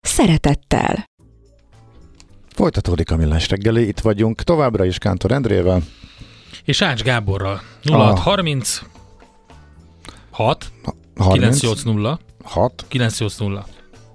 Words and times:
szeretettel. 0.00 1.04
Folytatódik 2.48 3.10
a 3.10 3.16
millás 3.16 3.48
reggeli, 3.48 3.86
itt 3.86 4.00
vagyunk 4.00 4.42
továbbra 4.42 4.84
is 4.84 4.98
Kántor 4.98 5.32
Endrével. 5.32 5.82
És 6.64 6.82
Ács 6.82 7.02
Gáborral. 7.02 7.60
0630 7.84 8.82
6 10.30 10.72
980 11.14 12.18
6 12.42 12.84
980. 12.88 13.64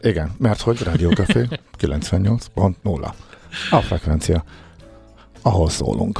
Igen, 0.01 0.35
mert 0.37 0.61
hogy 0.61 0.81
Rádiókafé 0.81 1.47
98.0 1.81 3.13
a 3.69 3.81
frekvencia, 3.81 4.43
ahol 5.41 5.69
szólunk. 5.69 6.19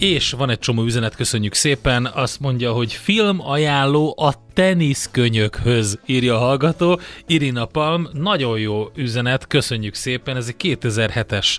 És 0.00 0.30
van 0.30 0.50
egy 0.50 0.58
csomó 0.58 0.84
üzenet, 0.84 1.16
köszönjük 1.16 1.54
szépen. 1.54 2.06
Azt 2.06 2.40
mondja, 2.40 2.72
hogy 2.72 2.92
film 2.92 3.40
ajánló 3.40 4.14
a 4.18 4.32
teniszkönyökhöz, 4.52 5.98
írja 6.06 6.34
a 6.34 6.38
hallgató. 6.38 7.00
Irina 7.26 7.64
Palm, 7.64 8.08
nagyon 8.12 8.58
jó 8.58 8.90
üzenet, 8.94 9.46
köszönjük 9.46 9.94
szépen. 9.94 10.36
Ez 10.36 10.48
egy 10.48 10.78
2007-es 10.80 11.56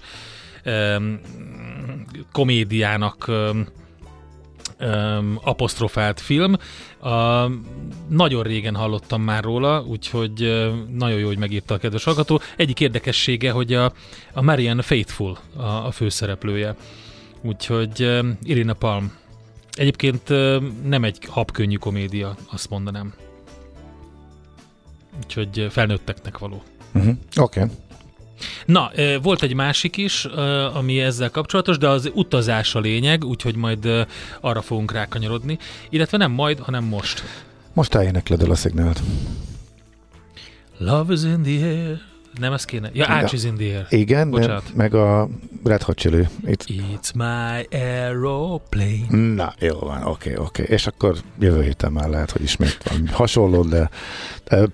um, 0.66 1.20
komédiának 2.32 3.26
um, 3.28 3.68
um, 4.80 5.40
apostrofált 5.44 6.20
film. 6.20 6.56
Uh, 7.02 7.52
nagyon 8.10 8.44
régen 8.44 8.76
hallottam 8.76 9.22
már 9.22 9.44
róla, 9.44 9.84
úgyhogy 9.88 10.44
uh, 10.44 10.68
nagyon 10.90 11.20
jó, 11.20 11.28
hogy 11.28 11.38
megírta 11.38 11.74
a 11.74 11.78
kedves 11.78 12.04
hallgató. 12.04 12.42
Egyik 12.56 12.80
érdekessége, 12.80 13.52
hogy 13.52 13.74
a, 13.74 13.94
a 14.34 14.42
Marianne 14.42 14.82
Faithful 14.82 15.38
a, 15.56 15.64
a 15.64 15.92
főszereplője. 15.92 16.76
Úgyhogy 17.42 18.04
uh, 18.04 18.28
Irina 18.44 18.74
Palm. 18.74 19.14
Egyébként 19.72 20.30
uh, 20.30 20.64
nem 20.84 21.04
egy 21.04 21.18
habkönnyű 21.28 21.76
komédia, 21.76 22.36
azt 22.52 22.70
mondanám. 22.70 23.14
Úgyhogy 25.24 25.60
uh, 25.60 25.66
felnőtteknek 25.66 26.38
való. 26.38 26.64
Uh-huh. 26.94 27.16
Oké. 27.36 27.60
Okay. 27.62 27.76
Na, 28.66 28.92
volt 29.22 29.42
egy 29.42 29.54
másik 29.54 29.98
is, 29.98 30.26
ami 30.74 31.00
ezzel 31.00 31.30
kapcsolatos, 31.30 31.78
de 31.78 31.88
az 31.88 32.12
utazás 32.14 32.76
a 32.76 32.80
lényeg, 32.80 33.24
úgyhogy 33.24 33.56
majd 33.56 34.08
arra 34.40 34.62
fogunk 34.62 34.92
rákanyarodni. 34.92 35.58
Illetve 35.90 36.18
nem 36.18 36.32
majd, 36.32 36.60
hanem 36.60 36.84
most. 36.84 37.24
Most 37.74 37.96
elénekled 37.96 38.42
el 38.42 38.52
a 38.52 38.56
szignált. 38.56 39.02
Love 40.78 41.14
is 41.14 41.24
in 41.24 41.42
the 41.42 41.68
air. 41.68 42.11
Nem 42.40 42.54
ez 42.54 42.66
kéne? 42.66 42.90
Ja, 42.94 43.06
Ács 43.08 43.34
is 43.34 43.44
in 43.44 43.56
the 43.56 43.66
air. 43.66 43.86
Igen, 43.90 44.30
Bocsánat. 44.30 44.64
meg 44.76 44.94
a 44.94 45.30
Red 45.64 45.82
Hot 45.82 45.98
Chili. 45.98 46.28
It's, 46.46 46.66
It's 46.68 47.14
my 47.14 47.78
aeroplane. 47.78 49.34
Na, 49.36 49.54
jó 49.60 49.80
van, 49.80 50.04
oké, 50.04 50.08
okay, 50.08 50.46
oké. 50.46 50.62
Okay. 50.62 50.76
És 50.76 50.88
akkor 50.88 51.16
jövő 51.40 51.64
héten 51.64 51.92
már 51.92 52.10
lehet, 52.10 52.32
hogy 52.32 52.42
ismét 52.42 52.78
van 52.90 53.08
hasonló, 53.08 53.64
de, 53.64 53.90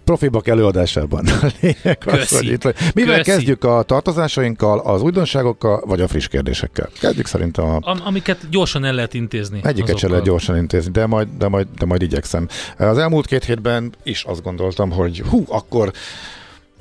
profibak 0.03 0.47
előadásában 0.47 1.25
lényeg 1.61 1.97
az, 2.05 2.29
hogy 2.29 2.45
itt. 2.45 2.93
Mivel 2.93 3.17
Köszi. 3.17 3.29
kezdjük 3.31 3.63
a 3.63 3.83
tartozásainkkal, 3.83 4.79
az 4.79 5.01
újdonságokkal, 5.01 5.83
vagy 5.85 6.01
a 6.01 6.07
friss 6.07 6.27
kérdésekkel? 6.27 6.89
Kezdjük 6.99 7.25
szerintem 7.25 7.65
a... 7.65 7.79
Am- 7.81 8.01
amiket 8.03 8.49
gyorsan 8.49 8.85
el 8.85 8.93
lehet 8.93 9.13
intézni. 9.13 9.59
Egyiket 9.63 9.97
se 9.97 10.07
lehet 10.07 10.23
gyorsan 10.23 10.57
intézni, 10.57 10.91
de 10.91 11.05
majd, 11.05 11.27
de, 11.37 11.47
majd, 11.47 11.67
de 11.77 11.85
majd 11.85 12.01
igyekszem. 12.01 12.47
Az 12.77 12.97
elmúlt 12.97 13.25
két 13.25 13.43
hétben 13.43 13.93
is 14.03 14.23
azt 14.23 14.43
gondoltam, 14.43 14.91
hogy 14.91 15.19
hú, 15.29 15.43
akkor 15.47 15.91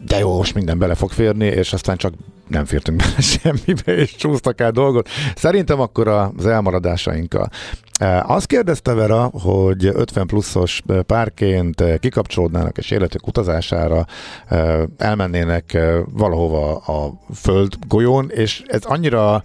de 0.04 0.18
jó, 0.18 0.36
most 0.36 0.54
minden 0.54 0.78
bele 0.78 0.94
fog 0.94 1.10
férni, 1.10 1.46
és 1.46 1.72
aztán 1.72 1.96
csak 1.96 2.12
nem 2.48 2.64
fértünk 2.64 2.98
bele 3.02 3.20
semmibe, 3.20 3.96
és 3.96 4.14
csúsztak 4.16 4.60
el 4.60 4.70
dolgot. 4.70 5.08
Szerintem 5.34 5.80
akkor 5.80 6.08
az 6.08 6.46
elmaradásainkkal. 6.46 7.48
E, 8.00 8.24
azt 8.26 8.46
kérdezte 8.46 8.94
Vera, 8.94 9.30
hogy 9.32 9.84
50 9.84 10.26
pluszos 10.26 10.82
párként 11.06 11.98
kikapcsolódnának 12.00 12.78
és 12.78 12.90
életük 12.90 13.26
utazására 13.26 14.06
e, 14.48 14.88
elmennének 14.98 15.74
e, 15.74 15.98
valahova 16.12 16.76
a 16.76 17.12
föld 17.34 17.74
golyón, 17.88 18.30
és 18.30 18.62
ez 18.66 18.84
annyira 18.84 19.42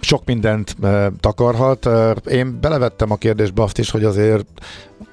sok 0.00 0.24
mindent 0.24 0.76
takarhat. 1.20 1.88
Én 2.30 2.60
belevettem 2.60 3.10
a 3.10 3.16
kérdésbe 3.16 3.62
azt 3.62 3.78
is, 3.78 3.90
hogy 3.90 4.04
azért 4.04 4.46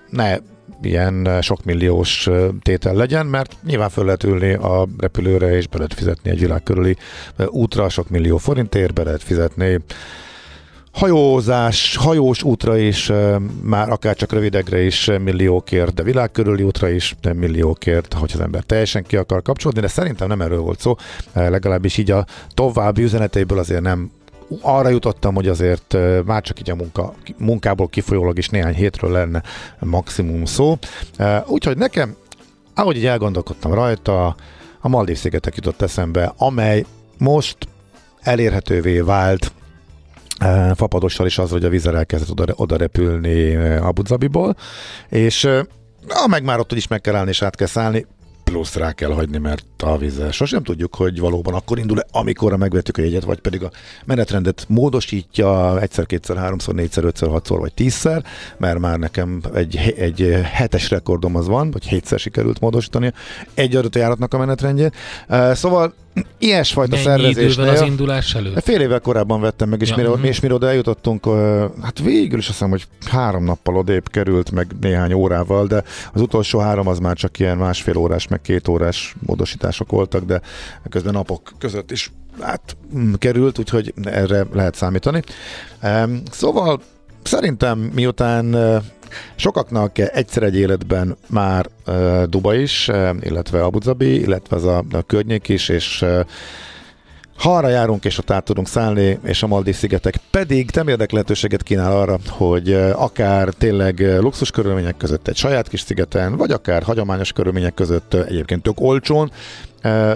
ne 0.10 0.38
ilyen 0.82 1.28
eh, 1.28 1.42
sokmilliós 1.42 2.28
eh, 2.28 2.48
tétel 2.62 2.94
legyen, 2.94 3.26
mert 3.26 3.56
nyilván 3.66 3.90
föl 3.90 4.06
lehet 4.06 4.24
ülni 4.24 4.54
a 4.54 4.88
repülőre, 4.98 5.56
és 5.56 5.68
be 5.68 5.78
lehet 5.78 5.94
fizetni 5.94 6.30
egy 6.30 6.40
világ 6.40 6.64
körüli 6.64 6.96
eh, 7.36 7.46
útra 7.50 7.90
sok 7.90 8.10
millió 8.10 8.38
forintért, 8.38 8.94
be 8.94 9.04
lehet 9.04 9.24
fizetni. 9.24 9.80
Hajózás, 10.92 11.96
hajós 11.96 12.44
útra 12.44 12.78
is, 12.78 13.12
már 13.62 13.90
akár 13.90 14.16
csak 14.16 14.32
rövidegre 14.32 14.82
is 14.82 15.12
milliókért, 15.24 15.94
de 15.94 16.04
világ 16.04 16.32
körüli 16.32 16.64
útra 16.64 16.90
is 16.90 17.16
de 17.22 17.34
milliókért, 17.34 18.14
hogy 18.14 18.32
az 18.34 18.40
ember 18.40 18.64
teljesen 18.64 19.04
ki 19.04 19.18
akar 19.18 19.42
kapcsolódni, 19.42 19.82
de 19.82 19.88
szerintem 19.88 20.28
nem 20.28 20.42
erről 20.42 20.60
volt 20.60 20.80
szó, 20.80 20.96
legalábbis 21.34 21.98
így 21.98 22.12
a 22.12 22.26
további 22.54 23.04
üzeneteiből 23.04 23.60
azért 23.60 23.82
nem 23.82 24.12
arra 24.62 24.90
jutottam, 24.90 25.36
hogy 25.36 25.48
azért 25.48 25.98
már 26.26 26.42
csak 26.42 26.60
így 26.60 26.70
a 26.70 26.76
munka, 26.76 27.14
munkából 27.38 27.88
kifolyólag 27.88 28.38
is 28.38 28.50
néhány 28.50 28.74
hétről 28.74 29.12
lenne 29.12 29.44
maximum 29.80 30.46
szó. 30.46 30.78
Úgyhogy 31.46 31.78
nekem, 31.78 32.16
ahogy 32.76 32.98
így 32.98 33.06
elgondolkodtam 33.06 33.74
rajta, 33.74 34.36
a 34.82 34.88
Maldív 34.88 35.18
szigetek 35.18 35.56
jutott 35.56 35.82
eszembe, 35.82 36.34
amely 36.38 36.86
most 37.18 37.58
elérhetővé 38.22 39.00
vált 39.00 39.52
fapadossal 40.76 41.26
is 41.26 41.38
az, 41.38 41.50
hogy 41.50 41.66
a 41.66 41.70
vízzel 41.70 41.98
elkezdett 41.98 42.30
oda, 42.30 42.54
oda 42.56 42.78
repülni 42.78 43.56
Abu 43.76 44.02
Dhabiból, 44.02 44.56
és 45.10 45.44
ah, 46.08 46.28
meg 46.30 46.44
már 46.44 46.60
ott 46.60 46.72
is 46.74 46.88
meg 46.88 47.02
kell 47.02 47.16
állni 47.16 47.30
és 47.30 47.42
át 47.42 47.56
kell 47.56 47.68
szállni, 47.68 48.06
plusz 48.52 48.76
rá 48.76 48.92
kell 48.92 49.12
hagyni, 49.12 49.38
mert 49.38 49.66
a 49.84 49.98
vízzel 49.98 50.32
sosem 50.32 50.64
tudjuk, 50.64 50.96
hogy 50.96 51.20
valóban 51.20 51.54
akkor 51.54 51.80
indul 51.80 52.00
amikor 52.12 52.58
megvettük 52.58 52.98
a 52.98 53.02
jegyet, 53.02 53.24
vagy 53.24 53.40
pedig 53.40 53.64
a 53.64 53.72
menetrendet 54.06 54.66
módosítja 54.68 55.82
egyszer, 55.82 56.06
kétszer, 56.06 56.38
háromszor, 56.38 56.76
négyszer, 56.76 57.04
ötször, 57.04 57.30
hatszor, 57.30 57.60
vagy 57.60 57.74
tízszer, 57.74 58.24
mert 58.58 58.80
már 58.80 59.00
nekem 59.00 59.42
egy, 59.54 59.94
egy 59.98 60.40
hetes 60.44 60.90
rekordom 60.90 61.36
az 61.36 61.48
van, 61.48 61.72
vagy 61.72 61.88
hétszer 61.88 62.20
sikerült 62.20 62.60
módosítani 62.60 63.14
egy 63.54 63.76
adott 63.76 63.96
járatnak 63.96 64.34
a 64.34 64.38
menetrendjét. 64.38 64.96
Szóval 65.54 65.94
ilyesfajta 66.38 66.92
Mennyi 66.92 67.04
szervezésnél... 67.04 67.70
az 67.70 67.82
indulás 67.82 68.36
előtt? 68.36 68.64
Fél 68.64 68.82
évvel 68.82 69.00
korábban 69.00 69.42
vettem 69.42 69.70
meg, 69.70 69.82
és, 69.82 69.90
ja, 69.90 69.96
mire, 69.96 70.10
uh-huh. 70.10 70.26
és 70.26 70.40
mire 70.40 70.54
oda 70.54 70.68
eljutottunk, 70.68 71.26
hát 71.82 72.00
végül 72.00 72.38
is 72.38 72.48
azt 72.48 72.58
hiszem, 72.58 72.70
hogy 72.70 72.88
három 73.06 73.44
nappal 73.44 73.76
odébb 73.76 74.10
került, 74.10 74.52
meg 74.52 74.68
néhány 74.82 75.14
órával, 75.14 75.68
de 75.68 75.84
az 76.14 76.22
utolsó 76.22 76.60
három 76.60 76.88
az 76.88 77.00
már 77.00 77.16
csak 77.16 77.40
ilyen 77.40 77.58
másfél 77.58 77.98
órás, 77.98 78.28
meg 78.28 78.42
két 78.42 78.68
órás 78.68 79.16
módosítások 79.26 79.92
voltak, 79.92 80.24
de 80.24 80.42
közben 80.90 81.14
napok 81.14 81.54
között 81.58 81.92
is 81.92 82.12
hát, 82.42 82.78
mm, 82.98 83.14
került, 83.14 83.60
úgyhogy 83.60 83.94
erre 84.04 84.46
lehet 84.54 84.76
számítani. 84.76 85.22
Szóval 86.32 86.82
szerintem 87.28 87.80
miután 87.80 88.56
Sokaknak 89.36 89.98
egyszer 89.98 90.44
egy 90.44 90.56
életben 90.56 91.18
már 91.30 91.66
Duba 92.26 92.56
is, 92.56 92.88
illetve 93.20 93.64
Abu 93.64 93.80
Dhabi, 93.80 94.22
illetve 94.22 94.56
az 94.56 94.66
a, 94.66 94.84
a 94.92 95.02
környék 95.02 95.48
is, 95.48 95.70
és 95.70 96.06
ha 97.38 97.56
arra 97.56 97.68
járunk 97.68 98.06
és 98.06 98.18
ott 98.18 98.32
át 98.32 98.44
tudunk 98.44 98.68
szállni, 98.68 99.20
és 99.24 99.44
a 99.44 99.48
Maldiv 99.48 99.76
szigetek 99.76 100.16
pedig 100.32 100.70
nem 100.74 100.88
érdek 100.88 101.12
lehetőséget 101.12 101.64
kínál 101.64 101.98
arra, 101.98 102.18
hogy 102.30 102.74
akár 102.74 103.50
tényleg 103.50 104.20
luxus 104.20 104.52
körülmények 104.52 104.98
között 104.98 105.28
egy 105.28 105.36
saját 105.36 105.68
kis 105.68 105.82
szigeten, 105.82 106.36
vagy 106.36 106.52
akár 106.52 106.84
hagyományos 106.84 107.32
körülmények 107.32 107.74
között 107.74 108.14
egyébként 108.14 108.62
tök 108.62 108.82
olcsón 108.82 109.32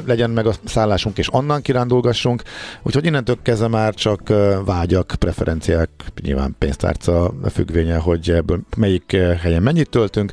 legyen 0.06 0.29
meg 0.29 0.45
a 0.45 0.53
szállásunk, 0.65 1.18
és 1.18 1.33
onnan 1.33 1.62
kirándulgassunk. 1.62 2.44
Úgyhogy 2.81 3.06
innentől 3.06 3.38
kezdve 3.41 3.68
már 3.68 3.94
csak 3.94 4.33
vágyak, 4.65 5.15
preferenciák, 5.19 5.89
nyilván 6.21 6.56
pénztárca 6.59 7.33
függvénye, 7.51 7.97
hogy 7.97 8.29
ebből 8.29 8.59
melyik 8.77 9.18
helyen 9.41 9.63
mennyit 9.63 9.89
töltünk. 9.89 10.31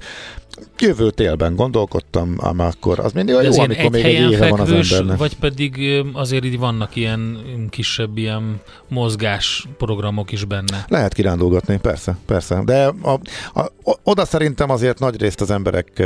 Jövő 0.79 1.11
télben 1.11 1.55
gondolkodtam, 1.55 2.37
ám 2.41 2.59
akkor 2.59 2.99
az 2.99 3.13
mindig 3.13 3.35
De 3.35 3.43
jó, 3.43 3.61
amikor 3.61 3.91
még 3.91 4.05
egy 4.05 4.31
éve 4.31 4.49
van 4.49 4.61
az 4.61 4.73
embernek. 4.73 5.19
vagy 5.19 5.37
pedig 5.37 6.03
azért 6.13 6.45
így 6.45 6.59
vannak 6.59 6.97
ilyen 6.97 7.39
kisebb 7.71 8.19
ilyen 8.19 8.61
mozgás 8.89 9.67
programok 9.79 10.33
is 10.33 10.45
benne. 10.45 10.85
Lehet 10.89 11.15
kirándulgatni, 11.15 11.79
persze, 11.79 12.17
persze. 12.27 12.63
De 12.65 12.93
a, 13.03 13.21
a, 13.55 13.71
oda 14.03 14.25
szerintem 14.25 14.71
azért 14.71 14.99
nagy 14.99 15.21
részt 15.21 15.41
az 15.41 15.51
emberek 15.51 16.03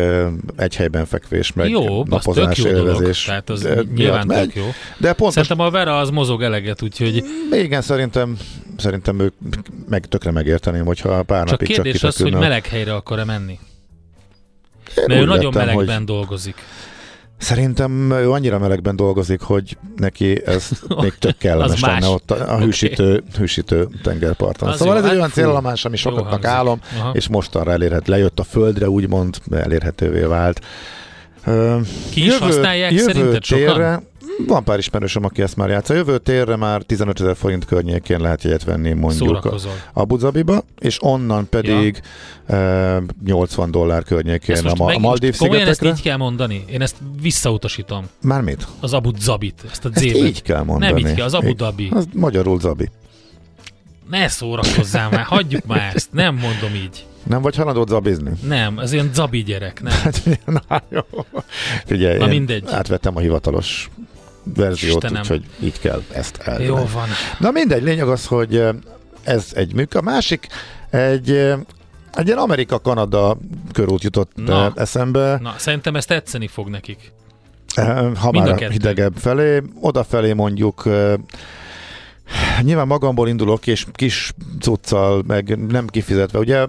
egy 0.56 0.76
helyben 0.76 1.06
fekvés, 1.06 1.52
meg 1.52 1.68
jó, 1.70 1.80
az 1.80 2.02
tök 2.02 2.08
napozás, 2.08 2.58
jó 2.58 2.70
dolog. 2.70 3.10
Tehát 3.26 3.50
az 3.50 3.68
nyilván 3.94 4.26
miatt 4.26 4.42
tök 4.42 4.54
jó. 4.54 4.64
De 4.98 5.12
pontos, 5.12 5.46
Szerintem 5.46 5.66
a 5.66 5.70
Vera 5.70 5.98
az 5.98 6.10
mozog 6.10 6.42
eleget, 6.42 6.82
úgyhogy 6.82 7.24
igen, 7.50 7.82
szerintem, 7.82 8.36
szerintem 8.76 9.20
ők 9.20 9.34
meg 9.88 10.06
tökre 10.06 10.30
megérteném, 10.30 10.84
hogyha 10.84 11.22
pár 11.22 11.46
csak 11.46 11.50
napig 11.50 11.74
csak 11.74 11.84
kérdés 11.84 12.02
az, 12.02 12.16
hogy 12.16 12.34
meleg 12.34 12.66
helyre 12.66 12.94
akar-e 12.94 13.24
menni. 13.24 13.58
Én 14.96 15.04
Mert 15.06 15.20
ő 15.20 15.24
nagyon 15.24 15.52
vettem, 15.52 15.68
melegben 15.68 15.96
Hogy 15.96 16.04
dolgozik. 16.06 16.54
szerintem 17.36 18.10
ő 18.10 18.30
annyira 18.30 18.58
melegben 18.58 18.96
dolgozik, 18.96 19.40
hogy 19.40 19.76
neki 19.96 20.46
ez 20.46 20.68
még 21.02 21.14
tök 21.18 21.36
kellemes 21.38 21.80
lenne 21.80 22.06
ott 22.06 22.30
a, 22.30 22.54
a 22.54 22.58
hűsítő, 22.58 23.22
hűsítő 23.38 23.88
tengerparton. 24.02 24.68
Az 24.68 24.78
szóval 24.78 24.94
jó, 24.94 24.98
ez 25.00 25.04
egy 25.04 25.10
hát 25.10 25.18
olyan 25.18 25.28
fú, 25.30 25.40
célállomás, 25.40 25.84
ami 25.84 25.96
sokaknak 25.96 26.30
hangzik. 26.30 26.50
álom, 26.50 26.80
Aha. 26.98 27.10
és 27.14 27.28
mostanra 27.28 27.72
elérhet, 27.72 28.08
lejött 28.08 28.38
a 28.38 28.44
földre, 28.44 28.88
úgymond 28.88 29.36
elérhetővé 29.50 30.22
vált. 30.22 30.60
Ki 32.10 32.24
is 32.26 32.38
használják 32.38 32.98
szerinted 32.98 33.44
sokan? 33.44 34.10
Van 34.46 34.64
pár 34.64 34.78
ismerősöm, 34.78 35.24
aki 35.24 35.42
ezt 35.42 35.56
már 35.56 35.68
játsza. 35.68 35.94
Jövő 35.94 36.18
térre 36.18 36.56
már 36.56 36.82
15 36.82 37.20
ezer 37.20 37.36
forint 37.36 37.64
környékén 37.64 38.20
lehet 38.20 38.42
jegyet 38.42 38.64
venni 38.64 38.92
mondjuk 38.92 39.44
a. 39.44 39.54
Abu 39.92 40.16
Dhabiba, 40.16 40.64
és 40.78 41.02
onnan 41.02 41.48
pedig 41.48 42.00
ja. 42.48 43.02
80 43.24 43.70
dollár 43.70 44.02
környékén 44.02 44.54
Ezt 44.54 44.64
a, 44.64 44.74
Ma- 44.76 44.94
a 44.94 44.98
Maldív 44.98 45.36
komolyan 45.36 45.66
ezt 45.66 45.78
szigetekre. 45.78 45.98
így 45.98 46.02
kell 46.10 46.16
mondani? 46.16 46.64
Én 46.70 46.80
ezt 46.82 46.96
visszautasítom. 47.20 48.04
Mármit? 48.22 48.66
Az 48.80 48.92
Abu 48.92 49.10
Zabit, 49.18 49.64
ezt 49.70 49.84
a 49.84 49.88
Ezt 49.92 50.04
Z-bet. 50.04 50.16
így 50.16 50.42
kell 50.42 50.62
mondani. 50.62 50.92
Nem 50.92 51.06
így 51.10 51.14
kell, 51.16 51.24
az 51.24 51.34
Abu. 51.34 51.54
Dhabi. 51.54 51.88
Az 51.92 52.06
magyarul 52.14 52.60
Zabi. 52.60 52.88
Ne 54.10 54.28
szórakozzál 54.28 55.10
már, 55.10 55.24
hagyjuk 55.24 55.66
már 55.66 55.92
ezt. 55.94 56.08
Nem 56.12 56.34
mondom 56.34 56.74
így. 56.74 57.06
Nem 57.22 57.42
vagy 57.42 57.56
haladott 57.56 57.88
zabizni? 57.88 58.30
Nem, 58.48 58.78
ez 58.78 58.92
ilyen 58.92 59.10
Zabi 59.14 59.42
gyerek, 59.42 59.82
nem. 59.82 59.92
Hát, 60.02 60.22
na 60.68 60.82
jó. 60.88 61.00
Figyelj, 61.84 62.18
Na 62.18 62.26
mindegy. 62.26 62.64
átvettem 62.70 63.16
a 63.16 63.20
hivatalos 63.20 63.90
verziót, 64.54 64.94
Istenem. 65.02 65.20
úgyhogy 65.22 65.44
így 65.60 65.78
kell 65.80 66.02
ezt 66.12 66.36
elvenni. 66.36 66.64
Jó 66.66 66.74
van. 66.74 67.08
Na 67.38 67.50
mindegy, 67.50 67.82
lényeg 67.82 68.08
az, 68.08 68.26
hogy 68.26 68.56
eh, 68.56 68.74
ez 69.22 69.46
egy 69.54 69.74
műk. 69.74 69.94
A 69.94 70.02
másik 70.02 70.46
egy, 70.90 71.30
eh, 71.30 71.58
egy 72.14 72.26
ilyen 72.26 72.38
Amerika-Kanada 72.38 73.38
körút 73.72 74.02
jutott 74.02 74.30
Na. 74.34 74.42
Na. 74.44 74.72
eszembe. 74.76 75.38
Na, 75.42 75.54
szerintem 75.58 75.96
ezt 75.96 76.08
tetszeni 76.08 76.46
fog 76.46 76.68
nekik. 76.68 77.12
Eh, 77.74 78.14
Ha 78.16 78.30
Mind 78.30 78.46
már 78.48 78.62
a 78.62 78.68
hidegebb 78.68 79.16
felé, 79.16 79.62
odafelé 79.80 80.32
mondjuk 80.32 80.82
eh, 80.86 81.14
nyilván 82.62 82.86
magamból 82.86 83.28
indulok, 83.28 83.66
és 83.66 83.86
kis 83.92 84.32
cuccal, 84.60 85.22
meg 85.26 85.66
nem 85.70 85.86
kifizetve. 85.86 86.38
Ugye 86.38 86.66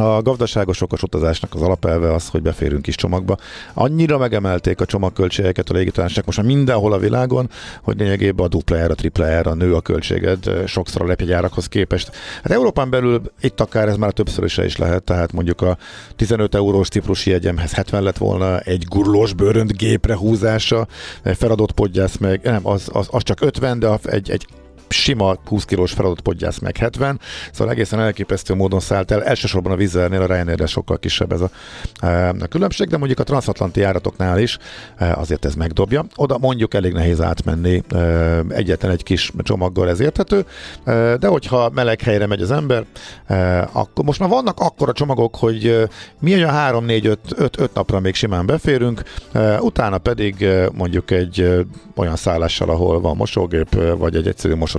a 0.00 0.22
gazdaságos 0.22 0.80
okos 0.80 1.02
utazásnak 1.02 1.54
az 1.54 1.62
alapelve 1.62 2.14
az, 2.14 2.28
hogy 2.28 2.42
beférünk 2.42 2.82
kis 2.82 2.94
csomagba. 2.94 3.36
Annyira 3.74 4.18
megemelték 4.18 4.80
a 4.80 4.84
csomagköltségeket 4.84 5.70
a 5.70 5.74
légitársaságok 5.74 6.26
most 6.26 6.38
már 6.38 6.46
mindenhol 6.56 6.92
a 6.92 6.98
világon, 6.98 7.50
hogy 7.82 7.98
lényegében 7.98 8.44
a 8.44 8.48
duplájára, 8.48 8.94
triplájára 8.94 9.54
nő 9.54 9.74
a 9.74 9.80
költséged 9.80 10.46
eh, 10.46 10.66
sokszor 10.66 11.02
a 11.02 11.06
lepjegyárakhoz 11.06 11.66
képest. 11.66 12.10
Hát 12.42 12.52
Európán 12.52 12.90
belül 12.90 13.22
itt 13.40 13.60
akár 13.60 13.88
ez 13.88 13.96
már 13.96 14.12
többszöröse 14.12 14.64
is 14.64 14.76
lehet, 14.76 15.02
tehát 15.02 15.32
mondjuk 15.32 15.60
a 15.60 15.76
15 16.16 16.54
eurós 16.54 16.88
ciprusi 16.88 17.30
jegyemhez 17.30 17.72
70 17.72 18.02
lett 18.02 18.18
volna 18.18 18.58
egy 18.58 18.84
gurulós 18.88 19.32
bőrönt 19.32 19.76
gépre 19.76 20.16
húzása, 20.16 20.86
feladott 21.22 21.72
podgyász 21.72 22.16
meg, 22.16 22.40
nem, 22.42 22.66
az, 22.66 22.88
az, 22.92 23.08
az 23.10 23.22
csak 23.22 23.40
50, 23.40 23.78
de 23.78 23.98
egy, 24.04 24.30
egy 24.30 24.46
sima 24.88 25.36
20 25.44 25.64
kilós 25.64 25.92
feladott 25.92 26.20
podgyász 26.20 26.58
meg 26.58 26.76
70, 26.76 27.20
szóval 27.52 27.72
egészen 27.72 28.00
elképesztő 28.00 28.54
módon 28.54 28.80
szállt 28.80 29.10
el. 29.10 29.24
Elsősorban 29.24 29.72
a 29.72 29.74
Wizzairnél, 29.74 30.22
a 30.22 30.26
Ryanairre 30.26 30.66
sokkal 30.66 30.98
kisebb 30.98 31.32
ez 31.32 31.40
a, 31.40 31.50
e, 32.00 32.28
a 32.28 32.46
különbség, 32.46 32.88
de 32.88 32.96
mondjuk 32.96 33.18
a 33.18 33.24
transatlanti 33.24 33.80
járatoknál 33.80 34.38
is 34.38 34.58
e, 34.96 35.14
azért 35.14 35.44
ez 35.44 35.54
megdobja. 35.54 36.04
Oda 36.16 36.38
mondjuk 36.38 36.74
elég 36.74 36.92
nehéz 36.92 37.20
átmenni, 37.20 37.82
e, 37.88 37.98
egyetlen 38.48 38.90
egy 38.90 39.02
kis 39.02 39.32
csomaggal 39.38 39.88
ez 39.88 40.00
érthető, 40.00 40.44
de 41.18 41.26
hogyha 41.26 41.70
meleg 41.74 42.00
helyre 42.00 42.26
megy 42.26 42.40
az 42.40 42.50
ember, 42.50 42.84
akkor 43.72 44.04
most 44.04 44.20
már 44.20 44.28
vannak 44.28 44.60
akkora 44.60 44.92
csomagok, 44.92 45.36
hogy 45.36 45.88
mi 46.18 46.34
olyan 46.34 46.50
3, 46.50 46.84
4, 46.84 47.06
5, 47.06 47.18
5, 47.36 47.60
5 47.60 47.74
napra 47.74 48.00
még 48.00 48.14
simán 48.14 48.46
beférünk, 48.46 49.02
utána 49.60 49.98
pedig 49.98 50.46
mondjuk 50.72 51.10
egy 51.10 51.64
olyan 51.96 52.16
szállással, 52.16 52.70
ahol 52.70 53.00
van 53.00 53.16
mosógép, 53.16 53.96
vagy 53.98 54.16
egy 54.16 54.26
egyszerű 54.26 54.54
mosodázással 54.54 54.75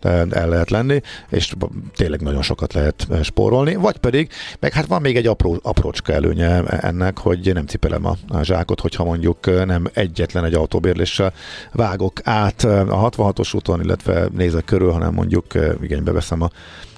e, 0.00 0.08
el 0.30 0.48
lehet 0.48 0.70
lenni, 0.70 1.00
és 1.28 1.52
tényleg 1.96 2.20
nagyon 2.20 2.42
sokat 2.42 2.72
lehet 2.72 3.06
e, 3.10 3.22
spórolni, 3.22 3.74
vagy 3.74 3.96
pedig, 3.96 4.30
meg 4.60 4.72
hát 4.72 4.86
van 4.86 5.00
még 5.00 5.16
egy 5.16 5.26
apró, 5.26 5.58
aprócska 5.62 6.12
előnye 6.12 6.62
ennek, 6.62 7.18
hogy 7.18 7.50
nem 7.54 7.66
cipelem 7.66 8.06
a, 8.06 8.16
a 8.28 8.42
zsákot, 8.42 8.80
hogyha 8.80 9.04
mondjuk 9.04 9.46
e, 9.46 9.64
nem 9.64 9.86
egyetlen 9.92 10.44
egy 10.44 10.54
autóbérléssel 10.54 11.32
vágok 11.72 12.20
át 12.22 12.64
e, 12.64 12.80
a 12.80 13.10
66-os 13.10 13.54
úton, 13.54 13.82
illetve 13.82 14.28
nézek 14.32 14.64
körül, 14.64 14.90
hanem 14.90 15.12
mondjuk 15.14 15.46
igénybe 15.82 16.12
veszem 16.12 16.42
a 16.42 16.50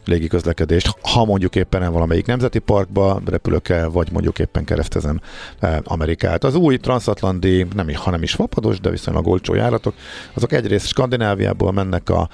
légi 0.07 0.27
közlekedést, 0.27 0.95
ha 1.03 1.25
mondjuk 1.25 1.57
éppen 1.57 1.81
nem 1.81 1.93
valamelyik 1.93 2.27
nemzeti 2.27 2.59
parkba 2.59 3.21
repülök 3.25 3.69
el, 3.69 3.91
vagy 3.91 4.13
mondjuk 4.13 4.39
éppen 4.39 4.65
keresztezem 4.65 5.21
eh, 5.59 5.77
Amerikát. 5.85 6.45
Az 6.45 6.55
új 6.55 6.77
transatlanti, 6.77 7.67
nem, 7.75 7.95
ha 7.95 8.11
nem 8.11 8.23
is 8.23 8.35
vapados, 8.35 8.81
de 8.81 8.91
viszonylag 8.91 9.27
olcsó 9.27 9.55
járatok, 9.55 9.95
azok 10.35 10.53
egyrészt 10.53 10.87
Skandináviából 10.87 11.73
mennek 11.73 12.11
a, 12.11 12.29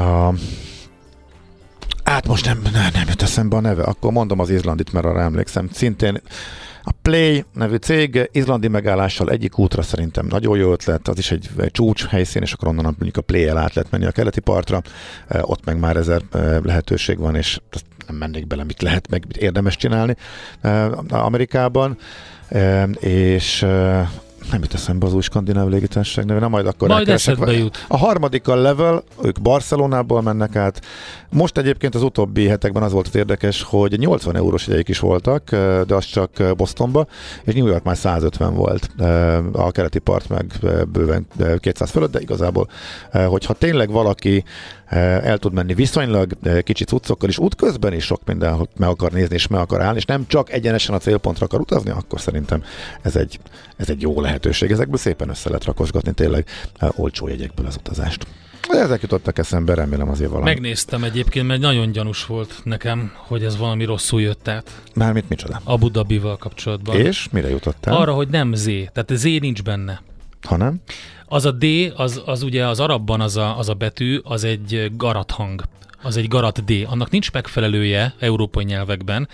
a 0.00 0.34
Hát 2.04 2.26
most 2.26 2.44
nem, 2.44 2.60
nem, 2.72 2.90
nem 2.92 3.08
jut 3.08 3.22
eszembe 3.22 3.56
a 3.56 3.60
neve, 3.60 3.82
akkor 3.82 4.12
mondom 4.12 4.38
az 4.38 4.50
izlandit, 4.50 4.92
mert 4.92 5.06
arra 5.06 5.20
emlékszem. 5.20 5.68
Szintén 5.72 6.20
a 6.88 6.92
Play 7.02 7.44
nevű 7.54 7.76
cég 7.76 8.28
izlandi 8.32 8.68
megállással 8.68 9.30
egyik 9.30 9.58
útra 9.58 9.82
szerintem 9.82 10.26
nagyon 10.26 10.56
jó 10.58 10.72
ötlet, 10.72 11.08
az 11.08 11.18
is 11.18 11.30
egy, 11.30 11.48
egy 11.58 11.70
csúcs 11.70 12.06
helyszín, 12.06 12.42
és 12.42 12.52
akkor 12.52 12.68
onnan 12.68 12.84
mondjuk 12.84 13.16
a 13.16 13.20
Play-el 13.20 13.56
át 13.56 13.74
lehet 13.74 13.90
menni 13.90 14.04
a 14.04 14.10
keleti 14.10 14.40
partra, 14.40 14.82
Eh, 15.28 15.50
ott 15.50 15.64
meg 15.64 15.78
már 15.78 15.96
ezer 15.96 16.22
eh, 16.32 16.60
lehetőség 16.62 17.18
van, 17.18 17.34
és 17.34 17.60
nem 18.06 18.16
mennék 18.16 18.46
bele, 18.46 18.64
mit 18.64 18.82
lehet, 18.82 19.08
meg 19.10 19.24
mit 19.26 19.36
érdemes 19.36 19.76
csinálni 19.76 20.16
eh, 20.60 21.14
Amerikában, 21.24 21.98
és 23.00 23.66
nem 24.50 24.60
jut 24.60 24.74
eszembe 24.74 25.06
az 25.06 25.14
új 25.14 25.20
skandináv 25.20 25.68
légitársaság 25.68 26.24
neve, 26.24 26.40
na 26.40 26.48
majd 26.48 26.66
akkor 26.66 26.88
Majd 26.88 27.08
eszedbe 27.08 27.52
jut. 27.52 27.84
A 27.88 27.96
harmadik 27.96 28.48
a 28.48 28.54
level, 28.54 29.02
ők 29.22 29.40
Barcelonából 29.40 30.22
mennek 30.22 30.56
át. 30.56 30.80
Most 31.30 31.58
egyébként 31.58 31.94
az 31.94 32.02
utóbbi 32.02 32.46
hetekben 32.46 32.82
az 32.82 32.92
volt 32.92 33.06
az 33.06 33.14
érdekes, 33.14 33.62
hogy 33.62 33.98
80 33.98 34.36
eurós 34.36 34.66
jegyeik 34.66 34.88
is 34.88 34.98
voltak, 34.98 35.50
de 35.86 35.94
az 35.94 36.04
csak 36.04 36.30
Bostonba, 36.56 37.06
és 37.44 37.54
New 37.54 37.66
York 37.66 37.84
már 37.84 37.96
150 37.96 38.54
volt. 38.54 38.90
A 39.52 39.70
keleti 39.70 39.98
part 39.98 40.28
meg 40.28 40.52
bőven 40.92 41.26
eh, 41.38 41.54
200 41.58 41.90
fölött, 41.90 42.12
de 42.12 42.20
igazából, 42.20 42.68
hogyha 43.12 43.52
tényleg 43.52 43.90
valaki 43.90 44.44
el 44.96 45.38
tud 45.38 45.52
menni 45.52 45.74
viszonylag 45.74 46.36
eh, 46.42 46.60
kicsi 46.62 46.84
cuccokkal, 46.84 47.28
és 47.28 47.38
útközben 47.38 47.92
is 47.92 48.04
sok 48.04 48.20
minden 48.24 48.68
meg 48.76 48.88
akar 48.88 49.12
nézni, 49.12 49.34
és 49.34 49.46
meg 49.46 49.60
akar 49.60 49.80
állni, 49.80 49.96
és 49.96 50.04
nem 50.04 50.26
csak 50.26 50.52
egyenesen 50.52 50.94
a 50.94 50.98
célpontra 50.98 51.46
akar 51.46 51.60
utazni, 51.60 51.90
akkor 51.90 52.20
szerintem 52.20 52.62
ez 53.02 53.16
egy, 53.16 53.40
ez 53.76 53.90
egy 53.90 54.00
jó 54.00 54.20
lehetőség. 54.20 54.70
Ezekből 54.70 54.96
szépen 54.96 55.28
össze 55.28 55.48
lehet 55.48 55.64
rakosgatni 55.64 56.12
tényleg 56.12 56.46
eh, 56.78 56.98
olcsó 56.98 57.28
jegyekből 57.28 57.66
az 57.66 57.76
utazást. 57.76 58.26
Ezek 58.68 59.02
jutottak 59.02 59.38
eszembe, 59.38 59.74
remélem 59.74 60.08
azért 60.08 60.30
valami. 60.30 60.48
Megnéztem 60.50 61.04
egyébként, 61.04 61.46
mert 61.46 61.60
nagyon 61.60 61.90
gyanús 61.90 62.26
volt 62.26 62.60
nekem, 62.64 63.12
hogy 63.14 63.44
ez 63.44 63.56
valami 63.56 63.84
rosszul 63.84 64.20
jött 64.20 64.48
át. 64.48 64.82
Mármint 64.94 65.28
micsoda. 65.28 65.60
Abu 65.64 65.90
Dhabival 65.90 66.36
kapcsolatban. 66.36 66.96
És 66.96 67.28
mire 67.30 67.48
jutottál? 67.48 67.96
Arra, 67.96 68.12
hogy 68.12 68.28
nem 68.28 68.54
Z, 68.54 68.64
tehát 68.64 69.10
Z 69.14 69.22
nincs 69.22 69.62
benne. 69.62 70.02
Ha 70.42 70.56
nem? 70.56 70.80
Az 71.28 71.44
a 71.44 71.50
D, 71.50 71.64
az, 71.96 72.22
az 72.26 72.42
ugye 72.42 72.66
az 72.66 72.80
arabban 72.80 73.20
az 73.20 73.36
a, 73.36 73.58
az 73.58 73.68
a 73.68 73.74
betű, 73.74 74.20
az 74.22 74.44
egy 74.44 74.90
garat 74.96 75.30
hang. 75.30 75.62
Az 76.02 76.16
egy 76.16 76.28
garat 76.28 76.64
D. 76.64 76.86
Annak 76.86 77.10
nincs 77.10 77.32
megfelelője 77.32 78.14
európai 78.18 78.64
nyelvekben, 78.64 79.28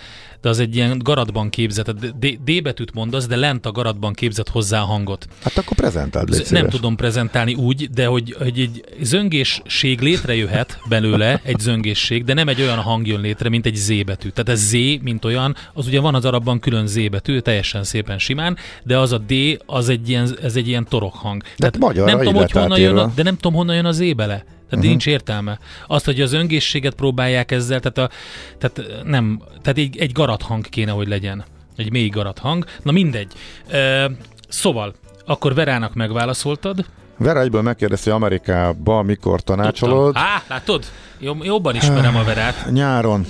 de 0.45 0.51
az 0.51 0.59
egy 0.59 0.75
ilyen 0.75 0.97
garatban 0.97 1.49
képzett, 1.49 1.91
D, 1.91 2.39
D 2.43 2.61
betűt 2.61 2.93
mondasz, 2.93 3.27
de 3.27 3.35
lent 3.35 3.65
a 3.65 3.71
garatban 3.71 4.13
képzett 4.13 4.49
hozzá 4.49 4.81
a 4.81 4.85
hangot. 4.85 5.27
Hát 5.43 5.57
akkor 5.57 5.77
prezentáld, 5.77 6.29
légy 6.29 6.47
nem 6.49 6.69
tudom 6.69 6.95
prezentálni 6.95 7.53
úgy, 7.53 7.89
de 7.89 8.05
hogy, 8.05 8.35
hogy 8.37 8.59
egy 8.59 8.83
zöngésség 9.01 9.99
létrejöhet 9.99 10.79
belőle, 10.89 11.41
egy 11.43 11.59
zöngésség, 11.59 12.23
de 12.23 12.33
nem 12.33 12.47
egy 12.47 12.61
olyan 12.61 12.77
hang 12.77 13.07
jön 13.07 13.21
létre, 13.21 13.49
mint 13.49 13.65
egy 13.65 13.75
Z 13.75 14.03
betű. 14.03 14.29
Tehát 14.29 14.49
ez 14.49 14.67
Z, 14.67 14.71
mint 15.01 15.25
olyan, 15.25 15.55
az 15.73 15.87
ugye 15.87 15.99
van 15.99 16.15
az 16.15 16.25
arabban 16.25 16.59
külön 16.59 16.87
Z 16.87 17.09
betű, 17.09 17.39
teljesen 17.39 17.83
szépen 17.83 18.19
simán, 18.19 18.57
de 18.83 18.97
az 18.97 19.11
a 19.11 19.17
D, 19.17 19.33
az 19.65 19.89
egy 19.89 20.09
ilyen, 20.09 20.37
ez 20.41 20.55
egy 20.55 20.67
ilyen 20.67 20.85
torokhang. 20.89 21.43
Tehát 21.57 21.77
magyarra 21.77 22.11
nem 22.11 22.19
tudom, 22.19 22.35
hogy 22.35 22.51
honnan 22.51 22.79
jön, 22.79 22.97
a, 22.97 23.11
de 23.15 23.23
nem 23.23 23.35
tudom, 23.35 23.53
honnan 23.53 23.75
jön 23.75 23.85
az 23.85 23.95
Z 23.95 24.15
bele. 24.15 24.45
Tehát 24.69 24.85
uh-huh. 24.85 24.89
nincs 24.89 25.07
értelme. 25.07 25.59
Azt, 25.87 26.05
hogy 26.05 26.21
az 26.21 26.33
öngészséget 26.33 26.93
próbálják 26.93 27.51
ezzel, 27.51 27.79
tehát, 27.79 27.97
a, 27.97 28.15
tehát 28.57 29.03
nem, 29.03 29.41
tehát 29.61 29.77
egy, 29.77 29.97
egy 29.97 30.11
garathang 30.35 30.69
kéne, 30.69 30.91
hogy 30.91 31.07
legyen. 31.07 31.43
egy 31.75 31.91
mély 31.91 32.09
garat 32.09 32.39
hang. 32.39 32.65
Na 32.83 32.91
mindegy. 32.91 33.33
E, 33.67 34.11
szóval, 34.47 34.93
akkor 35.25 35.53
Verának 35.53 35.93
megválaszoltad. 35.93 36.85
Vera 37.17 37.39
egyből 37.39 37.61
megkérdezi, 37.61 38.09
Amerikába 38.09 39.01
mikor 39.01 39.41
tanácsolod. 39.41 40.05
Tudtam. 40.05 40.23
Á, 40.23 40.43
látod? 40.47 40.85
Jobb, 41.19 41.43
jobban 41.43 41.75
ismerem 41.75 42.15
a 42.15 42.23
Verát. 42.23 42.71
Nyáron. 42.71 43.25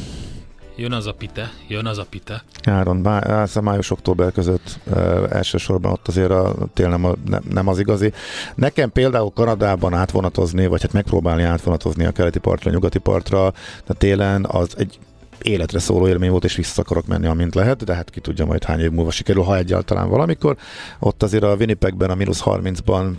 Jön 0.78 0.92
az 0.92 1.08
a 1.08 1.14
pite, 1.14 1.52
jön 1.68 1.86
az 1.86 1.98
a 1.98 2.06
pite. 2.10 2.44
Nyáron, 2.64 2.98
má, 2.98 3.46
május-október 3.62 4.32
között 4.32 4.80
e, 4.94 5.00
elsősorban 5.30 5.92
ott 5.92 6.08
azért 6.08 6.32
a 6.32 6.56
tél 6.74 6.90
nem, 6.90 7.06
a, 7.06 7.14
nem, 7.26 7.42
nem 7.50 7.68
az 7.68 7.80
igazi. 7.80 8.14
Nekem 8.56 8.92
például 8.92 9.32
Kanadában 9.34 9.94
átvonatozni, 9.94 10.68
vagy 10.68 10.82
hát 10.82 10.94
megpróbálni 10.94 11.44
átvonatozni 11.44 12.06
a 12.06 12.12
keleti 12.12 12.40
partra, 12.40 12.70
a 12.70 12.74
nyugati 12.74 13.00
partra, 13.00 13.46
a 13.88 13.94
télen 13.94 14.46
az 14.50 14.74
egy 14.78 15.00
életre 15.42 15.80
szóló 15.80 16.08
élmény 16.08 16.30
volt, 16.30 16.44
és 16.44 16.56
vissza 16.56 16.82
akarok 16.82 17.08
menni, 17.08 17.28
amint 17.28 17.56
lehet, 17.56 17.84
de 17.84 17.94
hát 17.94 18.10
ki 18.10 18.20
tudja 18.20 18.46
majd 18.46 18.64
hány 18.64 18.80
év 18.80 18.92
múlva 18.92 19.12
sikerül, 19.12 19.44
ha 19.44 19.58
egyáltalán 19.58 20.10
valamikor. 20.10 20.58
Ott 21.00 21.24
azért 21.24 21.44
a 21.44 21.56
Winnipegben 21.56 22.10
a 22.10 22.16
mínusz 22.16 22.42
30-ban 22.46 23.12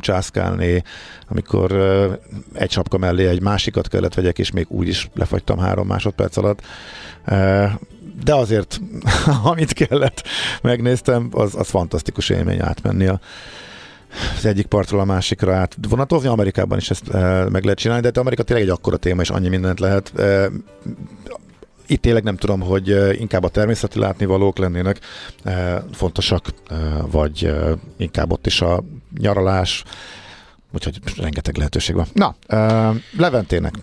császkálni, 0.00 0.84
amikor 1.28 1.72
egy 2.52 2.70
sapka 2.70 2.98
mellé 2.98 3.26
egy 3.26 3.42
másikat 3.42 3.88
kellett 3.88 4.14
vegyek, 4.14 4.38
és 4.38 4.50
még 4.50 4.66
úgy 4.68 4.88
is 4.88 5.10
lefagytam 5.14 5.58
három 5.58 5.86
másodperc 5.86 6.36
alatt. 6.36 6.62
De 8.24 8.34
azért, 8.34 8.80
amit 9.52 9.72
kellett, 9.72 10.22
megnéztem, 10.62 11.28
az, 11.32 11.54
az 11.54 11.68
fantasztikus 11.68 12.28
élmény 12.28 12.60
átmenni 12.60 13.06
a 13.06 13.20
az 14.36 14.46
egyik 14.46 14.66
partról 14.66 15.00
a 15.00 15.04
másikra 15.04 15.54
át 15.54 15.76
vonatozni. 15.88 16.28
Amerikában 16.28 16.78
is 16.78 16.90
ezt 16.90 17.08
e, 17.08 17.48
meg 17.48 17.62
lehet 17.62 17.78
csinálni, 17.78 18.02
de 18.02 18.08
hát 18.08 18.18
Amerika 18.18 18.42
tényleg 18.42 18.64
egy 18.64 18.72
akkora 18.72 18.96
téma, 18.96 19.20
és 19.20 19.30
annyi 19.30 19.48
mindent 19.48 19.80
lehet. 19.80 20.18
E, 20.18 20.50
itt 21.92 22.02
tényleg 22.02 22.22
nem 22.22 22.36
tudom, 22.36 22.60
hogy 22.60 23.18
inkább 23.20 23.44
a 23.44 23.48
természeti 23.48 23.98
látnivalók 23.98 24.58
lennének 24.58 24.98
fontosak, 25.92 26.48
vagy 27.10 27.52
inkább 27.96 28.32
ott 28.32 28.46
is 28.46 28.60
a 28.60 28.82
nyaralás, 29.18 29.84
úgyhogy 30.74 30.98
rengeteg 31.16 31.56
lehetőség 31.56 31.94
van. 31.94 32.06
Na, 32.12 32.34
Leventének. 33.18 33.74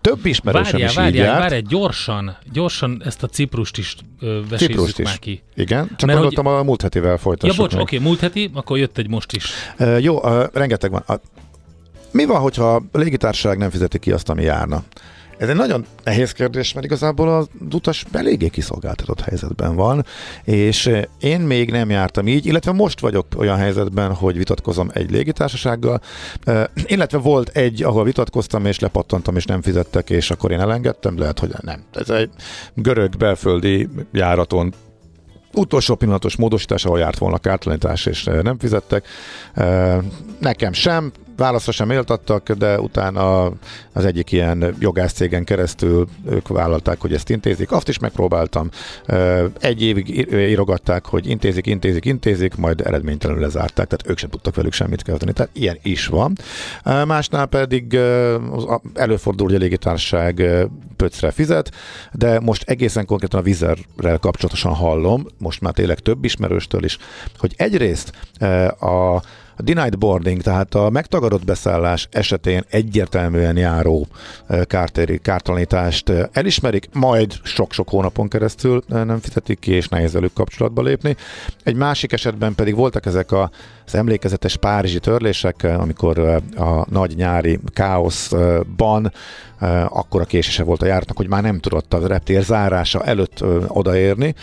Több 0.00 0.26
ismerősöm 0.26 0.72
várjál, 0.72 0.88
is 0.88 0.96
várjál, 0.96 1.34
így 1.34 1.40
várjál, 1.40 1.60
gyorsan, 1.60 2.36
gyorsan 2.52 3.02
ezt 3.04 3.22
a 3.22 3.26
Ciprust 3.26 3.78
is 3.78 3.96
ö, 4.20 4.40
Ciprust 4.56 4.98
is. 4.98 5.04
már 5.04 5.18
ki. 5.18 5.42
Igen, 5.54 5.86
csak 5.86 6.06
Mert 6.06 6.18
gondoltam 6.18 6.44
hogy... 6.44 6.54
a 6.54 6.62
múlt 6.62 6.82
hetivel 6.82 7.16
folytassuk 7.16 7.56
Ja, 7.56 7.62
bocs, 7.62 7.74
oké, 7.74 7.82
okay, 7.82 7.98
múlt 8.08 8.20
heti, 8.20 8.50
akkor 8.54 8.78
jött 8.78 8.98
egy 8.98 9.08
most 9.08 9.32
is. 9.32 9.50
Uh, 9.78 10.02
jó, 10.02 10.16
uh, 10.16 10.44
rengeteg 10.52 10.90
van. 10.90 11.02
Uh, 11.08 11.16
mi 12.10 12.24
van, 12.24 12.40
hogyha 12.40 12.74
a 12.74 12.98
légitársaság 12.98 13.58
nem 13.58 13.70
fizeti 13.70 13.98
ki 13.98 14.12
azt, 14.12 14.28
ami 14.28 14.42
járna? 14.42 14.82
Ez 15.38 15.48
egy 15.48 15.56
nagyon 15.56 15.84
nehéz 16.04 16.32
kérdés, 16.32 16.72
mert 16.72 16.86
igazából 16.86 17.28
az 17.28 17.48
utas 17.72 18.04
eléggé 18.12 18.48
kiszolgáltatott 18.48 19.20
helyzetben 19.20 19.74
van, 19.74 20.04
és 20.44 20.86
eh, 20.86 21.02
én 21.20 21.40
még 21.40 21.70
nem 21.70 21.90
jártam 21.90 22.26
így, 22.26 22.46
illetve 22.46 22.72
most 22.72 23.00
vagyok 23.00 23.26
olyan 23.36 23.56
helyzetben, 23.56 24.14
hogy 24.14 24.36
vitatkozom 24.36 24.90
egy 24.92 25.10
légitársasággal, 25.10 26.00
eh, 26.44 26.64
illetve 26.86 27.18
volt 27.18 27.48
egy, 27.48 27.82
ahol 27.82 28.04
vitatkoztam, 28.04 28.66
és 28.66 28.78
lepattantam, 28.78 29.36
és 29.36 29.44
nem 29.44 29.62
fizettek, 29.62 30.10
és 30.10 30.30
akkor 30.30 30.50
én 30.50 30.60
elengedtem, 30.60 31.18
lehet, 31.18 31.38
hogy 31.38 31.52
nem. 31.60 31.82
Ez 31.92 32.10
egy 32.10 32.30
görög 32.74 33.16
belföldi 33.16 33.88
járaton 34.12 34.74
utolsó 35.52 35.94
pillanatos 35.94 36.36
módosítás, 36.36 36.84
ahol 36.84 36.98
járt 36.98 37.18
volna 37.18 37.38
kártalanítás, 37.38 38.06
és 38.06 38.26
eh, 38.26 38.42
nem 38.42 38.58
fizettek. 38.58 39.06
Nekem 40.40 40.72
sem, 40.72 41.12
válaszra 41.36 41.72
sem 41.72 41.90
éltattak, 41.90 42.52
de 42.52 42.80
utána 42.80 43.44
az 43.92 44.04
egyik 44.04 44.32
ilyen 44.32 44.76
jogászcégen 44.78 45.44
keresztül 45.44 46.08
ők 46.30 46.48
vállalták, 46.48 47.00
hogy 47.00 47.12
ezt 47.12 47.30
intézik. 47.30 47.72
Azt 47.72 47.88
is 47.88 47.98
megpróbáltam. 47.98 48.68
Egy 49.60 49.82
évig 49.82 50.32
írogatták, 50.32 51.06
hogy 51.06 51.28
intézik, 51.28 51.66
intézik, 51.66 52.04
intézik, 52.04 52.54
majd 52.54 52.80
eredménytelenül 52.80 53.42
lezárták, 53.42 53.86
tehát 53.86 54.08
ők 54.08 54.18
sem 54.18 54.30
tudtak 54.30 54.54
velük 54.54 54.72
semmit 54.72 55.02
kezdeni. 55.02 55.32
Tehát 55.32 55.50
ilyen 55.54 55.78
is 55.82 56.06
van. 56.06 56.36
Másnál 56.84 57.46
pedig 57.46 57.98
előfordul, 58.94 59.46
hogy 59.46 59.56
a 59.56 59.58
légitársaság 59.58 60.42
pöcre 60.96 61.30
fizet, 61.30 61.70
de 62.12 62.40
most 62.40 62.62
egészen 62.68 63.06
konkrétan 63.06 63.40
a 63.40 63.42
vizerrel 63.42 64.18
kapcsolatosan 64.18 64.74
hallom, 64.74 65.26
most 65.38 65.60
már 65.60 65.72
tényleg 65.72 65.98
több 65.98 66.24
ismerőstől 66.24 66.84
is, 66.84 66.98
hogy 67.38 67.54
egyrészt 67.56 68.12
a 68.80 69.22
a 69.56 69.62
denied 69.62 69.98
boarding, 69.98 70.42
tehát 70.42 70.74
a 70.74 70.90
megtagadott 70.90 71.44
beszállás 71.44 72.08
esetén 72.10 72.64
egyértelműen 72.68 73.56
járó 73.56 74.06
kártéri, 74.64 75.18
kártalanítást 75.18 76.12
elismerik, 76.32 76.88
majd 76.92 77.34
sok-sok 77.42 77.88
hónapon 77.88 78.28
keresztül 78.28 78.82
nem 78.88 79.18
fizetik 79.18 79.58
ki, 79.58 79.72
és 79.72 79.88
nehéz 79.88 80.12
velük 80.12 80.32
kapcsolatba 80.32 80.82
lépni. 80.82 81.16
Egy 81.62 81.76
másik 81.76 82.12
esetben 82.12 82.54
pedig 82.54 82.74
voltak 82.74 83.06
ezek 83.06 83.32
a, 83.32 83.50
az 83.86 83.94
emlékezetes 83.94 84.56
párizsi 84.56 84.98
törlések, 84.98 85.62
amikor 85.62 86.18
a 86.56 86.86
nagy 86.90 87.16
nyári 87.16 87.60
káoszban 87.72 89.12
akkor 89.88 90.20
a 90.20 90.24
késése 90.24 90.62
volt 90.62 90.82
a 90.82 90.86
járatnak, 90.86 91.16
hogy 91.16 91.28
már 91.28 91.42
nem 91.42 91.60
tudott 91.60 91.94
a 91.94 92.06
reptér 92.06 92.42
zárása 92.42 93.04
előtt 93.04 93.44
odaérni, 93.68 94.34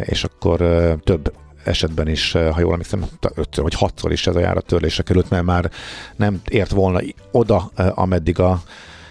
és 0.00 0.24
akkor 0.24 0.58
több 1.04 1.32
esetben 1.64 2.08
is, 2.08 2.32
ha 2.32 2.60
jól 2.60 2.72
emlékszem, 2.72 3.04
ötször 3.34 3.62
vagy 3.62 3.74
hatszor 3.74 4.12
is 4.12 4.26
ez 4.26 4.36
a 4.36 4.40
járat 4.40 4.64
törlésre 4.64 5.02
került, 5.02 5.30
mert 5.30 5.44
már 5.44 5.70
nem 6.16 6.40
ért 6.48 6.70
volna 6.70 7.00
oda, 7.30 7.70
ameddig 7.76 8.38
a, 8.38 8.62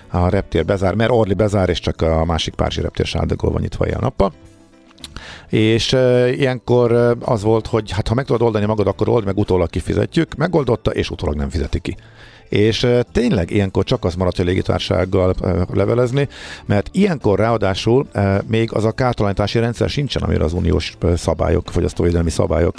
a 0.08 0.30
reptér 0.30 0.66
bezár, 0.66 0.94
mert 0.94 1.12
Orli 1.12 1.34
bezár, 1.34 1.70
és 1.70 1.80
csak 1.80 2.02
a 2.02 2.26
másik 2.26 2.54
Párizsi 2.54 2.82
reptér 2.82 3.06
Sárdegol 3.06 3.52
van 3.52 3.62
nyitva 3.62 3.88
ilyen 3.88 4.00
nappal. 4.02 4.34
És 5.50 5.94
e, 5.94 6.32
ilyenkor 6.32 7.18
az 7.20 7.44
volt, 7.44 7.68
hogy 7.68 7.92
hát 7.92 8.08
ha 8.08 8.14
meg 8.14 8.26
tudod 8.26 8.42
oldani 8.42 8.66
magad, 8.66 8.88
akkor 8.88 9.10
old 9.10 9.26
meg, 9.26 9.38
utólag 9.38 9.70
kifizetjük. 9.70 10.36
Megoldotta, 10.36 10.92
és 10.92 11.10
utólag 11.10 11.36
nem 11.36 11.50
fizeti 11.50 11.80
ki 11.80 11.98
és 12.52 12.88
tényleg 13.12 13.52
ilyenkor 13.52 13.84
csak 13.84 14.06
az 14.06 14.16
maradt, 14.16 14.38
hogy 14.38 14.46
légitársággal 14.46 15.36
levelezni, 15.74 16.28
mert 16.66 16.90
ilyenkor 16.92 17.40
ráadásul 17.40 18.08
még 18.48 18.74
az 18.74 18.86
a 18.86 18.92
kártalanítási 18.92 19.60
rendszer 19.60 19.90
sincsen, 19.90 20.22
amire 20.22 20.44
az 20.44 20.54
uniós 20.54 20.98
szabályok, 21.16 21.70
fogyasztóvédelmi 21.70 22.30
szabályok 22.30 22.78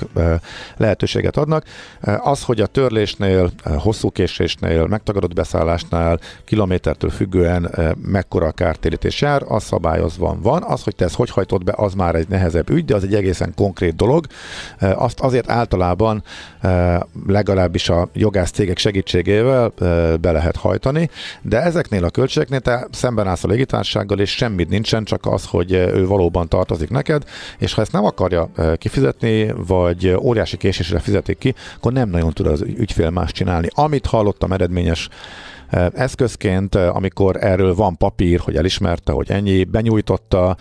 lehetőséget 0.77 1.37
adnak. 1.37 1.65
Az, 2.19 2.43
hogy 2.43 2.61
a 2.61 2.67
törlésnél, 2.67 3.51
hosszú 3.65 4.11
késésnél, 4.11 4.87
megtagadott 4.87 5.35
beszállásnál, 5.35 6.21
kilométertől 6.45 7.11
függően 7.11 7.71
mekkora 8.07 8.47
a 8.47 8.53
kártérítés 8.53 9.21
jár, 9.21 9.43
az 9.49 9.63
szabályozva 9.63 10.37
van. 10.43 10.63
Az, 10.63 10.83
hogy 10.83 10.95
te 10.95 11.05
ezt 11.05 11.15
hogy 11.15 11.31
hajtod 11.31 11.65
be, 11.65 11.73
az 11.77 11.95
már 11.95 12.15
egy 12.15 12.29
nehezebb 12.29 12.71
ügy, 12.71 12.85
de 12.85 12.95
az 12.95 13.03
egy 13.05 13.15
egészen 13.15 13.53
konkrét 13.57 13.97
dolog. 13.97 14.27
Azt 14.81 15.21
azért 15.21 15.51
általában 15.51 16.23
legalábbis 17.27 17.89
a 17.89 18.09
jogász 18.13 18.51
cégek 18.51 18.79
segítségével 18.79 19.62
be 20.21 20.33
lehet 20.33 20.57
hajtani, 20.57 21.11
de 21.43 21.63
ezeknél 21.63 22.05
a 22.05 22.11
költségeknél 22.11 22.61
te 22.61 22.87
szemben 22.91 23.27
állsz 23.27 23.45
a 23.45 23.49
légitársággal, 23.49 24.19
és 24.19 24.31
semmit 24.31 24.69
nincsen, 24.69 25.05
csak 25.05 25.27
az, 25.27 25.47
hogy 25.47 25.73
ő 25.73 26.07
valóban 26.07 26.49
tartozik 26.49 26.91
neked, 26.91 27.25
és 27.59 27.75
ha 27.75 27.81
ezt 27.81 27.93
nem 27.93 28.05
akarja 28.05 28.51
kifizetni, 28.79 29.53
vagy 29.67 30.09
óriási 30.09 30.57
késésre 30.57 30.99
fizetik 30.99 31.39
ki, 31.39 31.55
akkor 31.77 31.93
nem 31.93 32.09
nagyon 32.09 32.33
tud 32.33 32.47
az 32.47 32.63
ügyfél 32.63 33.11
más 33.11 33.33
csinálni. 33.33 33.69
Amit 33.71 34.07
hallottam 34.07 34.53
eredményes 34.53 35.09
eszközként, 35.95 36.75
amikor 36.75 37.37
erről 37.45 37.75
van 37.75 37.97
papír, 37.97 38.41
hogy 38.41 38.57
elismerte, 38.57 39.13
hogy 39.13 39.31
ennyi, 39.31 39.65
benyújtotta, 39.65 40.57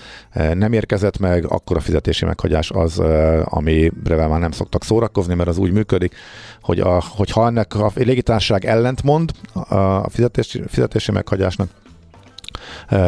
nem 0.53 0.73
érkezett 0.73 1.17
meg, 1.17 1.45
akkor 1.51 1.77
a 1.77 1.79
fizetési 1.79 2.25
meghagyás 2.25 2.71
az, 2.71 2.99
amire 3.43 4.27
már 4.27 4.39
nem 4.39 4.51
szoktak 4.51 4.83
szórakozni, 4.83 5.33
mert 5.33 5.49
az 5.49 5.57
úgy 5.57 5.71
működik, 5.71 6.15
hogy 6.61 6.79
a, 6.79 7.03
hogyha 7.09 7.47
ennek 7.47 7.75
a 7.75 7.91
légitársaság 7.95 8.65
ellentmond 8.65 9.31
a 9.53 10.09
fizetési, 10.09 10.61
fizetési 10.67 11.11
meghagyásnak, 11.11 11.69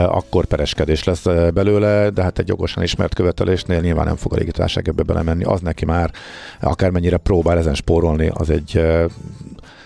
akkor 0.07 0.45
pereskedés 0.45 1.03
lesz 1.03 1.23
belőle, 1.53 2.09
de 2.09 2.23
hát 2.23 2.39
egy 2.39 2.47
jogosan 2.47 2.83
ismert 2.83 3.13
követelésnél 3.13 3.79
nyilván 3.79 4.05
nem 4.05 4.15
fog 4.15 4.33
a 4.33 4.35
légitársaság 4.35 4.87
ebbe 4.87 5.03
belemenni, 5.03 5.43
az 5.43 5.61
neki 5.61 5.85
már 5.85 6.11
akármennyire 6.61 7.17
próbál 7.17 7.57
ezen 7.57 7.73
spórolni, 7.73 8.31
az 8.33 8.49
egy 8.49 8.81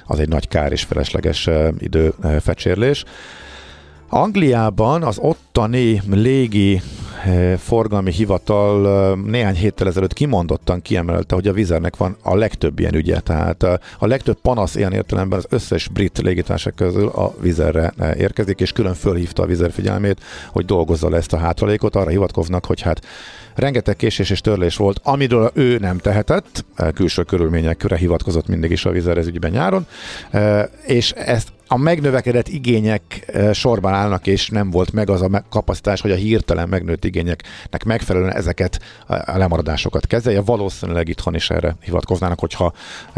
az 0.08 0.20
egy 0.20 0.30
nagy 0.30 0.48
kár 0.48 0.72
és 0.72 0.84
felesleges 0.84 1.50
időfecsérlés. 1.78 3.04
Angliában 4.10 5.04
az 5.04 5.18
ottani 5.18 6.02
légi 6.10 6.82
forgalmi 7.58 8.12
hivatal 8.12 9.16
néhány 9.16 9.56
héttel 9.56 9.88
ezelőtt 9.88 10.14
kimondottan 10.14 10.82
kiemelte, 10.82 11.36
hogy 11.36 11.48
a 11.48 11.54
vizernek 11.54 11.98
van 11.98 12.18
a 12.22 12.36
legtöbb 12.36 12.80
ilyen 12.80 12.96
ügye, 12.96 13.20
tehát 13.20 13.64
a 14.00 14.06
legtöbb 14.06 14.38
panasz 14.42 14.76
ilyen 14.76 14.94
értelemben 14.94 15.38
az 15.38 15.46
összes 15.50 15.88
brit 15.88 16.18
légitársak 16.18 16.76
közül 16.76 17.08
a 17.08 17.34
vizerre 17.42 17.94
érkezik, 18.18 18.60
és 18.60 18.72
külön 18.72 18.94
fölhívta 18.94 19.44
a 19.44 19.46
vizer 19.46 19.72
figyelmét, 19.72 20.22
hogy 20.52 20.66
dolgozza 20.66 21.10
le 21.10 21.18
ezt 21.18 21.34
a 21.34 21.38
hátralékot, 21.38 21.96
arra 21.96 22.10
hivatkoznak, 22.10 22.66
hogy 22.66 22.82
hát 22.82 23.06
rengeteg 23.56 23.96
késés 23.96 24.30
és 24.30 24.42
törlés 24.42 24.76
volt, 24.76 25.00
amiről 25.04 25.52
ő 25.54 25.78
nem 25.78 25.98
tehetett, 25.98 26.66
külső 26.94 27.24
körülményekre 27.24 27.98
hivatkozott 27.98 28.48
mindig 28.48 28.72
is 28.72 28.86
a 28.86 28.92
vizer 28.92 29.18
ez 29.18 29.28
ügyben 29.28 29.52
nyáron, 29.52 29.86
és 30.86 31.12
ezt 31.12 31.56
a 31.68 31.78
megnövekedett 31.78 32.48
igények 32.48 33.32
sorban 33.54 33.94
állnak, 33.94 34.28
és 34.28 34.50
nem 34.50 34.70
volt 34.70 34.92
meg 34.92 35.10
az 35.10 35.22
a 35.22 35.44
kapacitás, 35.50 36.02
hogy 36.02 36.12
a 36.12 36.16
hirtelen 36.16 36.70
megnőtt 36.70 37.06
igényeknek 37.06 37.84
megfelelően 37.86 38.34
ezeket 38.34 38.80
a 39.08 39.38
lemaradásokat 39.38 40.08
kezelje. 40.08 40.42
Valószínűleg 40.42 41.08
itthon 41.08 41.36
is 41.36 41.50
erre 41.50 41.76
hivatkoznának, 41.82 42.40
hogyha 42.40 42.74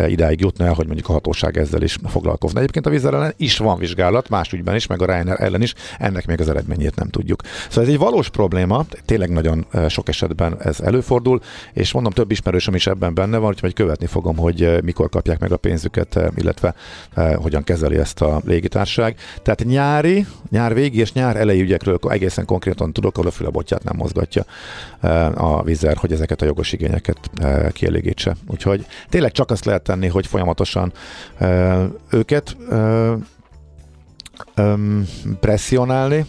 idáig 0.08 0.40
jutna 0.40 0.66
el, 0.66 0.74
hogy 0.74 0.86
mondjuk 0.86 1.10
a 1.10 1.12
hatóság 1.12 1.58
ezzel 1.58 1.82
is 1.82 1.98
foglalkozna. 2.08 2.60
Egyébként 2.60 2.86
a 2.86 2.90
vízzel 2.90 3.16
ellen 3.16 3.34
is 3.38 3.58
van 3.58 3.78
vizsgálat, 3.78 4.30
más 4.30 4.52
ügyben 4.52 4.76
is, 4.76 4.88
meg 4.88 5.02
a 5.02 5.06
Ryanair 5.06 5.42
ellen 5.42 5.62
is, 5.62 5.74
ennek 6.00 6.26
még 6.26 6.40
az 6.40 6.50
eredményét 6.50 6.96
nem 6.96 7.10
tudjuk. 7.10 7.42
Szóval 7.68 7.84
ez 7.84 7.90
egy 7.90 7.98
valós 7.98 8.30
probléma, 8.30 8.86
tényleg 9.06 9.30
nagyon 9.30 9.66
sok 9.90 10.08
esetben 10.08 10.62
ez 10.62 10.80
előfordul, 10.80 11.42
és 11.74 11.92
mondom, 11.92 12.12
több 12.12 12.32
ismerősöm 12.32 12.76
is 12.76 12.88
ebben 12.88 13.14
benne 13.14 13.38
van, 13.38 13.50
úgyhogy 13.50 13.74
követni 13.74 14.06
fogom, 14.06 14.38
hogy 14.38 14.84
mikor 14.84 15.10
kapják 15.10 15.40
meg 15.40 15.52
a 15.52 15.58
pénzüket, 15.58 16.20
illetve 16.36 16.76
hogyan 17.36 17.64
kezeli 17.64 17.98
ezt 17.98 18.22
a 18.22 18.39
légitársaság. 18.46 19.16
Tehát 19.44 19.64
nyári, 19.64 20.26
nyár 20.50 20.74
végi 20.74 21.00
és 21.00 21.14
nyár 21.14 21.36
elejé 21.36 21.62
ügyekről 21.62 22.00
egészen 22.10 22.46
konkrétan 22.46 22.94
tudok, 22.94 23.18
ahol 23.18 23.28
a 23.28 23.32
fülebotját 23.32 23.84
nem 23.84 23.96
mozgatja 23.96 24.46
a 25.34 25.64
vizer, 25.64 25.98
hogy 25.98 26.12
ezeket 26.12 26.42
a 26.42 26.46
jogos 26.46 26.74
igényeket 26.74 27.18
kielégítse. 27.72 28.36
Úgyhogy 28.48 28.86
tényleg 29.10 29.32
csak 29.32 29.52
azt 29.52 29.66
lehet 29.66 29.82
tenni, 29.82 30.08
hogy 30.08 30.28
folyamatosan 30.28 30.94
őket 32.10 32.58
presszionálni, 35.40 36.26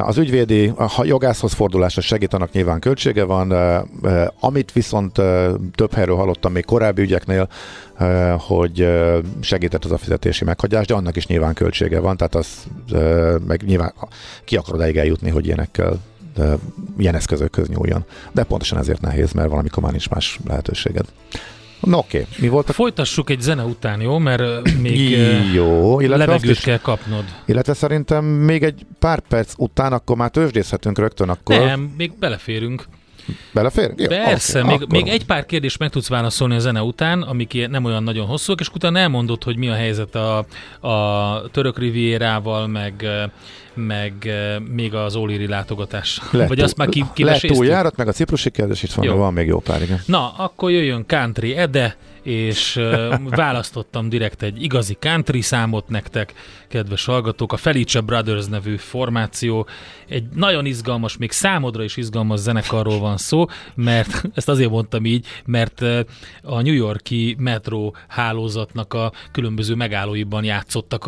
az 0.00 0.18
ügyvédi, 0.18 0.66
ha 0.66 1.04
jogászhoz 1.04 1.52
fordulásra 1.52 2.00
segít, 2.00 2.34
annak 2.34 2.52
nyilván 2.52 2.80
költsége 2.80 3.24
van, 3.24 3.50
amit 4.40 4.72
viszont 4.72 5.12
több 5.74 5.92
helyről 5.92 6.16
hallottam 6.16 6.52
még 6.52 6.64
korábbi 6.64 7.02
ügyeknél, 7.02 7.48
hogy 8.38 8.88
segített 9.40 9.84
az 9.84 9.90
a 9.90 9.98
fizetési 9.98 10.44
meghagyás, 10.44 10.86
de 10.86 10.94
annak 10.94 11.16
is 11.16 11.26
nyilván 11.26 11.54
költsége 11.54 12.00
van, 12.00 12.16
tehát 12.16 12.34
az 12.34 12.48
meg 13.46 13.62
nyilván 13.62 13.92
ki 14.44 14.56
akarod 14.56 14.80
elég 14.80 14.96
eljutni, 14.96 15.30
hogy 15.30 15.46
ilyenekkel 15.46 15.98
ilyen 16.98 17.14
eszközökhöz 17.14 17.68
nyúljon. 17.68 18.04
De 18.32 18.44
pontosan 18.44 18.78
ezért 18.78 19.00
nehéz, 19.00 19.32
mert 19.32 19.48
valamikor 19.48 19.82
már 19.82 19.92
nincs 19.92 20.08
más 20.08 20.40
lehetőséged. 20.46 21.04
Na 21.80 21.96
oké, 21.96 22.20
okay. 22.20 22.32
mi 22.38 22.48
volt 22.48 22.68
a... 22.68 22.72
Folytassuk 22.72 23.30
egy 23.30 23.40
zene 23.40 23.64
után, 23.64 24.00
jó? 24.00 24.18
Mert 24.18 24.72
még 24.80 25.10
jó, 25.52 26.00
illetve 26.00 26.24
levegőt 26.24 26.50
is, 26.50 26.60
kell 26.60 26.78
kapnod. 26.78 27.24
Illetve 27.44 27.74
szerintem 27.74 28.24
még 28.24 28.62
egy 28.62 28.86
pár 28.98 29.20
perc 29.28 29.52
után 29.56 29.92
akkor 29.92 30.16
már 30.16 30.30
tőzsdészhetünk 30.30 30.98
rögtön 30.98 31.28
akkor. 31.28 31.58
Nem, 31.58 31.94
még 31.96 32.18
beleférünk. 32.18 32.84
Belefér? 33.52 33.92
Jó, 33.96 34.06
Persze, 34.06 34.58
okay, 34.58 34.70
még, 34.70 34.82
akkor... 34.82 34.92
még 34.92 35.08
egy 35.08 35.24
pár 35.24 35.46
kérdést 35.46 35.78
meg 35.78 35.90
tudsz 35.90 36.08
válaszolni 36.08 36.54
a 36.54 36.58
zene 36.58 36.82
után, 36.82 37.22
amik 37.22 37.68
nem 37.68 37.84
olyan 37.84 38.02
nagyon 38.02 38.26
hosszúak, 38.26 38.60
és 38.60 38.68
utána 38.74 38.98
elmondod, 38.98 39.44
hogy 39.44 39.56
mi 39.56 39.68
a 39.68 39.74
helyzet 39.74 40.14
a, 40.14 40.38
a 40.88 41.48
török 41.50 41.78
rivierával, 41.78 42.66
meg 42.66 43.06
meg 43.76 44.12
még 44.74 44.94
az 44.94 45.16
Óliri 45.16 45.46
látogatás. 45.46 46.20
Lett, 46.30 46.48
Vagy 46.48 46.60
azt 46.60 46.76
már 46.76 46.88
ki, 46.88 47.04
túljárat, 47.46 47.96
meg 47.96 48.08
a 48.08 48.12
ciprusi 48.12 48.50
kérdés, 48.50 48.82
itt 48.82 48.92
van, 48.92 49.18
van 49.18 49.32
még 49.32 49.46
jó 49.46 49.58
pár, 49.58 49.82
igen. 49.82 50.00
Na, 50.06 50.34
akkor 50.36 50.70
jöjjön 50.70 51.04
Country 51.06 51.56
Ede, 51.56 51.96
és 52.26 52.80
választottam 53.24 54.08
direkt 54.08 54.42
egy 54.42 54.62
igazi 54.62 54.96
country 55.00 55.40
számot 55.40 55.88
nektek, 55.88 56.34
kedves 56.68 57.04
hallgatók. 57.04 57.52
A 57.52 57.56
Felice 57.56 58.00
Brothers 58.00 58.46
nevű 58.46 58.76
formáció. 58.76 59.66
Egy 60.08 60.24
nagyon 60.34 60.66
izgalmas, 60.66 61.16
még 61.16 61.30
számodra 61.30 61.82
is 61.82 61.96
izgalmas 61.96 62.40
zenekarról 62.40 62.98
van 62.98 63.16
szó, 63.16 63.44
mert 63.74 64.22
ezt 64.34 64.48
azért 64.48 64.70
mondtam 64.70 65.04
így, 65.04 65.26
mert 65.44 65.80
a 66.42 66.62
New 66.62 66.74
Yorki 66.74 67.36
metro 67.38 67.90
hálózatnak 68.08 68.94
a 68.94 69.12
különböző 69.32 69.74
megállóiban 69.74 70.44
játszottak 70.44 71.04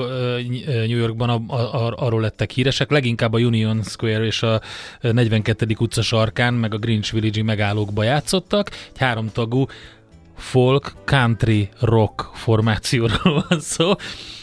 New 0.66 0.98
Yorkban, 0.98 1.28
a, 1.28 1.54
a, 1.54 1.94
arról 1.96 2.20
lettek 2.20 2.50
híresek, 2.50 2.90
leginkább 2.90 3.32
a 3.32 3.38
Union 3.38 3.82
Square 3.82 4.24
és 4.24 4.42
a 4.42 4.60
42. 5.00 5.66
utca 5.78 6.02
sarkán, 6.02 6.54
meg 6.54 6.74
a 6.74 6.78
Greenwich 6.78 7.12
Village 7.12 7.42
megállókba 7.42 8.02
játszottak. 8.02 8.70
Egy 8.70 8.98
háromtagú 8.98 9.66
folk, 10.38 10.92
country, 11.04 11.68
rock 11.80 12.30
formációról 12.34 13.44
van 13.48 13.60
szó, 13.60 13.92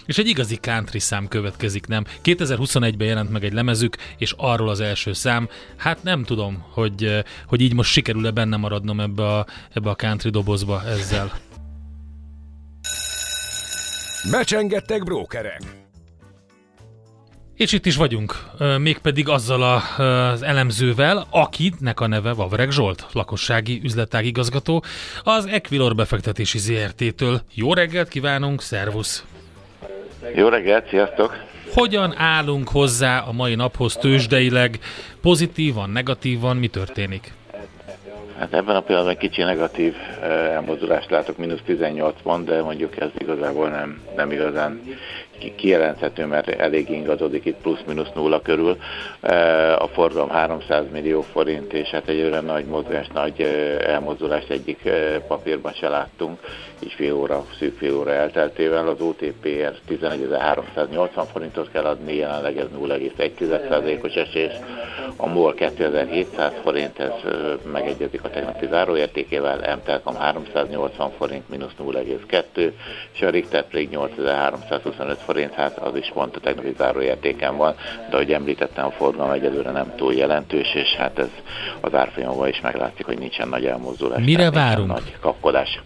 és 0.05 0.17
egy 0.17 0.27
igazi 0.27 0.55
country 0.55 0.99
szám 0.99 1.27
következik, 1.27 1.87
nem? 1.87 2.05
2021-ben 2.23 3.07
jelent 3.07 3.31
meg 3.31 3.43
egy 3.43 3.53
lemezük, 3.53 3.95
és 4.17 4.33
arról 4.37 4.69
az 4.69 4.79
első 4.79 5.13
szám, 5.13 5.49
hát 5.75 6.03
nem 6.03 6.23
tudom, 6.23 6.63
hogy, 6.69 7.23
hogy 7.47 7.61
így 7.61 7.73
most 7.73 7.91
sikerül-e 7.91 8.31
benne 8.31 8.57
maradnom 8.57 8.99
ebbe 8.99 9.27
a, 9.37 9.45
ebbe 9.73 9.89
a 9.89 9.95
country 9.95 10.29
dobozba 10.29 10.83
ezzel. 10.85 11.31
Becsengettek 14.31 15.03
brókerek! 15.03 15.84
És 17.55 17.71
itt 17.71 17.85
is 17.85 17.95
vagyunk, 17.95 18.33
mégpedig 18.79 19.29
azzal 19.29 19.61
a, 19.61 20.03
az 20.31 20.41
elemzővel, 20.41 21.25
akinek 21.29 21.99
a 21.99 22.07
neve 22.07 22.33
Vavreg 22.33 22.71
Zsolt, 22.71 23.05
lakossági 23.13 23.81
üzletág 23.83 24.25
igazgató, 24.25 24.83
az 25.23 25.45
Equilor 25.45 25.95
befektetési 25.95 26.57
ZRT-től. 26.57 27.41
Jó 27.53 27.73
reggelt 27.73 28.07
kívánunk, 28.07 28.61
szervusz! 28.61 29.25
Jó 30.35 30.47
reggelt, 30.47 30.89
sziasztok! 30.89 31.43
Hogyan 31.73 32.13
állunk 32.17 32.69
hozzá 32.69 33.19
a 33.19 33.31
mai 33.31 33.55
naphoz 33.55 33.95
tőzsdeileg? 33.95 34.79
Pozitívan, 35.21 35.89
negatívan, 35.89 36.57
mi 36.57 36.67
történik? 36.67 37.33
Hát 38.39 38.53
ebben 38.53 38.75
a 38.75 38.81
pillanatban 38.81 39.17
kicsi 39.17 39.41
negatív 39.41 39.95
elmozdulást 40.21 41.09
látok, 41.09 41.37
mínusz 41.37 41.61
18 41.65 42.21
pont, 42.23 42.45
de 42.45 42.61
mondjuk 42.61 42.99
ez 42.99 43.09
igazából 43.17 43.69
nem, 43.69 44.01
nem 44.15 44.31
igazán 44.31 44.81
kijelenthető, 45.55 46.25
mert 46.25 46.47
elég 46.47 46.89
ingadodik 46.89 47.45
itt 47.45 47.61
plusz-minusz 47.61 48.11
nulla 48.15 48.41
körül. 48.41 48.77
A 49.77 49.87
forgalom 49.87 50.29
300 50.29 50.85
millió 50.91 51.21
forint, 51.21 51.73
és 51.73 51.89
hát 51.89 52.07
egy 52.07 52.21
olyan 52.21 52.45
nagy 52.45 52.65
mozgás, 52.65 53.07
nagy 53.13 53.41
elmozdulást 53.85 54.49
egyik 54.49 54.89
papírban 55.27 55.73
se 55.73 55.89
láttunk, 55.89 56.39
így 56.83 56.91
fél 56.91 57.13
óra, 57.13 57.45
szűk 57.59 57.77
fél 57.77 57.97
óra 57.97 58.11
elteltével. 58.11 58.87
Az 58.87 59.01
OTPR 59.01 59.73
11.380 59.89 61.23
forintot 61.31 61.71
kell 61.71 61.83
adni, 61.85 62.15
jelenleg 62.15 62.57
ez 62.57 62.65
0,1%-os 62.79 64.13
esés. 64.13 64.51
A 65.15 65.27
MOL 65.27 65.53
2700 65.53 66.53
forint, 66.63 66.99
ez 66.99 67.11
megegyezik 67.71 68.23
a 68.23 68.29
tegnapi 68.29 68.67
záróértékével, 68.69 69.75
MTelkom 69.75 70.15
380 70.15 71.11
forint, 71.17 71.49
mínusz 71.49 71.71
0,2, 71.79 72.71
és 73.13 73.21
a 73.21 73.29
Richter 73.29 73.67
pedig 73.67 73.89
8325 73.89 75.17
forint, 75.25 75.53
hát 75.53 75.77
az 75.77 75.95
is 75.95 76.11
pont 76.13 76.35
a 76.35 76.39
tegnapi 76.39 76.73
záróértéken 76.77 77.57
van, 77.57 77.75
de 78.09 78.15
ahogy 78.15 78.31
említettem, 78.31 78.85
a 78.85 78.91
forgalom 78.91 79.31
egyelőre 79.31 79.71
nem 79.71 79.93
túl 79.95 80.13
jelentős, 80.13 80.73
és 80.73 80.95
hát 80.95 81.19
ez 81.19 81.29
az 81.81 81.93
árfolyamban 81.93 82.47
is 82.47 82.61
meglátszik, 82.61 83.05
hogy 83.05 83.17
nincsen 83.17 83.47
nagy 83.47 83.65
elmozdulás. 83.65 84.25
Mire 84.25 84.51
várunk? 84.51 84.87
Nagy 84.87 85.15
kapkodás. 85.19 85.81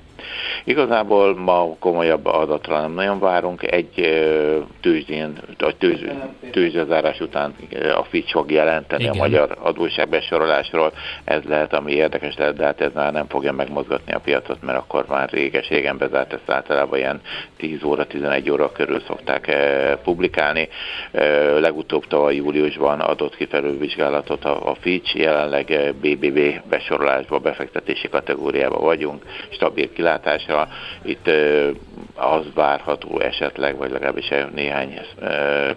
Igazából 0.63 1.35
ma 1.35 1.75
komolyabb 1.79 2.25
adatra 2.25 2.79
nem 2.79 2.91
nagyon 2.91 3.19
várunk. 3.19 3.71
Egy 3.71 3.89
tőzsdén, 4.81 5.37
a 5.57 5.77
tőzs, 5.77 6.01
tőzsdezárás 6.51 7.19
után 7.19 7.55
a 7.95 8.03
Fitch 8.03 8.31
fog 8.31 8.51
jelenteni 8.51 9.03
Igen. 9.03 9.13
a 9.13 9.17
magyar 9.17 9.57
adósságbesorolásról. 9.61 10.91
Ez 11.23 11.43
lehet, 11.43 11.73
ami 11.73 11.91
érdekes 11.91 12.35
lehet, 12.37 12.55
de 12.55 12.63
hát 12.63 12.81
ez 12.81 12.91
már 12.93 13.13
nem 13.13 13.27
fogja 13.27 13.51
megmozgatni 13.51 14.13
a 14.13 14.19
piacot, 14.19 14.61
mert 14.61 14.77
akkor 14.77 15.05
már 15.07 15.29
réges-régen 15.29 15.97
bezárt, 15.97 16.33
ezt 16.33 16.49
általában 16.49 16.99
ilyen 16.99 17.21
10 17.57 17.83
óra, 17.83 18.05
11 18.05 18.51
óra 18.51 18.71
körül 18.71 18.99
szokták 18.99 19.55
publikálni. 20.03 20.67
Legutóbb 21.59 22.07
tavaly 22.07 22.35
júliusban 22.35 22.99
adott 22.99 23.35
ki 23.35 23.45
felülvizsgálatot 23.45 24.45
a 24.45 24.75
Fitch, 24.79 25.15
jelenleg 25.15 25.93
BBB 26.01 26.39
besorolásba, 26.69 27.39
befektetési 27.39 28.09
kategóriába 28.09 28.79
vagyunk, 28.79 29.23
stabil 29.49 29.89
kilátásra 30.19 30.67
itt 31.01 31.29
az 32.15 32.45
várható 32.53 33.19
esetleg, 33.19 33.77
vagy 33.77 33.91
legalábbis 33.91 34.29
néhány 34.53 34.99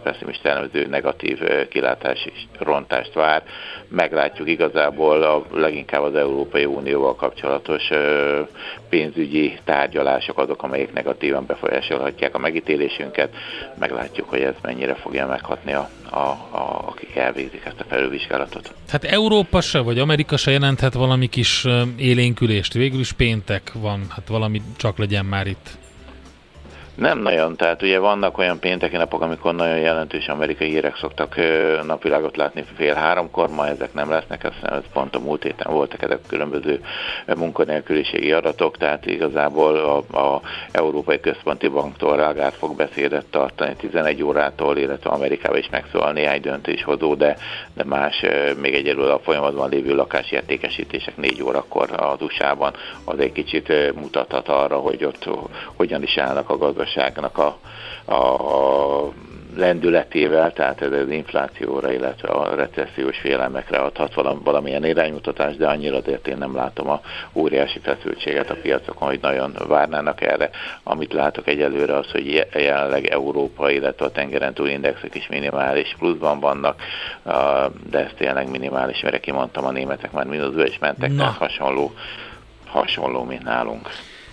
pessimista 0.03 0.49
elemző 0.49 0.87
negatív 0.87 1.39
kilátási 1.69 2.33
rontást 2.59 3.15
vár. 3.15 3.43
Meglátjuk 3.89 4.49
igazából 4.49 5.23
a, 5.23 5.45
leginkább 5.53 6.03
az 6.03 6.15
Európai 6.15 6.65
Unióval 6.65 7.15
kapcsolatos 7.15 7.91
pénzügyi 8.89 9.59
tárgyalások 9.65 10.39
azok, 10.39 10.63
amelyek 10.63 10.93
negatívan 10.93 11.47
befolyásolhatják 11.47 12.35
a 12.35 12.39
megítélésünket. 12.39 13.35
Meglátjuk, 13.79 14.29
hogy 14.29 14.41
ez 14.41 14.55
mennyire 14.63 14.95
fogja 14.95 15.27
meghatni 15.27 15.73
a, 15.73 15.91
a, 16.11 16.19
a, 16.19 16.85
akik 16.87 17.17
elvégzik 17.17 17.65
ezt 17.65 17.81
a 17.81 17.85
felülvizsgálatot. 17.89 18.75
Hát 18.89 19.05
Európa 19.05 19.61
se, 19.61 19.79
vagy 19.79 19.99
Amerika 19.99 20.37
se 20.37 20.51
jelenthet 20.51 20.95
valami 20.95 21.27
kis 21.27 21.67
élénkülést. 21.97 22.73
Végül 22.73 23.01
is 23.01 23.13
péntek 23.13 23.73
van, 23.75 24.07
hát 24.09 24.29
valami 24.33 24.63
csak 24.77 24.99
legyen 24.99 25.27
már 25.27 25.47
itt. 25.47 25.79
Nem 26.95 27.19
nagyon, 27.19 27.57
tehát 27.57 27.83
ugye 27.83 27.99
vannak 27.99 28.39
olyan 28.39 28.59
pénteki 28.59 28.97
napok, 28.97 29.21
amikor 29.21 29.55
nagyon 29.55 29.79
jelentős 29.79 30.29
amerikai 30.29 30.69
hírek 30.69 30.97
szoktak 30.97 31.35
napvilágot 31.87 32.37
látni 32.37 32.65
fél 32.77 32.95
háromkor, 32.95 33.49
ma 33.49 33.67
ezek 33.67 33.95
nem 33.95 34.11
lesznek, 34.11 34.45
azt 34.45 34.73
ez 34.73 34.83
pont 34.93 35.15
a 35.15 35.19
múlt 35.19 35.43
héten 35.43 35.73
voltak 35.73 36.03
ezek 36.03 36.19
különböző 36.29 36.81
munkanélküliségi 37.37 38.33
adatok, 38.33 38.77
tehát 38.77 39.07
igazából 39.07 39.77
a, 39.77 40.19
a 40.19 40.41
Európai 40.73 41.21
Központi 41.21 41.69
Banktól 41.69 42.17
Rágár 42.17 42.53
fog 42.53 42.77
beszédet 42.77 43.27
tartani 43.31 43.75
11 43.77 44.23
órától, 44.23 44.77
illetve 44.77 45.11
Amerikába 45.11 45.59
is 45.59 45.69
megszólal 45.71 46.13
néhány 46.13 46.41
döntéshozó, 46.41 47.15
de, 47.15 47.37
de 47.75 47.85
más 47.85 48.25
még 48.61 48.75
egyelőre 48.75 49.13
a 49.13 49.19
folyamatban 49.19 49.69
lévő 49.69 49.95
lakásértékesítések 49.95 51.17
4 51.17 51.43
órakor 51.43 51.89
az 51.97 52.23
USA-ban 52.23 52.75
az 53.05 53.19
egy 53.19 53.33
kicsit 53.33 53.95
mutathat 53.95 54.49
arra, 54.49 54.77
hogy 54.77 55.05
ott 55.05 55.29
hogyan 55.77 56.03
is 56.03 56.17
állnak 56.17 56.51
a 56.51 56.59
gazdaság 56.59 56.81
gazdaságnak 56.83 57.39
a, 57.39 57.59
a 58.13 59.13
lendületével, 59.57 60.53
tehát 60.53 60.83
ez 60.83 60.93
az 60.93 61.11
inflációra, 61.11 61.93
illetve 61.93 62.29
a 62.29 62.55
recessziós 62.55 63.19
félelmekre 63.19 63.79
adhat 63.79 64.15
valamilyen 64.45 64.85
iránymutatást, 64.85 65.59
de 65.59 65.69
annyira 65.69 65.97
azért 65.97 66.29
én 66.29 66.37
nem 66.37 66.55
látom 66.55 66.91
a 66.91 67.01
óriási 67.33 67.79
feszültséget 67.79 68.51
a 68.51 68.57
piacokon, 68.63 69.09
hogy 69.09 69.19
nagyon 69.23 69.57
várnának 69.69 70.21
erre. 70.21 70.51
Amit 70.83 71.13
látok 71.13 71.47
egyelőre 71.47 71.97
az, 71.97 72.11
hogy 72.11 72.47
jelenleg 72.55 73.07
Európa, 73.07 73.71
illetve 73.71 74.05
a 74.05 74.11
tengeren 74.11 74.55
túl 74.55 74.69
indexek 74.69 75.15
is 75.15 75.27
minimális 75.29 75.95
pluszban 75.99 76.41
vannak, 76.41 76.83
de 77.91 77.99
ez 77.99 78.11
tényleg 78.17 78.51
minimális, 78.51 79.01
mert 79.01 79.21
kimondtam, 79.21 79.65
a 79.65 79.71
németek 79.71 80.13
már 80.13 80.27
mínuszba 80.27 80.67
is 80.67 80.79
mentek, 80.79 81.17
tehát 81.17 81.37
hasonló, 81.37 81.93
hasonló, 82.67 83.25
mint 83.25 83.43
nálunk. 83.43 83.89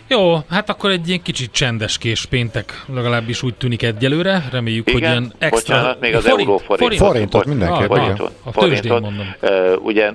Jó, 0.09 0.37
hát 0.49 0.69
akkor 0.69 0.89
egy 0.89 1.07
ilyen 1.07 1.21
kicsit 1.21 1.51
csendes 1.51 1.97
kés 1.97 2.25
péntek, 2.25 2.85
legalábbis 2.93 3.43
úgy 3.43 3.55
tűnik 3.55 3.83
egyelőre. 3.83 4.43
Reméljük, 4.51 4.89
igen, 4.89 5.01
hogy 5.01 5.09
ilyen 5.09 5.33
extra... 5.37 5.75
Bocsánat, 5.75 5.99
még 5.99 6.15
az 6.15 6.23
forint, 6.23 6.47
euró 6.47 6.57
forint. 6.57 6.79
Forintot, 6.79 7.07
forintot 7.07 7.45
mindenképp. 7.45 7.89
Ah, 7.89 7.97
forintot, 7.97 8.31
a 8.43 8.51
forintot. 8.51 9.01
mondom. 9.01 9.35
Uh, 9.41 9.85
ugye 9.85 10.11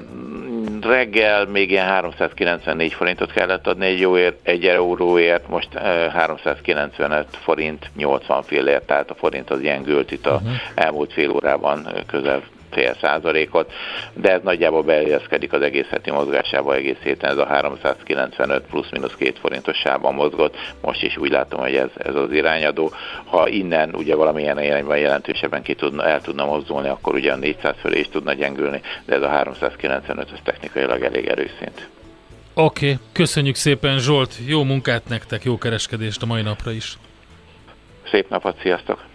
reggel 0.81 1.47
még 1.47 1.71
ilyen 1.71 1.87
394 1.87 2.93
forintot 2.93 3.33
kellett 3.33 3.67
adni 3.67 3.87
egy, 3.87 4.01
jóért, 4.01 4.37
egy 4.43 4.65
euróért, 4.65 5.49
most 5.49 5.69
uh, 5.75 5.81
395 6.13 7.27
forint 7.31 7.91
80 7.97 8.43
fillért, 8.43 8.87
tehát 8.87 9.11
a 9.11 9.15
forint 9.15 9.51
az 9.51 9.61
ilyen 9.61 9.83
gült 9.83 10.11
itt 10.11 10.27
a 10.27 10.35
uh-huh. 10.35 10.51
elmúlt 10.75 11.13
fél 11.13 11.31
órában 11.31 11.89
közel 12.07 12.43
fél 12.75 12.97
százalékot, 13.01 13.73
de 14.13 14.33
ez 14.33 14.41
nagyjából 14.43 14.83
beilleszkedik 14.83 15.53
az 15.53 15.63
egész 15.63 15.87
heti 15.91 16.11
mozgásába 16.11 16.75
egész 16.75 16.99
héten, 17.03 17.31
ez 17.31 17.37
a 17.37 17.47
395 17.47 18.65
plusz-minusz 18.71 19.15
két 19.15 19.39
forintos 19.39 19.77
sávban 19.77 20.15
mozgott, 20.15 20.57
most 20.81 21.03
is 21.03 21.17
úgy 21.17 21.31
látom, 21.31 21.61
hogy 21.61 21.77
ez, 21.77 21.91
ez 21.97 22.15
az 22.15 22.33
irányadó. 22.33 22.93
Ha 23.25 23.49
innen 23.49 23.95
ugye 23.95 24.15
valamilyen 24.15 24.63
irányban 24.63 24.99
jelentősebben 24.99 25.63
ki 25.63 25.75
tudna, 25.75 26.05
el 26.05 26.21
tudna 26.21 26.45
mozdulni, 26.45 26.89
akkor 26.89 27.15
ugye 27.15 27.33
a 27.33 27.37
400 27.37 27.75
fölé 27.81 27.99
is 27.99 28.09
tudna 28.09 28.33
gyengülni, 28.33 28.81
de 29.07 29.15
ez 29.15 29.23
a 29.23 29.29
395 29.29 30.33
ez 30.33 30.39
technikailag 30.45 31.03
elég 31.03 31.27
erős 31.27 31.51
szint. 31.59 31.89
Oké, 32.55 32.93
okay. 32.93 32.99
köszönjük 33.13 33.55
szépen 33.55 33.99
Zsolt, 33.99 34.35
jó 34.47 34.63
munkát 34.63 35.09
nektek, 35.09 35.45
jó 35.45 35.59
kereskedést 35.59 36.23
a 36.23 36.27
mai 36.27 36.43
napra 36.43 36.71
is. 36.71 36.99
Szép 38.11 38.29
napot, 38.29 38.57
sziasztok! 38.63 39.14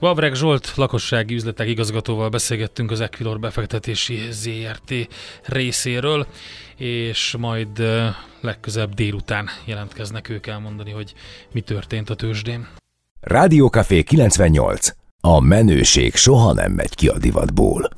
Vavreg 0.00 0.34
Zsolt 0.34 0.72
lakossági 0.76 1.34
üzletek 1.34 1.68
igazgatóval 1.68 2.28
beszélgettünk 2.28 2.90
az 2.90 3.00
Equilor 3.00 3.40
befektetési 3.40 4.18
ZRT 4.30 4.94
részéről, 5.44 6.26
és 6.76 7.34
majd 7.38 7.82
legközebb 8.40 8.94
délután 8.94 9.48
jelentkeznek 9.64 10.28
ők 10.28 10.46
elmondani, 10.46 10.90
hogy 10.90 11.14
mi 11.52 11.60
történt 11.60 12.10
a 12.10 12.14
tőzsdén. 12.14 12.68
Rádiókafé 13.20 14.02
98. 14.02 14.88
A 15.20 15.40
menőség 15.40 16.14
soha 16.14 16.52
nem 16.52 16.72
megy 16.72 16.94
ki 16.94 17.08
a 17.08 17.18
divatból. 17.18 17.97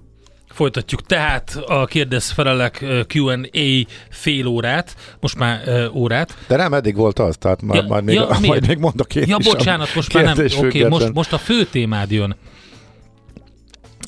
Folytatjuk 0.60 1.02
tehát 1.02 1.58
a 1.66 1.84
kérdez-felelek 1.84 2.84
Q&A 3.14 3.86
fél 4.10 4.46
órát, 4.46 4.94
most 5.20 5.38
már 5.38 5.62
uh, 5.66 5.96
órát. 5.96 6.36
De 6.48 6.56
nem 6.56 6.74
eddig 6.74 6.96
volt 6.96 7.18
az, 7.18 7.36
tehát 7.38 7.62
már, 7.62 7.76
ja, 7.76 7.88
már 7.88 8.02
még, 8.02 8.14
ja, 8.14 8.38
majd 8.46 8.66
még 8.66 8.78
mondok 8.78 9.14
én 9.14 9.24
Ja, 9.26 9.36
is 9.38 9.46
bocsánat, 9.46 9.94
most 9.94 10.12
már 10.12 10.24
nem, 10.24 10.44
oké, 10.44 10.66
okay, 10.66 10.84
most, 10.84 11.12
most 11.12 11.32
a 11.32 11.38
fő 11.38 11.64
témád 11.64 12.10
jön. 12.10 12.36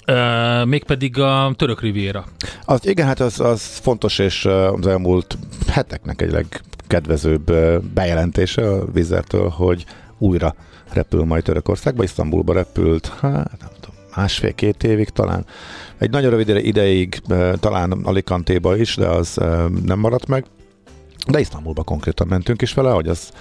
Uh, 0.07 0.67
mégpedig 0.67 1.19
a 1.19 1.53
török 1.57 1.81
riviera. 1.81 2.25
Az, 2.65 2.87
igen, 2.87 3.07
hát 3.07 3.21
az, 3.21 3.41
az 3.41 3.63
fontos, 3.63 4.19
és 4.19 4.45
az 4.45 4.87
elmúlt 4.87 5.39
heteknek 5.69 6.23
egy 6.23 6.31
legkedvezőbb 6.31 7.53
bejelentése 7.95 8.69
a 8.69 8.93
vizertől, 8.93 9.49
hogy 9.49 9.85
újra 10.19 10.55
repül 10.93 11.25
majd 11.25 11.43
Törökországba, 11.43 12.03
Isztambulba 12.03 12.53
repült, 12.53 13.07
hát 13.21 13.61
nem 13.61 13.71
tudom, 13.81 13.97
másfél-két 14.17 14.85
évig 14.85 15.09
talán. 15.09 15.47
Egy 16.03 16.11
nagyon 16.11 16.31
rövid 16.31 16.49
ideig, 16.49 17.23
talán 17.61 17.93
Alicantéba 17.93 18.77
is, 18.77 18.97
de 18.97 19.09
az 19.09 19.37
nem 19.85 19.99
maradt 19.99 20.27
meg. 20.27 20.45
De 21.31 21.41
Isztambulba 21.41 21.83
konkrétan 21.83 22.27
mentünk 22.27 22.63
is 22.63 22.75
vele, 22.75 22.91
hogy 22.91 23.09
az 23.09 23.33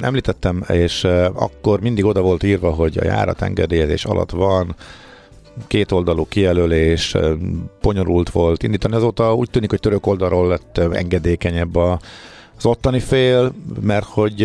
említettem, 0.00 0.64
és 0.68 1.04
akkor 1.34 1.80
mindig 1.80 2.04
oda 2.04 2.20
volt 2.20 2.42
írva, 2.42 2.70
hogy 2.70 2.98
a 2.98 3.04
járat 3.04 3.42
engedélyezés 3.42 4.04
alatt 4.04 4.30
van, 4.30 4.76
két 5.66 5.92
oldalú 5.92 6.26
kijelölés, 6.28 7.16
bonyolult 7.80 8.30
volt 8.30 8.62
indítani. 8.62 8.94
Azóta 8.94 9.34
úgy 9.34 9.50
tűnik, 9.50 9.70
hogy 9.70 9.80
török 9.80 10.06
oldalról 10.06 10.48
lett 10.48 10.78
engedékenyebb 10.78 11.76
a, 11.76 12.00
az 12.56 12.66
ottani 12.66 13.00
fél, 13.00 13.54
mert 13.80 14.06
hogy 14.06 14.42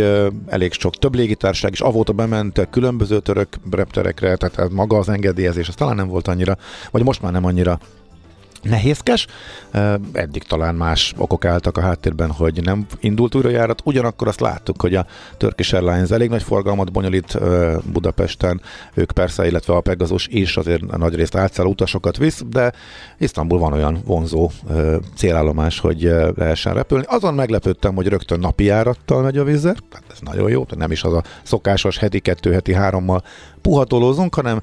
elég 0.47 0.71
sok 0.71 0.95
több 0.95 1.15
légitárság 1.15 1.71
is 1.71 1.81
avóta 1.81 2.13
bement 2.13 2.67
különböző 2.69 3.19
török 3.19 3.47
repterekre, 3.71 4.35
tehát 4.35 4.71
maga 4.71 4.97
az 4.97 5.09
engedélyezés, 5.09 5.67
az 5.67 5.75
talán 5.75 5.95
nem 5.95 6.07
volt 6.07 6.27
annyira, 6.27 6.57
vagy 6.91 7.03
most 7.03 7.21
már 7.21 7.31
nem 7.31 7.45
annyira 7.45 7.79
nehézkes. 8.61 9.27
Eddig 10.11 10.43
talán 10.43 10.75
más 10.75 11.13
okok 11.17 11.45
álltak 11.45 11.77
a 11.77 11.81
háttérben, 11.81 12.31
hogy 12.31 12.63
nem 12.63 12.85
indult 12.99 13.35
újra 13.35 13.49
járat. 13.49 13.81
Ugyanakkor 13.83 14.27
azt 14.27 14.39
láttuk, 14.39 14.81
hogy 14.81 14.95
a 14.95 15.05
Turkish 15.37 15.73
Airlines 15.73 16.09
elég 16.09 16.29
nagy 16.29 16.43
forgalmat 16.43 16.91
bonyolít 16.91 17.37
Budapesten, 17.91 18.61
ők 18.93 19.11
persze, 19.11 19.47
illetve 19.47 19.73
a 19.73 19.81
Pegasus 19.81 20.27
is 20.27 20.57
azért 20.57 20.97
nagy 20.97 21.15
részt 21.15 21.35
átszáll 21.35 21.65
utasokat 21.65 22.17
visz, 22.17 22.43
de 22.49 22.71
Isztambul 23.17 23.59
van 23.59 23.73
olyan 23.73 24.01
vonzó 24.05 24.51
célállomás, 25.15 25.79
hogy 25.79 26.01
lehessen 26.35 26.73
repülni. 26.73 27.05
Azon 27.07 27.33
meglepődtem, 27.33 27.95
hogy 27.95 28.07
rögtön 28.07 28.39
napi 28.39 28.63
járattal 28.63 29.21
megy 29.21 29.37
a 29.37 29.43
vízzer, 29.43 29.75
hát 29.91 30.03
ez 30.11 30.17
nagyon 30.21 30.49
jó, 30.49 30.65
nem 30.77 30.91
is 30.91 31.03
az 31.03 31.13
a 31.13 31.23
szokásos 31.43 31.97
heti 31.97 32.19
kettő, 32.19 32.53
heti 32.53 32.73
hárommal 32.73 33.23
puhatolózunk, 33.61 34.35
hanem 34.35 34.61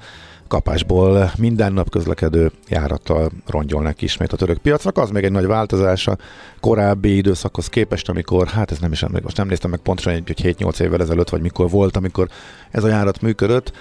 kapásból 0.49 1.33
minden 1.39 1.73
nap 1.73 1.91
közlekedő 1.91 2.51
járattal 2.69 3.31
rongyolnak 3.47 4.03
ismét 4.03 4.33
a 4.33 4.37
török 4.37 4.59
piacnak. 4.59 4.99
Az 4.99 5.11
még 5.11 5.25
egy 5.25 5.33
nagy 5.33 5.47
változás 5.47 6.07
a 6.07 6.17
korábbi 6.61 7.17
időszakhoz 7.17 7.69
képest, 7.69 8.09
amikor, 8.09 8.47
hát 8.47 8.71
ez 8.71 8.79
nem 8.79 8.93
is 8.93 9.03
emlékszem, 9.03 9.25
most 9.25 9.37
nem 9.37 9.49
néztem 9.49 9.71
meg 9.71 9.81
pontosan, 9.81 10.13
hogy 10.13 10.35
7-8 10.43 10.81
évvel 10.81 11.01
ezelőtt, 11.01 11.29
vagy 11.29 11.41
mikor 11.41 11.71
volt, 11.71 11.97
amikor 11.97 12.29
ez 12.71 12.85
a 12.85 12.89
járat 12.89 13.21
működött. 13.21 13.73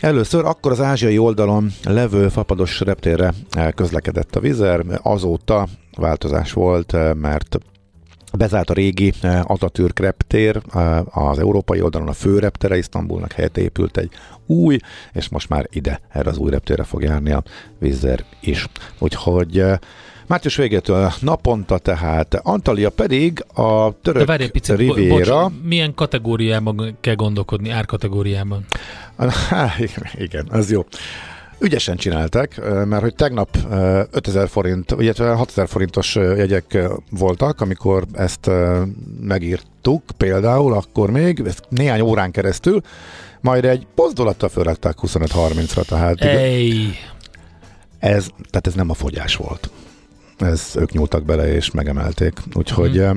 Először 0.00 0.44
akkor 0.44 0.72
az 0.72 0.80
ázsiai 0.80 1.18
oldalon 1.18 1.70
levő 1.84 2.28
fapados 2.28 2.80
reptérre 2.80 3.32
közlekedett 3.74 4.36
a 4.36 4.40
vizer, 4.40 4.84
azóta 5.02 5.68
változás 5.96 6.52
volt, 6.52 6.96
mert 7.14 7.58
Bezárt 8.36 8.70
a 8.70 8.74
régi 8.74 9.12
Atatürk 9.42 9.98
reptér, 9.98 10.60
az 11.04 11.38
európai 11.38 11.80
oldalon 11.80 12.08
a 12.08 12.12
fő 12.12 12.38
reptere 12.38 12.76
Isztambulnak 12.76 13.32
helyett 13.32 13.56
épült 13.56 13.96
egy 13.96 14.10
új, 14.46 14.78
és 15.12 15.28
most 15.28 15.48
már 15.48 15.68
ide, 15.70 16.00
erre 16.08 16.30
az 16.30 16.38
új 16.38 16.50
reptérre 16.50 16.82
fog 16.82 17.02
járni 17.02 17.30
a 17.30 17.42
Vizer 17.78 18.24
is. 18.40 18.66
Úgyhogy 18.98 19.64
Március 20.26 20.56
végétől 20.56 21.12
naponta 21.20 21.78
tehát, 21.78 22.34
Antalya 22.34 22.90
pedig 22.90 23.44
a 23.54 24.00
török 24.02 24.26
De 24.26 24.48
picit, 24.48 24.76
Riviera. 24.76 25.42
Bocs, 25.42 25.52
milyen 25.62 25.94
kategóriában 25.94 26.96
kell 27.00 27.14
gondolkodni, 27.14 27.70
árkategóriában? 27.70 28.64
igen, 30.14 30.46
az 30.50 30.70
jó. 30.70 30.84
Ügyesen 31.58 31.96
csinálták, 31.96 32.60
mert 32.84 33.02
hogy 33.02 33.14
tegnap 33.14 33.56
5000 34.10 34.48
forint, 34.48 34.94
illetve 34.98 35.32
6000 35.32 35.68
forintos 35.68 36.14
jegyek 36.14 36.78
voltak, 37.10 37.60
amikor 37.60 38.04
ezt 38.12 38.50
megírtuk 39.20 40.02
például, 40.16 40.72
akkor 40.72 41.10
még, 41.10 41.42
ezt 41.46 41.64
néhány 41.68 42.00
órán 42.00 42.30
keresztül, 42.30 42.80
majd 43.40 43.64
egy 43.64 43.86
pozdulattal 43.94 44.48
fölrakták 44.48 44.96
25-30-ra, 45.02 45.84
tehát 45.84 46.20
Ej. 46.20 46.98
ez, 47.98 48.26
tehát 48.50 48.66
ez 48.66 48.74
nem 48.74 48.90
a 48.90 48.94
fogyás 48.94 49.36
volt. 49.36 49.70
Ez 50.38 50.72
ők 50.78 50.92
nyúltak 50.92 51.24
bele 51.24 51.54
és 51.54 51.70
megemelték. 51.70 52.32
Úgyhogy 52.54 53.00
mm 53.00 53.16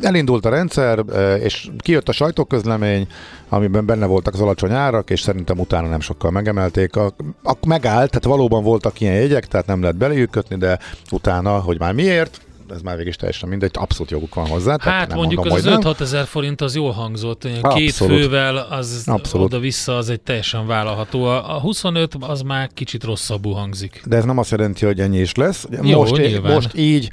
elindult 0.00 0.44
a 0.44 0.48
rendszer, 0.48 1.04
és 1.42 1.68
kijött 1.78 2.08
a 2.08 2.12
sajtóközlemény, 2.12 3.06
amiben 3.48 3.86
benne 3.86 4.06
voltak 4.06 4.34
az 4.34 4.40
alacsony 4.40 4.72
árak, 4.72 5.10
és 5.10 5.20
szerintem 5.20 5.58
utána 5.58 5.88
nem 5.88 6.00
sokkal 6.00 6.30
megemelték. 6.30 6.96
A, 6.96 7.14
a, 7.42 7.54
megállt, 7.66 8.10
tehát 8.10 8.24
valóban 8.24 8.62
voltak 8.62 9.00
ilyen 9.00 9.14
jegyek, 9.14 9.46
tehát 9.46 9.66
nem 9.66 9.80
lehet 9.80 9.96
beléjük 9.96 10.30
kötni, 10.30 10.56
de 10.56 10.78
utána, 11.10 11.58
hogy 11.58 11.78
már 11.78 11.92
miért, 11.92 12.40
ez 12.70 12.80
már 12.80 12.94
végig 12.96 13.10
is 13.10 13.16
teljesen 13.16 13.48
mindegy, 13.48 13.70
abszolút 13.74 14.10
joguk 14.10 14.34
van 14.34 14.46
hozzá. 14.46 14.76
Hát 14.80 15.08
nem 15.08 15.16
mondjuk 15.16 15.44
az 15.44 15.64
5-6 15.66 16.00
ezer 16.00 16.26
forint 16.26 16.60
az 16.60 16.74
jól 16.74 16.92
hangzott, 16.92 17.42
két 17.42 17.62
abszolút. 17.62 18.18
fővel 18.18 18.56
az 18.56 19.02
abszolút. 19.06 19.46
oda-vissza 19.46 19.96
az 19.96 20.08
egy 20.08 20.20
teljesen 20.20 20.66
vállalható. 20.66 21.24
A 21.24 21.58
25 21.60 22.14
az 22.20 22.42
már 22.42 22.70
kicsit 22.74 23.04
rosszabbul 23.04 23.54
hangzik. 23.54 24.02
De 24.06 24.16
ez 24.16 24.24
nem 24.24 24.38
azt 24.38 24.50
jelenti, 24.50 24.86
hogy 24.86 25.00
ennyi 25.00 25.18
is 25.18 25.34
lesz. 25.34 25.66
Jó, 25.82 25.98
most, 25.98 26.42
most 26.42 26.76
így 26.76 27.10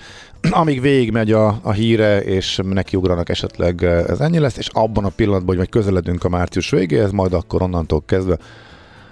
amíg 0.49 0.81
végigmegy 0.81 1.31
a, 1.31 1.59
a 1.61 1.71
híre, 1.71 2.21
és 2.21 2.59
nekiugranak 2.63 3.29
esetleg 3.29 3.83
ez 3.83 4.19
ennyi 4.19 4.39
lesz, 4.39 4.57
és 4.57 4.67
abban 4.71 5.05
a 5.05 5.09
pillanatban, 5.09 5.47
hogy 5.47 5.57
majd 5.57 5.69
közeledünk 5.69 6.23
a 6.23 6.29
március 6.29 6.69
végéhez, 6.69 7.11
majd 7.11 7.33
akkor 7.33 7.61
onnantól 7.61 8.03
kezdve 8.05 8.37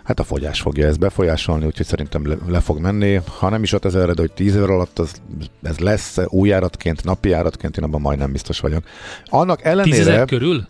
hát 0.09 0.19
a 0.19 0.23
fogyás 0.23 0.61
fogja 0.61 0.87
ezt 0.87 0.99
befolyásolni, 0.99 1.65
úgyhogy 1.65 1.85
szerintem 1.85 2.27
le, 2.27 2.35
le 2.47 2.59
fog 2.59 2.79
menni. 2.79 3.19
Ha 3.37 3.49
nem 3.49 3.63
is 3.63 3.73
5000 3.73 4.13
de 4.13 4.21
hogy 4.21 4.31
10 4.31 4.55
év 4.55 4.63
alatt 4.63 4.99
az, 4.99 5.21
ez 5.63 5.79
lesz 5.79 6.17
új 6.27 6.49
járatként, 6.49 7.03
napi 7.03 7.29
járatként, 7.29 7.77
én 7.77 7.83
abban 7.83 8.01
majdnem 8.01 8.31
biztos 8.31 8.59
vagyok. 8.59 8.83
Annak 9.25 9.63
ellenére... 9.63 10.25
10 10.25 10.25
körül? 10.25 10.67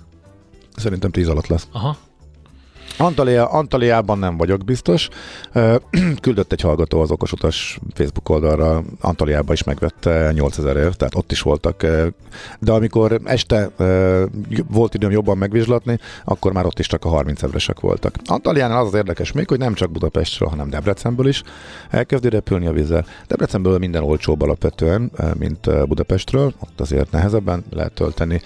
Szerintem 0.75 1.11
10 1.11 1.27
alatt 1.27 1.47
lesz. 1.47 1.67
Aha. 1.71 1.97
Antalya, 3.01 3.45
Antaliában 3.45 4.19
nem 4.19 4.37
vagyok 4.37 4.63
biztos. 4.65 5.09
Küldött 6.21 6.51
egy 6.51 6.61
hallgató 6.61 7.01
az 7.01 7.11
okosutas 7.11 7.79
Facebook 7.93 8.29
oldalra, 8.29 8.83
Antaliában 9.01 9.53
is 9.53 9.63
megvette 9.63 10.31
8000 10.31 10.77
ért, 10.77 10.97
tehát 10.97 11.15
ott 11.15 11.31
is 11.31 11.41
voltak. 11.41 11.85
De 12.59 12.71
amikor 12.71 13.19
este 13.23 13.69
volt 14.67 14.93
időm 14.93 15.11
jobban 15.11 15.37
megvizslatni, 15.37 15.99
akkor 16.23 16.53
már 16.53 16.65
ott 16.65 16.79
is 16.79 16.87
csak 16.87 17.05
a 17.05 17.09
30 17.09 17.43
evresek 17.43 17.79
voltak. 17.79 18.15
Antaliánál 18.25 18.81
az 18.81 18.87
az 18.87 18.93
érdekes 18.93 19.31
még, 19.31 19.47
hogy 19.47 19.59
nem 19.59 19.73
csak 19.73 19.91
Budapestről, 19.91 20.49
hanem 20.49 20.69
Debrecenből 20.69 21.27
is 21.27 21.43
elkezdi 21.89 22.29
repülni 22.29 22.67
a 22.67 22.71
vízzel. 22.71 23.05
Debrecenből 23.27 23.77
minden 23.77 24.03
olcsóbb 24.03 24.41
alapvetően, 24.41 25.11
mint 25.37 25.87
Budapestről, 25.87 26.53
ott 26.59 26.79
azért 26.81 27.11
nehezebben 27.11 27.63
lehet 27.69 27.93
tölteni 27.93 28.41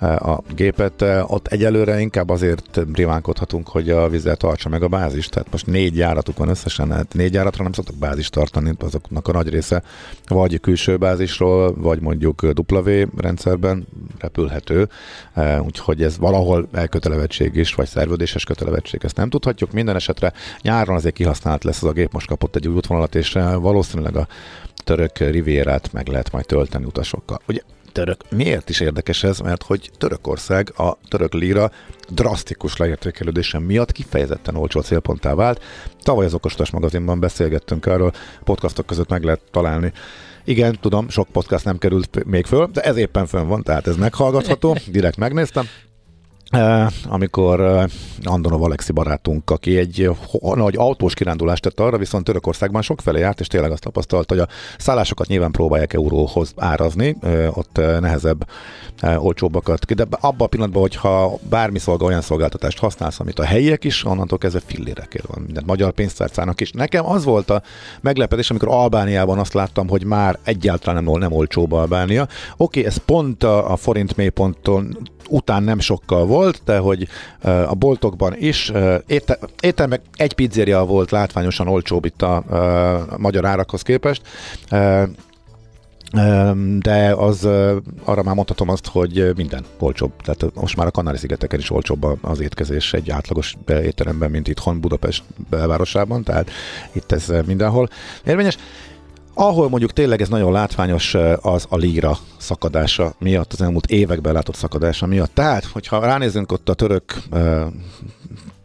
a 0.00 0.42
gépet. 0.54 1.04
Ott 1.26 1.46
egyelőre 1.46 2.00
inkább 2.00 2.28
azért 2.28 2.80
rivánkodhatunk, 2.92 3.68
hogy 3.68 3.90
a 3.90 4.08
vízzel 4.08 4.36
tartsa 4.36 4.68
meg 4.68 4.82
a 4.82 4.88
bázist. 4.88 5.30
Tehát 5.30 5.50
most 5.50 5.66
négy 5.66 5.96
járatuk 5.96 6.38
van 6.38 6.48
összesen, 6.48 6.92
hát 6.92 7.14
négy 7.14 7.32
járatra 7.32 7.62
nem 7.62 7.72
szoktak 7.72 7.96
bázist 7.96 8.32
tartani, 8.32 8.72
azoknak 8.78 9.28
a 9.28 9.32
nagy 9.32 9.48
része 9.48 9.82
vagy 10.28 10.60
külső 10.60 10.96
bázisról, 10.96 11.74
vagy 11.74 12.00
mondjuk 12.00 12.42
W 12.68 12.90
rendszerben 13.16 13.86
repülhető, 14.18 14.88
úgyhogy 15.60 16.02
ez 16.02 16.18
valahol 16.18 16.68
elkötelevetség 16.72 17.54
is, 17.54 17.74
vagy 17.74 17.86
szerződéses 17.86 18.44
kötelevetség, 18.44 19.00
ezt 19.04 19.16
nem 19.16 19.28
tudhatjuk. 19.28 19.72
Minden 19.72 19.96
esetre 19.96 20.32
nyáron 20.62 20.96
azért 20.96 21.14
kihasznált 21.14 21.64
lesz 21.64 21.82
az 21.82 21.88
a 21.88 21.92
gép, 21.92 22.12
most 22.12 22.26
kapott 22.26 22.56
egy 22.56 22.68
új 22.68 22.74
útvonalat, 22.74 23.14
és 23.14 23.38
valószínűleg 23.60 24.16
a 24.16 24.26
török 24.84 25.18
rivérát 25.18 25.92
meg 25.92 26.08
lehet 26.08 26.32
majd 26.32 26.46
tölteni 26.46 26.84
utasokkal. 26.84 27.40
Ugye 27.48 27.60
török. 27.94 28.20
Miért 28.30 28.68
is 28.68 28.80
érdekes 28.80 29.24
ez? 29.24 29.38
Mert 29.38 29.62
hogy 29.62 29.90
Törökország 29.98 30.72
a 30.76 30.98
török 31.08 31.32
lira 31.32 31.70
drasztikus 32.08 32.76
leértékelődése 32.76 33.58
miatt 33.58 33.92
kifejezetten 33.92 34.56
olcsó 34.56 34.80
célponttá 34.80 35.34
vált. 35.34 35.62
Tavaly 36.02 36.24
az 36.24 36.34
Okostas 36.34 36.70
magazinban 36.70 37.20
beszélgettünk 37.20 37.86
erről, 37.86 38.12
podcastok 38.44 38.86
között 38.86 39.08
meg 39.08 39.24
lehet 39.24 39.40
találni. 39.50 39.92
Igen, 40.44 40.78
tudom, 40.80 41.08
sok 41.08 41.28
podcast 41.28 41.64
nem 41.64 41.78
került 41.78 42.24
még 42.24 42.46
föl, 42.46 42.66
de 42.72 42.80
ez 42.80 42.96
éppen 42.96 43.26
fönn 43.26 43.46
van, 43.46 43.62
tehát 43.62 43.86
ez 43.86 43.96
meghallgatható, 43.96 44.76
direkt 44.86 45.16
megnéztem 45.16 45.68
amikor 47.08 47.86
Andonov 48.22 48.62
Alexi 48.62 48.92
barátunk, 48.92 49.50
aki 49.50 49.76
egy 49.76 50.10
nagy 50.54 50.76
autós 50.76 51.14
kirándulást 51.14 51.62
tett 51.62 51.80
arra, 51.80 51.98
viszont 51.98 52.24
Törökországban 52.24 52.82
sokfelé 52.82 53.20
járt, 53.20 53.40
és 53.40 53.46
tényleg 53.46 53.70
azt 53.70 53.82
tapasztalta, 53.82 54.34
hogy 54.34 54.42
a 54.42 54.52
szállásokat 54.78 55.26
nyilván 55.26 55.50
próbálják 55.50 55.92
euróhoz 55.92 56.52
árazni, 56.56 57.16
ott 57.50 57.80
nehezebb, 58.00 58.48
olcsóbbakat. 59.16 59.94
De 59.94 60.06
abban 60.10 60.46
a 60.46 60.46
pillanatban, 60.46 60.82
hogyha 60.82 61.38
bármi 61.48 61.78
szolga 61.78 62.04
olyan 62.04 62.20
szolgáltatást 62.20 62.78
használsz, 62.78 63.20
amit 63.20 63.38
a 63.38 63.44
helyiek 63.44 63.84
is, 63.84 64.04
onnantól 64.04 64.38
kezdve 64.38 64.60
fillérekért 64.66 65.26
van 65.26 65.42
minden 65.42 65.62
magyar 65.66 65.92
pénztárcának 65.92 66.60
is. 66.60 66.70
Nekem 66.70 67.06
az 67.06 67.24
volt 67.24 67.50
a 67.50 67.62
meglepetés, 68.00 68.50
amikor 68.50 68.68
Albániában 68.68 69.38
azt 69.38 69.54
láttam, 69.54 69.88
hogy 69.88 70.04
már 70.04 70.38
egyáltalán 70.44 71.04
nem, 71.04 71.18
nem 71.18 71.32
olcsóbb 71.32 71.72
Albánia. 71.72 72.28
Oké, 72.56 72.84
ez 72.84 72.96
pont 72.96 73.42
a, 73.44 73.76
forint 73.76 74.16
mélyponttól 74.16 74.86
után 75.28 75.62
nem 75.62 75.78
sokkal 75.78 76.26
volt, 76.26 76.43
de 76.64 76.78
hogy 76.78 77.08
a 77.42 77.74
boltokban 77.74 78.34
is 78.38 78.72
étel, 79.06 79.38
étel 79.60 79.86
meg 79.86 80.00
egy 80.16 80.32
pizzeria 80.32 80.84
volt 80.84 81.10
látványosan 81.10 81.68
olcsóbb 81.68 82.04
itt 82.04 82.22
a, 82.22 82.36
a 83.10 83.18
magyar 83.18 83.44
árakhoz 83.44 83.82
képest, 83.82 84.22
de 86.78 87.14
az 87.16 87.44
arra 88.04 88.22
már 88.22 88.34
mondhatom 88.34 88.68
azt, 88.68 88.86
hogy 88.86 89.32
minden 89.36 89.64
olcsóbb. 89.78 90.12
Tehát 90.22 90.54
most 90.54 90.76
már 90.76 90.86
a 90.86 90.90
Kanári-szigeteken 90.90 91.58
is 91.58 91.70
olcsóbb 91.70 92.06
az 92.20 92.40
étkezés 92.40 92.92
egy 92.92 93.10
átlagos 93.10 93.56
étteremben, 93.68 94.30
mint 94.30 94.48
itthon 94.48 94.80
Budapest 94.80 95.22
belvárosában, 95.50 96.22
tehát 96.22 96.50
itt 96.92 97.12
ez 97.12 97.32
mindenhol 97.46 97.88
érvényes. 98.24 98.56
Ahol 99.34 99.68
mondjuk 99.68 99.92
tényleg 99.92 100.20
ez 100.20 100.28
nagyon 100.28 100.52
látványos, 100.52 101.14
az 101.40 101.66
a 101.68 101.76
líra 101.76 102.18
szakadása 102.36 103.14
miatt, 103.18 103.52
az 103.52 103.62
elmúlt 103.62 103.86
években 103.86 104.32
látott 104.32 104.54
szakadása 104.54 105.06
miatt. 105.06 105.34
Tehát, 105.34 105.64
hogyha 105.64 106.00
ránézünk 106.00 106.52
ott 106.52 106.68
a 106.68 106.74
török 106.74 107.22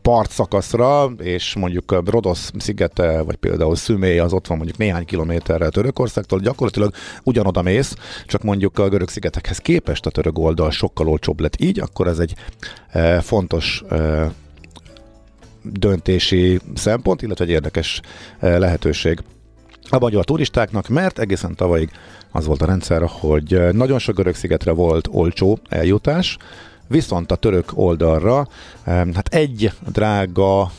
partszakaszra, 0.01 1.11
és 1.17 1.55
mondjuk 1.55 2.09
Rodosz 2.09 2.51
szigete, 2.57 3.21
vagy 3.21 3.35
például 3.35 3.75
Szümé, 3.75 4.17
az 4.17 4.33
ott 4.33 4.47
van 4.47 4.57
mondjuk 4.57 4.77
néhány 4.77 5.05
kilométerre 5.05 5.69
Törökországtól, 5.69 6.39
gyakorlatilag 6.39 6.93
ugyanoda 7.23 7.61
mész, 7.61 7.95
csak 8.25 8.43
mondjuk 8.43 8.79
a 8.79 8.89
görög 8.89 9.09
szigetekhez 9.09 9.57
képest 9.57 10.05
a 10.05 10.09
török 10.09 10.37
oldal 10.37 10.71
sokkal 10.71 11.07
olcsóbb 11.07 11.39
lett 11.39 11.61
így, 11.61 11.79
akkor 11.79 12.07
ez 12.07 12.19
egy 12.19 12.35
fontos 13.21 13.83
döntési 15.63 16.59
szempont, 16.75 17.21
illetve 17.21 17.45
egy 17.45 17.51
érdekes 17.51 18.01
lehetőség 18.39 19.23
a 19.89 19.99
magyar 19.99 20.25
turistáknak, 20.25 20.87
mert 20.87 21.19
egészen 21.19 21.55
tavalyig 21.55 21.89
az 22.31 22.45
volt 22.45 22.61
a 22.61 22.65
rendszer, 22.65 23.01
hogy 23.05 23.59
nagyon 23.71 23.99
sok 23.99 24.15
görög 24.15 24.35
szigetre 24.35 24.71
volt 24.71 25.07
olcsó 25.11 25.59
eljutás, 25.69 26.37
viszont 26.87 27.31
a 27.31 27.35
török 27.35 27.71
oldalra 27.73 28.47
hát 28.85 29.27
egy 29.27 29.71
drága, 29.91 30.71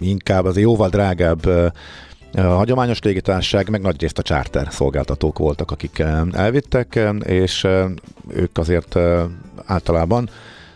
inkább 0.00 0.44
az 0.44 0.58
jóval 0.58 0.88
drágább 0.88 1.46
a 2.34 2.40
hagyományos 2.40 3.00
légitársaság, 3.00 3.68
meg 3.68 3.80
nagy 3.80 4.00
részt 4.00 4.18
a 4.18 4.22
charter 4.22 4.68
szolgáltatók 4.70 5.38
voltak, 5.38 5.70
akik 5.70 5.98
elvittek, 6.32 7.00
és 7.24 7.66
ők 8.28 8.58
azért 8.58 8.98
általában 9.64 10.28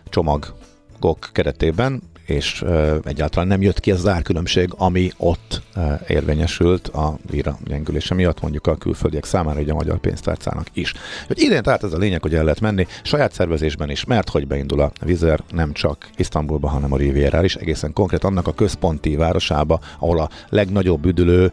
csomagok 0.09 1.31
keretében 1.33 2.03
és 2.27 2.65
egyáltalán 3.05 3.49
nem 3.49 3.63
jött 3.63 3.81
ki 3.81 3.91
az 3.91 4.07
árkülönbség, 4.07 4.69
ami 4.77 5.11
ott 5.17 5.63
érvényesült 6.09 6.89
a 6.89 7.19
víra 7.31 7.59
gyengülése 7.65 8.15
miatt, 8.15 8.41
mondjuk 8.41 8.67
a 8.67 8.77
külföldiek 8.77 9.25
számára, 9.25 9.61
így 9.61 9.71
a 9.71 9.75
magyar 9.75 9.99
pénztárcának 9.99 10.67
is. 10.73 10.95
Hogy 11.27 11.41
idén 11.41 11.63
tehát 11.63 11.83
ez 11.85 11.93
a 11.93 11.99
lényeg, 11.99 12.23
hogy 12.23 12.35
el 12.35 12.43
lehet 12.45 12.61
menni 12.61 12.87
saját 13.03 13.33
szervezésben 13.33 13.91
is, 13.91 14.05
mert 14.05 14.29
hogy 14.29 14.47
beindul 14.47 14.81
a 14.81 14.93
Vizer 15.05 15.41
nem 15.51 15.73
csak 15.73 16.09
Isztambulba, 16.17 16.69
hanem 16.69 16.93
a 16.93 16.97
Rivierára 16.97 17.45
is, 17.45 17.55
egészen 17.55 17.93
konkrét 17.93 18.25
annak 18.25 18.47
a 18.47 18.53
központi 18.53 19.17
városába, 19.17 19.81
ahol 19.99 20.21
a 20.21 20.31
legnagyobb 20.49 21.07
üdülő 21.07 21.53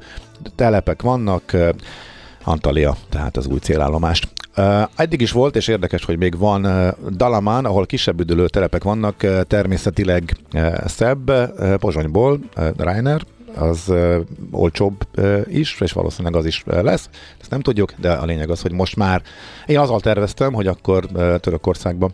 telepek 0.56 1.02
vannak, 1.02 1.56
Antalya, 2.50 2.96
tehát 3.10 3.38
az 3.38 3.48
új 3.48 3.60
célállomást. 3.60 4.28
Eddig 4.96 5.22
is 5.22 5.32
volt, 5.32 5.56
és 5.56 5.68
érdekes, 5.68 6.06
hogy 6.06 6.18
még 6.18 6.38
van 6.38 6.94
Dalamán, 7.10 7.66
ahol 7.66 7.86
kisebb 7.86 8.20
üdülő 8.20 8.48
terepek 8.48 8.84
vannak, 8.84 9.16
természetileg 9.48 10.38
szebb, 10.86 11.32
Pozsonyból, 11.78 12.40
Reiner, 12.78 13.22
az 13.56 13.94
olcsóbb 14.52 15.08
is, 15.48 15.78
és 15.80 15.92
valószínűleg 15.92 16.36
az 16.36 16.46
is 16.46 16.64
lesz. 16.66 17.10
Ezt 17.42 17.50
nem 17.50 17.62
tudjuk, 17.62 17.94
de 17.98 18.12
a 18.12 18.26
lényeg 18.26 18.50
az, 18.50 18.62
hogy 18.62 18.72
most 18.72 18.96
már 18.96 19.22
én 19.66 19.80
azzal 19.80 20.00
terveztem, 20.00 20.54
hogy 20.54 20.68
akkor 20.68 21.06
Törökországban 21.40 22.14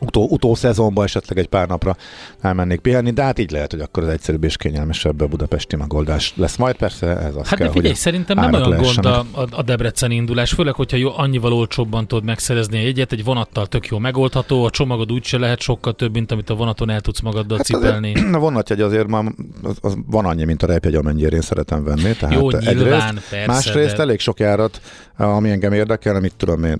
utó, 0.00 0.26
utó 0.30 0.54
szezonban 0.54 1.04
esetleg 1.04 1.38
egy 1.38 1.48
pár 1.48 1.68
napra 1.68 1.96
elmennék 2.40 2.80
pihenni, 2.80 3.10
de 3.10 3.22
hát 3.22 3.38
így 3.38 3.50
lehet, 3.50 3.70
hogy 3.70 3.80
akkor 3.80 4.02
az 4.02 4.08
egyszerűbb 4.08 4.44
és 4.44 4.56
kényelmesebb 4.56 5.20
a 5.20 5.26
budapesti 5.26 5.76
megoldás 5.76 6.32
lesz 6.36 6.56
majd. 6.56 6.76
Persze 6.76 7.06
ez 7.06 7.34
az 7.34 7.48
Hát 7.48 7.58
kell, 7.58 7.66
de 7.66 7.72
figyelj, 7.72 7.94
szerintem 7.94 8.36
nem 8.36 8.52
olyan 8.52 8.76
gond 8.76 9.06
a, 9.06 9.18
a, 9.18 9.46
a 9.50 9.62
Debrecen 9.62 10.10
indulás, 10.10 10.52
főleg, 10.52 10.74
hogyha 10.74 10.96
jó, 10.96 11.10
annyival 11.16 11.52
olcsóbban 11.52 12.06
tudod 12.06 12.24
megszerezni 12.24 12.78
a 12.78 12.82
jegyet, 12.82 13.12
egy 13.12 13.24
vonattal 13.24 13.66
tök 13.66 13.86
jó 13.86 13.98
megoldható, 13.98 14.64
a 14.64 14.70
csomagod 14.70 15.12
úgyse 15.12 15.38
lehet 15.38 15.60
sokkal 15.60 15.92
több, 15.92 16.12
mint 16.12 16.32
amit 16.32 16.50
a 16.50 16.54
vonaton 16.54 16.90
el 16.90 17.00
tudsz 17.00 17.20
magaddal 17.20 17.56
hát 17.56 17.66
cipelni. 17.66 18.12
Azért, 18.14 18.34
a 18.34 18.38
vonatjegy 18.38 18.80
azért 18.80 19.06
már 19.06 19.24
az, 19.62 19.76
az 19.80 19.96
van 20.06 20.24
annyi, 20.24 20.44
mint 20.44 20.62
a 20.62 20.66
repjegy, 20.66 20.94
amennyire 20.94 21.36
én 21.36 21.42
szeretem 21.42 21.84
venni. 21.84 22.12
Tehát 22.12 22.34
jó, 22.34 22.50
nyilván, 22.50 22.68
egyrészt, 22.68 23.28
persze, 23.30 23.46
másrészt 23.46 23.96
de... 23.96 24.02
elég 24.02 24.20
sok 24.20 24.38
járat, 24.40 24.80
ami 25.16 25.50
engem 25.50 25.72
érdekel, 25.72 26.16
amit 26.16 26.34
tudom 26.36 26.64
én, 26.64 26.78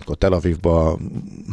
akkor 0.00 0.16
Tel 0.16 0.32
Avivba, 0.32 0.98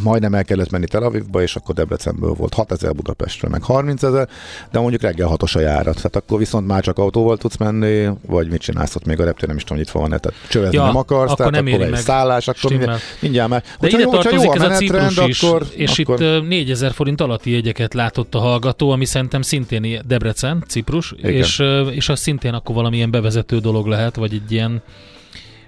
majdnem 0.04 0.34
el 0.34 0.43
kellett 0.43 0.69
menni 0.69 0.86
Tel 0.86 1.04
Avivba, 1.04 1.41
és 1.41 1.56
akkor 1.56 1.75
Debrecenből 1.75 2.34
volt 2.34 2.54
6 2.54 2.71
ezer 2.71 2.95
Budapestről, 2.95 3.52
meg 3.52 3.63
30 3.63 4.04
ezer, 4.04 4.30
de 4.71 4.80
mondjuk 4.80 5.02
reggel 5.02 5.28
hatos 5.28 5.56
a 5.56 5.60
járat, 5.60 5.95
tehát 5.95 6.15
akkor 6.15 6.38
viszont 6.38 6.67
már 6.67 6.84
csak 6.84 6.97
autóval 6.97 7.38
tudsz 7.38 7.58
menni, 7.58 8.10
vagy 8.28 8.49
mit 8.49 8.62
csinálsz 8.62 8.95
ott 8.95 9.06
még 9.06 9.19
a 9.19 9.23
reptér, 9.23 9.47
nem 9.47 9.58
is 9.58 9.63
tudom, 9.63 9.78
hogy 9.78 9.88
itt 9.88 9.93
van, 9.93 10.08
tehát 10.08 10.34
csövezni 10.49 10.75
ja, 10.75 10.86
nem 10.86 10.95
akarsz, 10.95 11.32
akkor 11.32 11.36
tehát 11.36 11.63
nem 11.63 11.73
akkor 11.73 11.86
egy 11.86 11.91
meg. 11.91 11.99
szállás, 11.99 12.47
akkor 12.47 12.71
mindjárt, 12.71 13.02
mindjárt 13.19 13.49
már. 13.49 13.63
De 13.80 13.88
ide 13.88 13.99
jó, 13.99 14.10
hogyha 14.10 14.30
jó 14.32 14.41
tartozik 14.41 14.62
a 14.62 14.65
ez 14.65 14.71
a 14.71 14.75
Ciprus 14.75 15.28
is, 15.28 15.43
akkor, 15.43 15.65
és 15.75 15.99
akkor... 15.99 16.15
itt 16.15 16.21
ö, 16.21 16.41
4000 16.41 16.91
forint 16.91 17.21
alatti 17.21 17.52
jegyeket 17.52 17.93
látott 17.93 18.36
a 18.36 18.39
hallgató, 18.39 18.91
ami 18.91 19.06
szerintem 19.06 19.41
szintén 19.41 20.02
Debrecen, 20.06 20.63
Ciprus, 20.67 21.13
Igen. 21.17 21.32
és, 21.32 21.63
és 21.91 22.10
az 22.10 22.19
szintén 22.19 22.54
akkor 22.54 22.75
valamilyen 22.75 23.12
bevezető 23.12 23.60
dolog 23.60 23.88
lehet, 23.88 24.15
vagy 24.15 24.34
egy 24.34 24.52
ilyen 24.52 24.82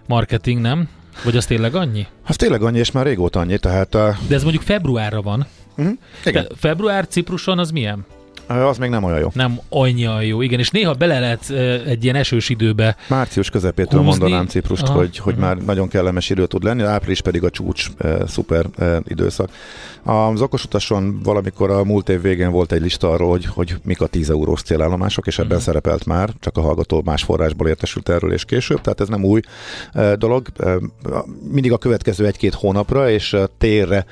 marketing, 0.08 0.62
nem? 0.62 0.88
Vagy 1.24 1.38
az 1.38 1.46
tényleg 1.46 1.76
annyi? 1.76 2.08
Az 2.28 2.36
tényleg 2.36 2.62
annyi, 2.62 2.78
és 2.80 2.92
már 2.92 3.06
régóta 3.06 3.40
annyi, 3.40 3.58
tehát 3.58 3.96
uh, 3.96 4.02
De 4.28 4.36
ez 4.36 4.42
mondjuk 4.44 4.64
februárra 4.64 5.22
van. 5.22 5.48
uh, 5.78 5.88
igen, 6.26 6.48
február 6.58 7.08
Cipruson 7.08 7.60
az 7.60 7.72
milyen? 7.72 8.06
Az 8.60 8.78
még 8.78 8.90
nem 8.90 9.04
olyan 9.04 9.20
jó. 9.20 9.28
Nem 9.34 9.60
annyian 9.70 10.24
jó. 10.24 10.42
Igen, 10.42 10.60
és 10.60 10.70
néha 10.70 10.94
bele 10.94 11.20
lehet 11.20 11.50
egy 11.88 12.04
ilyen 12.04 12.16
esős 12.16 12.50
időbe. 12.50 12.96
Március 13.10 13.50
közepétől 13.50 14.02
Húzni. 14.04 14.20
mondanám 14.20 14.46
Ciprust, 14.48 14.84
Aha. 14.84 14.98
hogy, 14.98 15.18
hogy 15.18 15.34
Mhm. 15.34 15.44
már 15.44 15.58
nagyon 15.58 15.88
kellemes 15.88 16.30
idő 16.30 16.46
tud 16.46 16.64
lenni, 16.64 16.82
április 16.84 17.22
pedig 17.22 17.44
a 17.44 17.50
csúcs 17.50 17.88
e, 17.98 18.28
szuper 18.28 18.66
e, 18.78 19.02
időszak. 19.08 19.50
Az 20.04 20.42
okosutason 20.42 21.20
valamikor 21.24 21.70
a 21.72 21.84
múlt 21.84 22.10
év 22.10 22.22
végén 22.22 22.52
volt 22.52 22.72
egy 22.72 22.82
lista 22.82 23.10
arról, 23.12 23.30
hogy, 23.30 23.46
hogy 23.46 23.76
mik 23.84 24.02
a 24.02 24.08
10 24.08 24.30
eurós 24.30 24.62
célállomások, 24.62 25.28
és 25.28 25.40
ebben 25.40 25.58
Mhm. 25.58 25.66
szerepelt 25.66 26.06
már, 26.06 26.30
csak 26.40 26.58
a 26.58 26.62
hallgató 26.62 27.02
más 27.06 27.24
forrásból 27.24 27.68
értesült 27.68 28.10
erről 28.10 28.34
és 28.34 28.46
később, 28.46 28.82
tehát 28.82 29.02
ez 29.02 29.08
nem 29.08 29.24
új 29.24 29.40
e, 29.94 30.16
dolog. 30.16 30.48
E, 30.60 30.76
mindig 31.52 31.72
a 31.72 31.78
következő 31.78 32.26
egy-két 32.26 32.54
hónapra 32.54 33.10
és 33.10 33.36
térre 33.58 34.06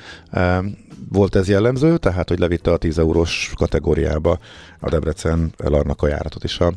volt 1.12 1.34
ez 1.34 1.48
jellemző, 1.48 1.96
tehát 1.96 2.28
hogy 2.28 2.38
levitte 2.38 2.70
a 2.70 2.76
10 2.76 2.98
eurós 2.98 3.52
kategóriába 3.56 4.38
a 4.80 4.88
Debrecen 4.88 5.52
Larnaka 5.56 6.08
járatot 6.08 6.44
is 6.44 6.58
a 6.58 6.72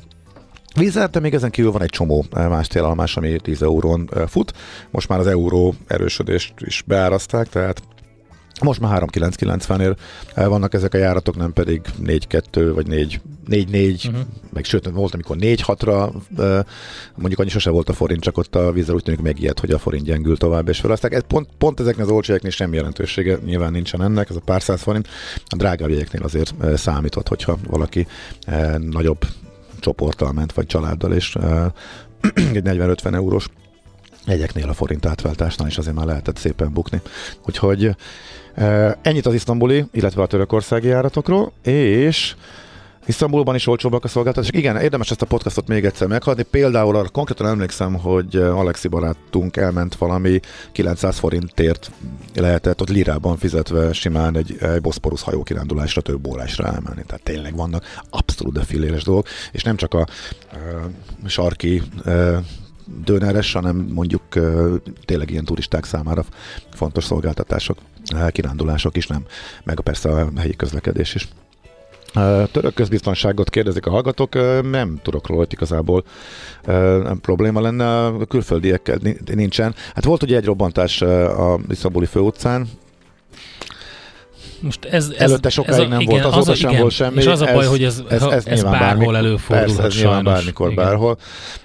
Vízzel, 0.75 1.07
de 1.07 1.19
még 1.19 1.33
ezen 1.33 1.51
kívül 1.51 1.71
van 1.71 1.81
egy 1.81 1.89
csomó 1.89 2.25
más 2.31 2.67
télállomás, 2.67 3.17
ami 3.17 3.37
10 3.37 3.61
eurón 3.61 4.09
eh, 4.15 4.27
fut. 4.27 4.53
Most 4.91 5.09
már 5.09 5.19
az 5.19 5.27
euró 5.27 5.73
erősödést 5.87 6.53
is 6.57 6.83
beárazták, 6.85 7.49
tehát 7.49 7.81
most 8.61 8.79
már 8.79 9.03
3,990-ér 9.03 9.95
eh, 10.33 10.47
vannak 10.47 10.73
ezek 10.73 10.93
a 10.93 10.97
járatok, 10.97 11.35
nem 11.35 11.53
pedig 11.53 11.81
4-2 12.03 12.71
vagy 12.73 12.87
4 12.87 13.21
4-4, 13.49 14.03
Mhm. 14.03 14.15
uh-huh. 14.15 14.27
meg 14.53 14.63
sőt, 14.63 14.89
volt, 14.89 15.13
amikor 15.13 15.35
4-6-ra, 15.39 16.13
eh, 16.37 16.59
mondjuk 17.15 17.39
annyi 17.39 17.49
sose 17.49 17.69
volt 17.69 17.89
a 17.89 17.93
forint, 17.93 18.21
csak 18.21 18.37
ott 18.37 18.55
a 18.55 18.71
vízzel 18.71 18.95
úgy 18.95 19.03
tűnik 19.03 19.21
megijed, 19.21 19.59
hogy 19.59 19.71
a 19.71 19.77
forint 19.79 20.05
gyengül 20.05 20.37
tovább, 20.37 20.67
és 20.67 20.79
felazták. 20.79 21.13
Ez 21.13 21.21
pont, 21.27 21.47
pont 21.57 21.79
ezeknek 21.79 22.05
az 22.05 22.11
olcsójeknél 22.11 22.51
semmi 22.51 22.75
jelentősége 22.75 23.37
nyilván 23.45 23.71
nincsen 23.71 24.01
ennek, 24.03 24.29
ez 24.29 24.35
a 24.35 24.41
pár 24.45 24.61
száz 24.61 24.81
forint. 24.81 25.07
A 25.45 25.55
drágább 25.55 25.89
jegyeknél 25.89 26.23
azért 26.23 26.53
eh, 26.61 26.77
számított, 26.77 27.27
hogyha 27.27 27.57
valaki 27.67 28.07
nagyobb 28.79 29.25
csoporttal 29.79 30.31
ment, 30.31 30.53
vagy 30.53 30.65
családdal, 30.65 31.13
és 31.13 31.35
egy 32.53 32.61
40-50 32.63 33.13
eurós 33.13 33.47
jegyeknél 34.25 34.69
a 34.69 34.73
forint 34.73 35.05
átváltásnál 35.05 35.67
is 35.67 35.77
azért 35.77 35.95
már 35.95 36.05
lehetett 36.05 36.37
szépen 36.37 36.73
bukni. 36.73 37.01
Úgyhogy 37.45 37.85
uh, 38.57 38.91
ennyit 39.01 39.25
az 39.25 39.33
isztambuli, 39.33 39.85
illetve 39.91 40.21
a 40.21 40.27
törökországi 40.27 40.87
járatokról, 40.87 41.51
és 41.61 42.35
Isztambulban 43.05 43.55
is 43.55 43.67
olcsóbbak 43.67 44.03
a 44.03 44.07
szolgáltatások. 44.07 44.55
Igen, 44.55 44.77
érdemes 44.77 45.11
ezt 45.11 45.21
a 45.21 45.25
podcastot 45.25 45.67
még 45.67 45.85
egyszer 45.85 46.07
meghallni. 46.07 46.43
Például 46.43 46.95
arra 46.95 47.09
konkrétan 47.09 47.47
emlékszem, 47.47 47.93
hogy 47.93 48.37
uh, 48.37 48.59
Alexi 48.59 48.87
barátunk 48.87 49.57
elment 49.57 49.95
valami 49.95 50.39
900 50.71 51.17
forintért 51.17 51.91
lehetett 52.33 52.81
ott 52.81 52.89
lirában 52.89 53.37
fizetve 53.37 53.93
simán 53.93 54.37
egy, 54.37 54.57
egy 54.59 54.81
Boszporusz 54.81 55.21
hajó 55.21 55.43
kirándulásra, 55.43 56.01
több 56.01 56.27
órásra 56.27 56.65
elmenni. 56.65 57.03
Tehát 57.05 57.23
tényleg 57.23 57.55
vannak 57.55 57.83
abszolút 58.09 58.53
defiléres 58.53 59.03
dolgok, 59.03 59.27
és 59.51 59.63
nem 59.63 59.75
csak 59.75 59.93
a 59.93 60.07
uh, 60.53 61.29
sarki 61.29 61.81
uh, 62.05 62.37
döneres, 63.03 63.53
hanem 63.53 63.75
mondjuk 63.75 64.21
tényleg 65.05 65.29
ilyen 65.29 65.45
turisták 65.45 65.85
számára 65.85 66.25
fontos 66.71 67.03
szolgáltatások, 67.03 67.77
kirándulások 68.29 68.97
is 68.97 69.07
nem, 69.07 69.25
meg 69.63 69.79
persze 69.79 70.09
a 70.09 70.29
helyi 70.35 70.55
közlekedés 70.55 71.15
is. 71.15 71.27
Török 72.51 72.73
közbiztonságot 72.73 73.49
kérdezik 73.49 73.85
a 73.85 73.89
hallgatók, 73.89 74.33
nem 74.69 74.99
tudok 75.01 75.27
róla, 75.27 75.41
hogy 75.41 75.53
igazából 75.53 76.03
nem 77.03 77.19
probléma 77.21 77.61
lenne, 77.61 78.05
a 78.05 78.25
külföldiekkel 78.25 78.97
ni- 79.01 79.17
nincsen. 79.33 79.75
Hát 79.93 80.03
volt 80.03 80.23
ugye 80.23 80.37
egy 80.37 80.45
robbantás 80.45 81.01
a 81.01 81.59
Iszambuli 81.69 82.05
főutcán, 82.05 82.67
Most 84.63 84.85
ez, 84.85 85.09
ez, 85.17 85.29
Előtte 85.29 85.49
sokáig 85.49 85.79
ez 85.79 85.85
a, 85.85 85.87
nem 85.87 85.99
igen, 85.99 86.21
volt, 86.21 86.33
azóta 86.33 86.51
az 86.51 86.57
sem 86.57 86.69
igen, 86.69 86.81
volt 86.81 86.93
semmi. 86.93 87.17
És 87.17 87.25
az 87.25 87.41
a 87.41 87.45
baj, 87.45 87.63
Ez- 87.63 87.69
hogy 87.69 87.83
ez, 87.83 88.03
ez, 88.09 88.21
ez, 88.21 88.45
ez 88.45 88.45
nyilván 88.45 88.71
bárhol 88.71 88.87
bármikor, 88.87 89.15
előfordulhat 89.15 89.75
persze, 89.75 89.83
ez 89.83 89.95
nyilván 89.95 90.13
sajnos. 90.13 90.33
bármikor, 90.33 90.71
Igen. 90.71 90.85
bárhol. 90.85 91.17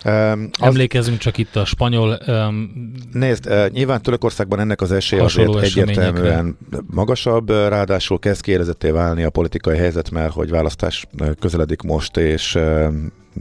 Um, 0.04 0.50
az, 0.58 0.66
Emlékezzünk 0.66 1.18
csak 1.18 1.38
itt 1.38 1.56
a 1.56 1.64
spanyol 1.64 2.18
um, 2.26 2.92
Nézd, 3.12 3.46
eh, 3.46 3.68
nyilván 3.68 4.02
Törökországban 4.02 4.60
ennek 4.60 4.80
az 4.80 4.92
esélye 4.92 5.22
azért 5.22 5.62
egyértelműen 5.62 6.58
magasabb, 6.90 7.50
ráadásul 7.50 8.18
kezd 8.18 8.40
kiérezetté 8.40 8.90
válni 8.90 9.22
a 9.22 9.30
politikai 9.30 9.76
helyzet, 9.76 10.10
mert 10.10 10.32
hogy 10.32 10.50
választás 10.50 11.06
közeledik 11.40 11.82
most, 11.82 12.16
és 12.16 12.54
eh, 12.54 12.88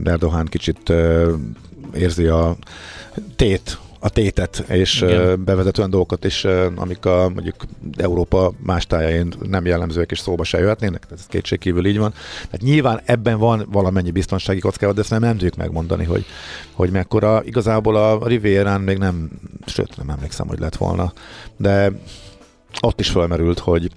Erdogan 0.04 0.46
kicsit 0.46 0.90
eh, 0.90 1.26
érzi 1.94 2.26
a 2.26 2.56
tét 3.36 3.78
a 3.98 4.08
tétet, 4.08 4.64
és 4.68 5.00
Igen. 5.00 5.10
Igen. 5.10 5.44
bevezet 5.44 5.78
olyan 5.78 5.90
dolgokat 5.90 6.24
is, 6.24 6.44
amik 6.74 7.04
a 7.04 7.30
mondjuk 7.34 7.54
Európa 7.96 8.52
más 8.62 8.86
tájain 8.86 9.32
nem 9.48 9.66
jellemzőek 9.66 10.10
és 10.10 10.18
szóba 10.18 10.44
se 10.44 10.58
jöhetnének, 10.58 11.06
ez 11.10 11.26
kétségkívül 11.26 11.86
így 11.86 11.98
van. 11.98 12.10
Tehát 12.34 12.60
nyilván 12.60 13.00
ebben 13.04 13.38
van 13.38 13.66
valamennyi 13.70 14.10
biztonsági 14.10 14.58
kockázat, 14.60 14.94
de 14.94 15.00
ezt 15.00 15.10
nem, 15.10 15.20
nem 15.20 15.32
tudjuk 15.32 15.56
megmondani, 15.56 16.04
hogy, 16.04 16.24
hogy 16.72 16.90
mekkora. 16.90 17.42
Igazából 17.44 17.96
a 17.96 18.26
Rivierán 18.26 18.80
még 18.80 18.98
nem, 18.98 19.30
sőt 19.66 19.96
nem 19.96 20.10
emlékszem, 20.10 20.48
hogy 20.48 20.58
lett 20.58 20.76
volna, 20.76 21.12
de 21.56 21.92
ott 22.80 23.00
is 23.00 23.10
felmerült, 23.10 23.58
hogy 23.58 23.90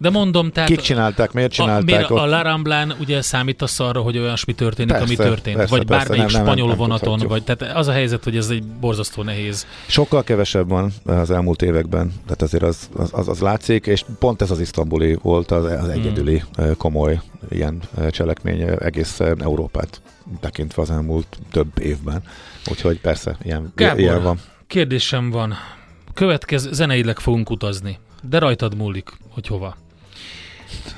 De 0.00 0.10
mondom, 0.10 0.50
tehát 0.50 0.68
kik 0.68 0.80
csinálták, 0.80 1.32
miért 1.32 1.50
a, 1.50 1.54
csinálták. 1.54 1.84
miért 1.84 2.10
ott. 2.10 2.18
a 2.18 2.26
La 2.26 2.42
Ramblán 2.42 2.94
ugye 3.00 3.22
számítasz 3.22 3.80
arra, 3.80 4.00
hogy 4.00 4.18
olyasmi 4.18 4.52
történik, 4.52 4.90
Persze, 4.90 5.04
ami 5.04 5.16
történt? 5.16 5.56
persze, 5.56 5.76
vagy 5.76 5.86
persze, 5.86 6.08
bármelyik 6.08 6.32
nem, 6.32 6.42
nem, 6.42 6.50
spanyol 6.50 6.68
nem 6.68 6.76
vonaton, 6.76 7.18
tudhatjuk. 7.18 7.30
vagy 7.30 7.44
tehát 7.44 7.76
az 7.76 7.88
a 7.88 7.92
helyzet, 7.92 8.24
hogy 8.24 8.36
ez 8.36 8.48
egy 8.48 8.64
borzasztó 8.64 9.22
nehéz. 9.22 9.66
Sokkal 9.86 10.24
kevesebb 10.24 10.68
van 10.68 10.92
az 11.04 11.30
elmúlt 11.30 11.62
években, 11.62 12.12
tehát 12.22 12.42
azért 12.42 12.62
az, 12.62 12.88
az, 12.96 13.10
az, 13.12 13.28
az 13.28 13.40
látszik, 13.40 13.86
és 13.86 14.04
pont 14.18 14.42
ez 14.42 14.50
az 14.50 14.60
isztambuli 14.60 15.18
volt 15.22 15.50
az, 15.50 15.64
az 15.64 15.88
egyedüli 15.88 16.42
hmm. 16.52 16.76
komoly 16.76 17.20
ilyen 17.50 17.82
cselekmény 18.10 18.60
egész 18.78 19.20
Európát 19.20 20.00
tekintve 20.40 20.82
az 20.82 20.90
elmúlt 20.90 21.38
több 21.50 21.78
évben. 21.78 22.22
Úgyhogy 22.70 23.00
persze, 23.00 23.36
ilyen, 23.42 23.72
Gábor, 23.74 24.00
ilyen 24.00 24.22
van. 24.22 24.40
Kérdésem 24.66 25.30
van. 25.30 25.54
Következő 26.14 26.72
zeneileg 26.72 27.18
fogunk 27.18 27.50
utazni, 27.50 27.98
de 28.22 28.38
rajtad 28.38 28.76
múlik, 28.76 29.10
hogy 29.28 29.46
hova. 29.46 29.76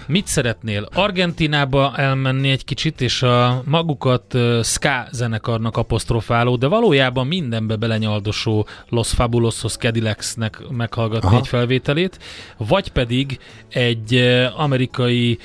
Mit 0.06 0.26
szeretnél? 0.26 0.88
Argentinába 0.94 1.92
elmenni 1.96 2.50
egy 2.50 2.64
kicsit, 2.64 3.00
és 3.00 3.22
a 3.22 3.62
magukat 3.64 4.34
uh, 4.34 4.62
ska 4.62 5.06
zenekarnak 5.10 5.76
apostrofáló, 5.76 6.56
de 6.56 6.66
valójában 6.66 7.26
mindenbe 7.26 7.76
belenyaldosó 7.76 8.66
Los 8.88 9.08
Fabulosos 9.08 9.76
Cadillacsnek 9.76 10.58
meghallgatni 10.70 11.28
Aha. 11.28 11.36
egy 11.36 11.48
felvételét, 11.48 12.18
vagy 12.56 12.88
pedig 12.88 13.38
egy 13.68 14.14
uh, 14.14 14.60
amerikai 14.60 15.38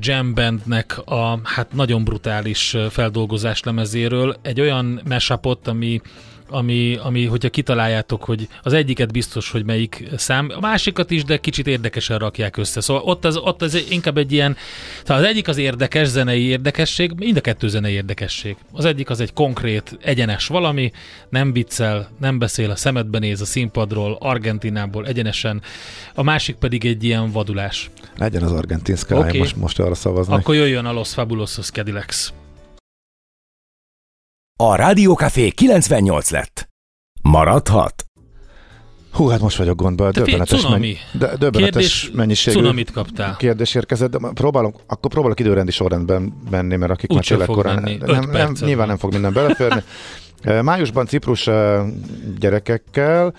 jam 0.00 0.34
bandnek 0.34 0.98
a 1.04 1.38
hát 1.42 1.72
nagyon 1.72 2.04
brutális 2.04 2.76
feldolgozás 2.90 3.62
lemezéről 3.62 4.36
egy 4.42 4.60
olyan 4.60 5.00
mashupot, 5.08 5.68
ami 5.68 6.00
ami, 6.50 6.98
ami, 7.02 7.24
hogyha 7.24 7.48
kitaláljátok, 7.48 8.24
hogy 8.24 8.48
az 8.62 8.72
egyiket 8.72 9.12
biztos, 9.12 9.50
hogy 9.50 9.64
melyik 9.64 10.08
szám, 10.16 10.50
a 10.56 10.60
másikat 10.60 11.10
is, 11.10 11.24
de 11.24 11.36
kicsit 11.36 11.66
érdekesen 11.66 12.18
rakják 12.18 12.56
össze. 12.56 12.80
Szóval 12.80 13.02
ott 13.02 13.24
az, 13.24 13.36
ott 13.36 13.62
az 13.62 13.84
inkább 13.90 14.16
egy 14.18 14.32
ilyen, 14.32 14.56
tehát 15.04 15.22
az 15.22 15.28
egyik 15.28 15.48
az 15.48 15.56
érdekes 15.56 16.08
zenei 16.08 16.42
érdekesség, 16.42 17.12
mind 17.16 17.36
a 17.36 17.40
kettő 17.40 17.68
zenei 17.68 17.92
érdekesség. 17.92 18.56
Az 18.72 18.84
egyik 18.84 19.10
az 19.10 19.20
egy 19.20 19.32
konkrét, 19.32 19.98
egyenes 20.02 20.46
valami, 20.46 20.92
nem 21.28 21.52
viccel, 21.52 22.08
nem 22.20 22.38
beszél, 22.38 22.70
a 22.70 22.76
szemedbe 22.76 23.18
néz 23.18 23.40
a 23.40 23.44
színpadról, 23.44 24.16
Argentinából 24.20 25.06
egyenesen, 25.06 25.62
a 26.14 26.22
másik 26.22 26.56
pedig 26.56 26.84
egy 26.84 27.04
ilyen 27.04 27.30
vadulás. 27.30 27.90
Legyen 28.16 28.42
az 28.42 28.52
argentin 28.52 28.96
Sky, 28.96 29.14
okay. 29.14 29.38
most, 29.38 29.56
most 29.56 29.78
arra 29.78 29.94
szavaznak. 29.94 30.38
Akkor 30.38 30.54
jöjjön 30.54 30.84
a 30.84 30.92
Los 30.92 31.12
Fabulosos 31.12 31.70
Cadillacs. 31.70 32.32
A 34.62 34.74
Rádiókafé 34.74 35.50
98 35.50 36.30
lett. 36.30 36.68
Maradhat? 37.22 38.04
Hú, 39.12 39.26
hát 39.26 39.40
most 39.40 39.56
vagyok 39.56 39.76
gondban, 39.76 40.12
Te 40.12 40.20
döbbenetes, 40.20 40.60
cunami. 40.60 40.96
de, 41.12 41.36
döbbenetes 41.36 41.72
Kérdés, 41.72 42.10
mennyiségű 42.14 42.56
cunamit 42.56 42.90
kaptál. 42.90 43.36
kérdés 43.36 43.74
érkezett, 43.74 44.10
de 44.10 44.18
próbálom, 44.34 44.74
akkor 44.86 45.10
próbálok 45.10 45.40
időrendi 45.40 45.70
sorrendben 45.70 46.32
menni, 46.50 46.76
mert 46.76 46.92
akik 46.92 47.10
Úgy 47.10 47.16
már 47.16 47.24
tényleg 47.24 47.46
korán, 47.48 47.82
menni. 47.82 47.96
nem, 47.96 48.20
nem, 48.20 48.30
perced 48.30 48.66
nyilván 48.66 48.86
nem 48.86 48.96
fog 48.96 49.12
minden 49.12 49.32
beleférni. 49.32 49.82
Eh, 50.42 50.62
Májusban 50.62 51.06
Ciprus 51.06 51.46
eh, 51.46 51.84
gyerekekkel, 52.38 53.34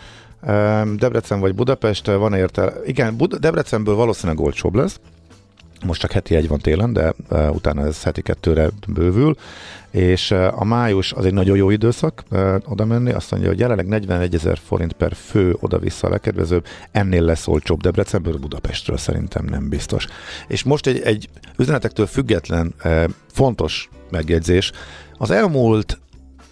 Debrecen 0.96 1.40
vagy 1.40 1.56
Budapest, 1.56 2.06
van 2.06 2.34
érte. 2.34 2.74
Igen, 2.86 3.18
Bud- 3.18 3.40
Debrecenből 3.40 3.96
valószínűleg 3.96 4.40
olcsóbb 4.40 4.76
lesz, 4.76 5.00
most 5.84 6.02
csak 6.02 6.12
heti 6.12 6.36
egy 6.36 6.48
van 6.48 6.60
télen, 6.60 6.94
de 6.94 7.14
uh, 7.30 7.56
utána 7.56 7.86
ez 7.86 8.04
heti 8.04 8.22
kettőre 8.22 8.70
bővül, 8.88 9.36
és 9.92 10.32
uh, 10.32 10.62
a 10.62 10.64
május 10.64 11.14
az 11.14 11.26
egy 11.26 11.34
nagyon 11.34 11.58
jó 11.58 11.70
időszak 11.70 12.24
uh, 12.32 12.56
oda 12.66 12.86
menni, 12.86 13.12
azt 13.12 13.32
mondja, 13.32 13.50
hogy 13.50 13.60
jelenleg 13.60 13.88
41 13.88 14.36
ezer 14.36 14.58
forint 14.58 14.94
per 14.94 15.14
fő 15.14 15.58
oda-vissza 15.60 16.08
a 16.08 16.10
legkedvezőbb, 16.10 16.66
ennél 16.92 17.24
lesz 17.24 17.48
olcsóbb 17.48 17.82
Debrecenből, 17.82 18.38
Budapestről 18.38 18.98
szerintem 18.98 19.46
nem 19.46 19.70
biztos. 19.70 20.08
És 20.48 20.64
most 20.64 20.88
egy, 20.88 21.00
egy 21.00 21.30
üzenetektől 21.58 22.06
független 22.06 22.74
uh, 22.84 23.04
fontos 23.32 23.90
megjegyzés, 24.10 24.72
az 25.18 25.32
elmúlt 25.32 26.00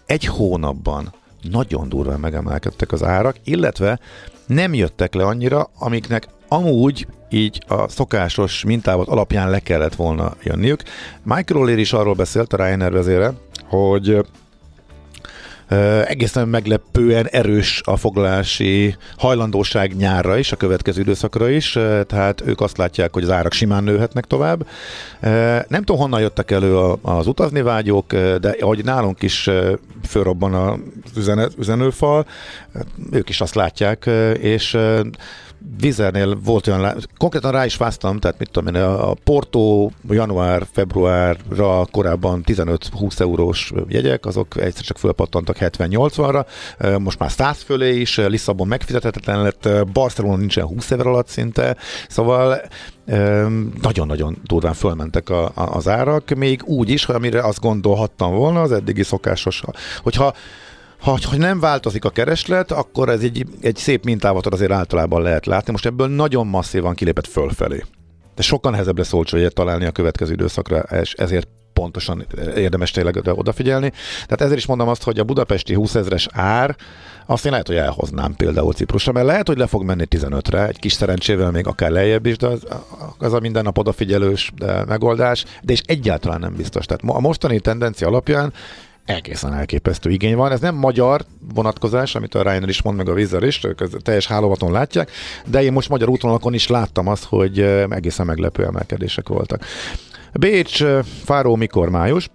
egy 0.06 0.26
hónapban 0.26 1.14
nagyon 1.42 1.90
durván 1.90 2.20
megemelkedtek 2.20 2.92
az 2.92 3.04
árak, 3.04 3.36
illetve 3.44 4.00
nem 4.46 4.74
jöttek 4.74 5.14
le 5.14 5.26
annyira, 5.26 5.70
amiknek 5.80 6.28
amúgy 6.48 7.08
így 7.30 7.62
a 7.68 7.90
szokásos 7.90 8.64
mintávot 8.64 9.08
alapján 9.08 9.50
le 9.50 9.60
kellett 9.60 9.96
volna 9.96 10.34
jönniük. 10.44 10.84
Michael 11.24 11.66
O'Leary 11.66 11.80
is 11.80 11.94
arról 11.94 12.14
beszélt, 12.14 12.54
a 12.54 12.66
Ryanair 12.66 12.92
vezére, 12.92 13.34
hogy 13.68 14.26
egészen 16.06 16.48
meglepően 16.48 17.28
erős 17.28 17.82
a 17.86 17.98
foglalási 17.98 18.96
hajlandóság 19.18 19.96
nyárra 19.96 20.38
is, 20.38 20.52
a 20.52 20.56
következő 20.56 21.02
időszakra 21.02 21.50
is, 21.50 21.72
tehát 22.08 22.42
ők 22.46 22.62
azt 22.62 22.78
látják, 22.78 23.14
hogy 23.14 23.24
az 23.24 23.30
árak 23.30 23.54
simán 23.54 23.84
nőhetnek 23.84 24.26
tovább. 24.26 24.68
Nem 25.68 25.84
tudom, 25.84 25.98
honnan 25.98 26.20
jöttek 26.20 26.52
elő 26.52 26.78
az 27.02 27.28
utazni 27.28 27.62
vágyók, 27.62 28.14
de 28.14 28.56
ahogy 28.60 28.84
nálunk 28.84 29.22
is 29.22 29.50
fölrobban 30.08 30.54
az 30.54 31.28
üzenőfal, 31.58 32.26
ők 33.12 33.30
is 33.30 33.42
azt 33.42 33.56
látják, 33.56 34.10
és 34.40 34.78
Vizernél 35.80 36.40
volt 36.44 36.68
olyan, 36.68 36.96
konkrétan 37.18 37.52
rá 37.52 37.66
is 37.66 37.78
váztam, 37.78 38.20
tehát 38.20 38.40
mit 38.40 38.52
tudom 38.52 38.76
én, 38.76 38.82
a 38.82 39.14
Porto 39.14 39.90
január-februárra 40.10 41.86
korábban 41.92 42.44
15-20 42.46 43.20
eurós 43.20 43.72
jegyek, 43.88 44.26
azok 44.26 44.58
egyszer 44.58 44.84
csak 44.84 44.98
fölpattantak 44.98 45.58
70-80-ra, 45.60 46.46
most 47.00 47.20
már 47.20 47.32
100 47.32 47.62
fölé 47.62 48.00
is, 48.00 48.18
Lisszabon 48.18 48.68
megfizethetetlen 48.68 49.42
lett, 49.42 49.70
Barcelona 49.94 50.36
nincsen 50.36 50.66
20 50.66 50.92
ezer 50.92 51.08
alatt 51.08 51.28
szinte, 51.28 51.78
szóval 52.08 52.62
nagyon-nagyon 53.82 54.38
durván 54.44 54.74
fölmentek 54.74 55.30
a, 55.30 55.46
a, 55.46 55.76
az 55.76 55.88
árak, 55.88 56.30
még 56.30 56.64
úgy 56.64 56.90
is, 56.90 57.06
amire 57.06 57.42
azt 57.42 57.60
gondolhattam 57.60 58.34
volna, 58.34 58.62
az 58.62 58.72
eddigi 58.72 59.04
szokásos, 59.04 59.64
hogyha 60.04 60.34
ha, 61.00 61.20
ha 61.30 61.38
nem 61.38 61.60
változik 61.60 62.06
a 62.06 62.10
kereslet, 62.10 62.72
akkor 62.72 63.10
ez 63.10 63.22
egy, 63.22 63.46
egy 63.62 63.76
szép 63.76 64.04
mintávot 64.04 64.46
azért 64.46 64.72
általában 64.72 65.22
lehet 65.22 65.46
látni. 65.46 65.72
Most 65.72 65.86
ebből 65.86 66.08
nagyon 66.08 66.48
masszívan 66.48 66.96
kilépett 66.96 67.28
fölfelé. 67.28 67.84
De 68.36 68.42
sokkal 68.42 68.72
nehezebb 68.72 68.98
lesz 68.98 69.14
olcsó 69.14 69.38
egyet 69.38 69.54
találni 69.54 69.86
a 69.86 69.92
következő 69.92 70.34
időszakra, 70.34 70.78
és 70.80 71.14
ezért 71.14 71.48
pontosan 71.74 72.26
érdemes 72.56 72.92
tényleg 72.92 73.22
odafigyelni. 73.26 73.92
Tehát 74.24 74.42
ezért 74.42 74.58
is 74.58 74.66
mondom 74.66 74.88
azt, 74.88 75.04
hogy 75.04 75.20
a 75.20 75.24
budapesti 75.24 75.74
20 75.74 75.96
ezres 75.96 76.28
ár, 76.32 76.76
azt 77.26 77.46
én 77.46 77.52
lehet, 77.52 77.68
hogy 77.68 77.76
elhoznám 77.76 78.36
például 78.36 78.74
Ciprusra, 78.74 79.12
mert 79.12 79.26
lehet, 79.26 79.48
hogy 79.48 79.58
le 79.58 79.68
fog 79.68 79.84
menni 79.84 80.06
15-re, 80.10 80.68
egy 80.68 80.80
kis 80.80 80.94
szerencsével 80.94 81.52
még 81.52 81.68
akár 81.68 81.92
lejjebb 81.92 82.26
is, 82.26 82.38
de 82.38 82.48
az, 82.48 82.64
az 83.18 83.34
a 83.34 83.40
minden 83.40 83.64
nap 83.64 83.78
odafigyelős 83.78 84.52
megoldás, 84.88 85.46
de 85.64 85.74
és 85.74 85.82
egyáltalán 85.86 86.40
nem 86.40 86.56
biztos. 86.56 86.86
Tehát 86.86 87.04
a 87.06 87.20
mostani 87.20 87.60
tendencia 87.60 88.08
alapján 88.08 88.54
egészen 89.10 89.54
elképesztő 89.54 90.10
igény 90.10 90.36
van. 90.36 90.52
Ez 90.52 90.60
nem 90.60 90.76
magyar 90.76 91.26
vonatkozás, 91.54 92.16
amit 92.16 92.36
a 92.36 92.42
Ryanair 92.42 92.70
is 92.70 92.82
mond, 92.82 92.98
meg 92.98 93.10
a 93.10 93.14
Vizer 93.14 93.44
is, 93.44 93.64
ők 93.64 94.02
teljes 94.02 94.28
hálóvaton 94.28 94.72
látják, 94.72 95.12
de 95.46 95.64
én 95.64 95.72
most 95.72 95.90
magyar 95.90 96.10
útvonalakon 96.10 96.54
is 96.54 96.68
láttam 96.68 97.08
azt, 97.08 97.24
hogy 97.24 97.60
egészen 97.90 98.26
meglepő 98.26 98.66
emelkedések 98.66 99.28
voltak. 99.28 99.66
Bécs, 100.40 100.84
Fáró 101.24 101.56
mikor 101.56 101.90
május? 101.90 102.30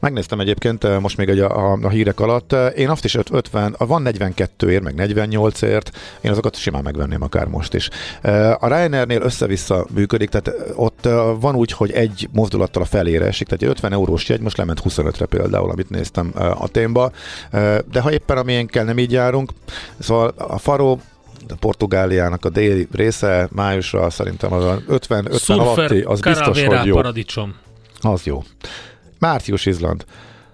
Megnéztem 0.00 0.40
egyébként 0.40 1.00
most 1.00 1.16
még 1.16 1.42
a, 1.42 1.72
a, 1.72 1.78
a 1.82 1.88
hírek 1.88 2.20
alatt, 2.20 2.52
én 2.76 2.90
azt 2.90 3.04
is 3.04 3.18
50, 3.30 3.74
van 3.78 4.02
42 4.02 4.70
ér, 4.70 4.80
meg 4.80 4.94
48 4.94 5.62
ért, 5.62 5.90
én 6.20 6.30
azokat 6.30 6.56
simán 6.56 6.82
megvenném 6.82 7.22
akár 7.22 7.46
most 7.46 7.74
is. 7.74 7.88
A 8.58 8.66
Ryanairnél 8.66 9.22
össze-vissza 9.22 9.86
működik, 9.94 10.28
tehát 10.28 10.52
ott 10.74 11.08
van 11.40 11.54
úgy, 11.54 11.72
hogy 11.72 11.90
egy 11.90 12.28
mozdulattal 12.32 12.82
a 12.82 12.86
felére 12.86 13.26
esik, 13.26 13.46
tehát 13.46 13.62
egy 13.62 13.68
50 13.68 13.92
eurós 13.92 14.28
jegy 14.28 14.40
most 14.40 14.56
lement 14.56 14.82
25-re 14.84 15.26
például, 15.26 15.70
amit 15.70 15.90
néztem 15.90 16.32
a 16.58 16.68
témba, 16.68 17.10
de 17.90 18.00
ha 18.00 18.12
éppen 18.12 18.36
amilyenkkel 18.36 18.84
nem 18.84 18.98
így 18.98 19.12
járunk, 19.12 19.52
szóval 19.98 20.28
a 20.36 20.58
Faró 20.58 21.00
a 21.48 21.54
Portugáliának 21.60 22.44
a 22.44 22.48
déli 22.48 22.88
része 22.92 23.48
májusra 23.52 24.10
szerintem 24.10 24.52
az 24.52 24.64
50, 24.86 25.26
50 25.30 25.58
alatti, 25.58 26.00
az 26.00 26.20
biztos, 26.20 26.64
hogy 26.64 26.86
jó. 26.86 26.94
paradicsom. 26.94 27.54
Az 28.00 28.24
jó. 28.24 28.42
Március 29.24 29.66
Izland. 29.66 30.04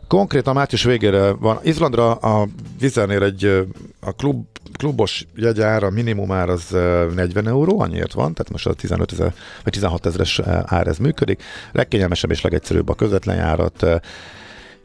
Konkrétan 0.09 0.55
március 0.55 0.85
végére 0.85 1.31
van. 1.31 1.59
Izlandra 1.63 2.15
a 2.15 2.47
Vizernél 2.79 3.23
egy 3.23 3.67
a 4.01 4.13
klub, 4.13 4.47
klubos 4.73 5.27
jegyára, 5.37 5.91
minimum 5.91 6.33
ár 6.33 6.49
az 6.49 6.71
40 7.15 7.49
euró, 7.49 7.81
annyiért 7.81 8.13
van, 8.13 8.35
tehát 8.35 8.51
most 8.51 8.67
a 8.67 8.73
15 8.73 9.13
ezer, 9.13 9.35
vagy 9.65 9.73
16 9.73 10.07
ezeres 10.07 10.41
ár 10.65 10.87
ez 10.87 10.99
működik. 10.99 11.43
Legkényelmesebb 11.73 12.31
és 12.31 12.41
legegyszerűbb 12.41 12.89
a 12.89 12.95
közvetlen 12.95 13.37
járat. 13.37 13.87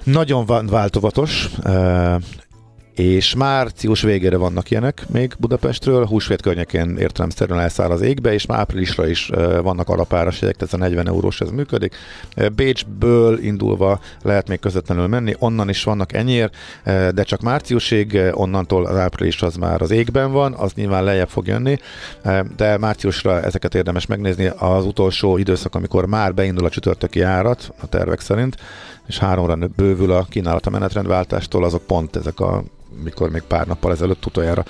Nagyon 0.03 0.45
változatos, 0.67 1.49
és 2.95 3.35
március 3.35 4.01
végére 4.01 4.37
vannak 4.37 4.71
ilyenek 4.71 5.05
még 5.11 5.35
Budapestről, 5.39 6.05
húsvét 6.05 6.41
környékén 6.41 6.97
értelemszerűen 6.97 7.59
elszáll 7.59 7.89
az 7.89 8.01
égbe, 8.01 8.33
és 8.33 8.45
már 8.45 8.59
áprilisra 8.59 9.07
is 9.07 9.29
vannak 9.61 9.89
alapáras 9.89 10.41
jegyek, 10.41 10.55
tehát 10.55 10.73
a 10.73 10.77
40 10.77 11.07
eurós 11.07 11.41
ez 11.41 11.49
működik. 11.49 11.95
Bécsből 12.55 13.39
indulva 13.39 13.99
lehet 14.21 14.47
még 14.47 14.59
közvetlenül 14.59 15.07
menni, 15.07 15.35
onnan 15.39 15.69
is 15.69 15.83
vannak 15.83 16.13
ennyiért, 16.13 16.55
de 17.13 17.23
csak 17.23 17.41
márciusig, 17.41 18.19
onnantól 18.31 18.85
az 18.85 18.95
április 18.95 19.41
az 19.41 19.55
már 19.55 19.81
az 19.81 19.91
égben 19.91 20.31
van, 20.31 20.53
az 20.53 20.73
nyilván 20.73 21.03
lejjebb 21.03 21.29
fog 21.29 21.47
jönni, 21.47 21.77
de 22.57 22.77
márciusra 22.77 23.41
ezeket 23.41 23.75
érdemes 23.75 24.05
megnézni 24.05 24.51
az 24.57 24.85
utolsó 24.85 25.37
időszak, 25.37 25.75
amikor 25.75 26.05
már 26.05 26.33
beindul 26.33 26.65
a 26.65 26.69
csütörtöki 26.69 27.21
árat, 27.21 27.73
a 27.81 27.87
tervek 27.87 28.19
szerint, 28.19 28.57
és 29.07 29.17
háromra 29.17 29.57
bővül 29.75 30.11
a 30.11 30.25
kínálat 30.29 30.65
a 30.65 30.69
menetrendváltástól, 30.69 31.63
azok 31.63 31.81
pont 31.81 32.15
ezek 32.15 32.39
a 32.39 32.63
mikor 33.03 33.29
még 33.29 33.41
pár 33.41 33.67
nappal 33.67 33.91
ezelőtt 33.91 34.25
utoljára 34.25 34.63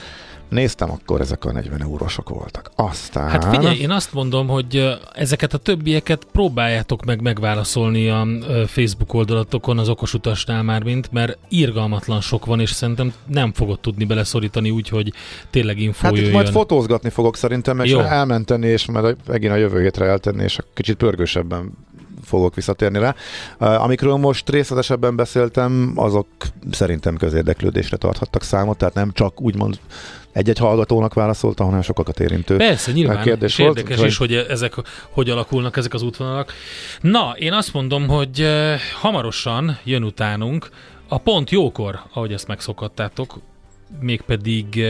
néztem, 0.50 0.92
akkor 0.92 1.22
ezek 1.22 1.46
a 1.46 1.52
40 1.52 1.82
eurósok 1.82 2.30
voltak. 2.30 2.72
Aztán... 2.76 3.30
Hát 3.30 3.46
figyelj, 3.46 3.80
én 3.80 3.92
azt 3.92 4.14
mondom, 4.14 4.48
hogy 4.48 4.98
ezeket 5.14 5.54
a 5.54 5.58
többieket 5.58 6.28
próbáljátok 6.32 7.06
meg 7.06 7.22
megválaszolni 7.22 8.10
a 8.10 8.28
Facebook 8.66 9.14
oldalatokon, 9.14 9.78
az 9.78 9.90
okosutasnál 9.90 10.64
már 10.64 10.84
mint, 10.84 11.12
mert 11.12 11.38
irgalmatlan 11.50 12.22
sok 12.22 12.46
van, 12.46 12.60
és 12.60 12.70
szerintem 12.70 13.14
nem 13.28 13.54
fogod 13.54 13.80
tudni 13.80 14.06
beleszorítani 14.06 14.70
úgy, 14.70 14.90
hogy 14.90 15.14
tényleg 15.50 15.80
info 15.80 16.06
Hát 16.06 16.18
itt 16.18 16.32
majd 16.32 16.50
fotózgatni 16.50 17.10
fogok 17.10 17.36
szerintem, 17.36 17.80
és 17.80 17.92
elmenteni, 17.92 18.68
és 18.68 18.86
majd 18.86 19.16
megint 19.28 19.54
a 19.54 19.56
jövő 19.56 19.82
hétre 19.82 20.06
eltenni, 20.06 20.44
és 20.44 20.60
kicsit 20.74 20.96
pörgősebben 20.96 21.72
fogok 22.26 22.56
visszatérni 22.56 23.00
rá. 23.00 23.16
Amikről 23.58 24.16
most 24.16 24.50
részletesebben 24.50 25.16
beszéltem, 25.16 25.94
azok 25.96 26.28
szerintem 26.72 27.18
közérdeklődésre 27.18 27.98
tarthattak 27.98 28.44
számot, 28.44 28.78
tehát 28.78 28.94
nem 28.94 29.12
csak 29.12 29.42
úgymond 29.42 29.80
egy-egy 30.32 30.58
hallgatónak 30.58 31.14
válaszolta, 31.14 31.64
hanem 31.64 31.82
sokakat 31.82 32.20
érintő 32.20 32.58
Persze, 32.58 32.92
nyilván, 32.92 33.24
kérdés 33.24 33.52
és 33.52 33.58
volt, 33.58 33.78
érdekes 33.78 34.00
hogy... 34.00 34.08
is, 34.08 34.18
hogy 34.18 34.34
ezek 34.34 34.74
hogy 35.10 35.30
alakulnak 35.30 35.78
ezek 35.78 35.94
az 35.94 36.02
útvonalak. 36.02 36.54
Na, 37.02 37.34
én 37.38 37.54
azt 37.54 37.74
mondom, 37.74 38.08
hogy 38.08 38.48
hamarosan 39.02 39.78
jön 39.84 40.04
utánunk 40.04 40.70
a 41.08 41.18
pont 41.18 41.50
jókor, 41.50 42.00
ahogy 42.14 42.34
ezt 42.34 42.48
megszokhattátok, 42.48 43.40
mégpedig 44.00 44.86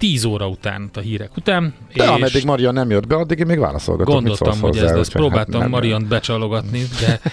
10 0.00 0.24
óra 0.24 0.48
után, 0.48 0.90
a 0.94 1.00
hírek 1.00 1.36
után. 1.36 1.74
De 1.94 2.04
és 2.04 2.08
ameddig 2.08 2.44
Marian 2.44 2.74
nem 2.74 2.90
jött 2.90 3.06
be, 3.06 3.14
addig 3.14 3.38
én 3.38 3.46
még 3.46 3.58
válaszolgatok. 3.58 4.14
Gondoltam, 4.14 4.60
hogy 4.60 4.76
ez 4.76 4.92
lesz. 4.92 5.08
Próbáltam 5.08 5.60
hát 5.60 5.70
Mariant 5.70 6.08
becsalogatni, 6.08 6.82
de... 7.00 7.20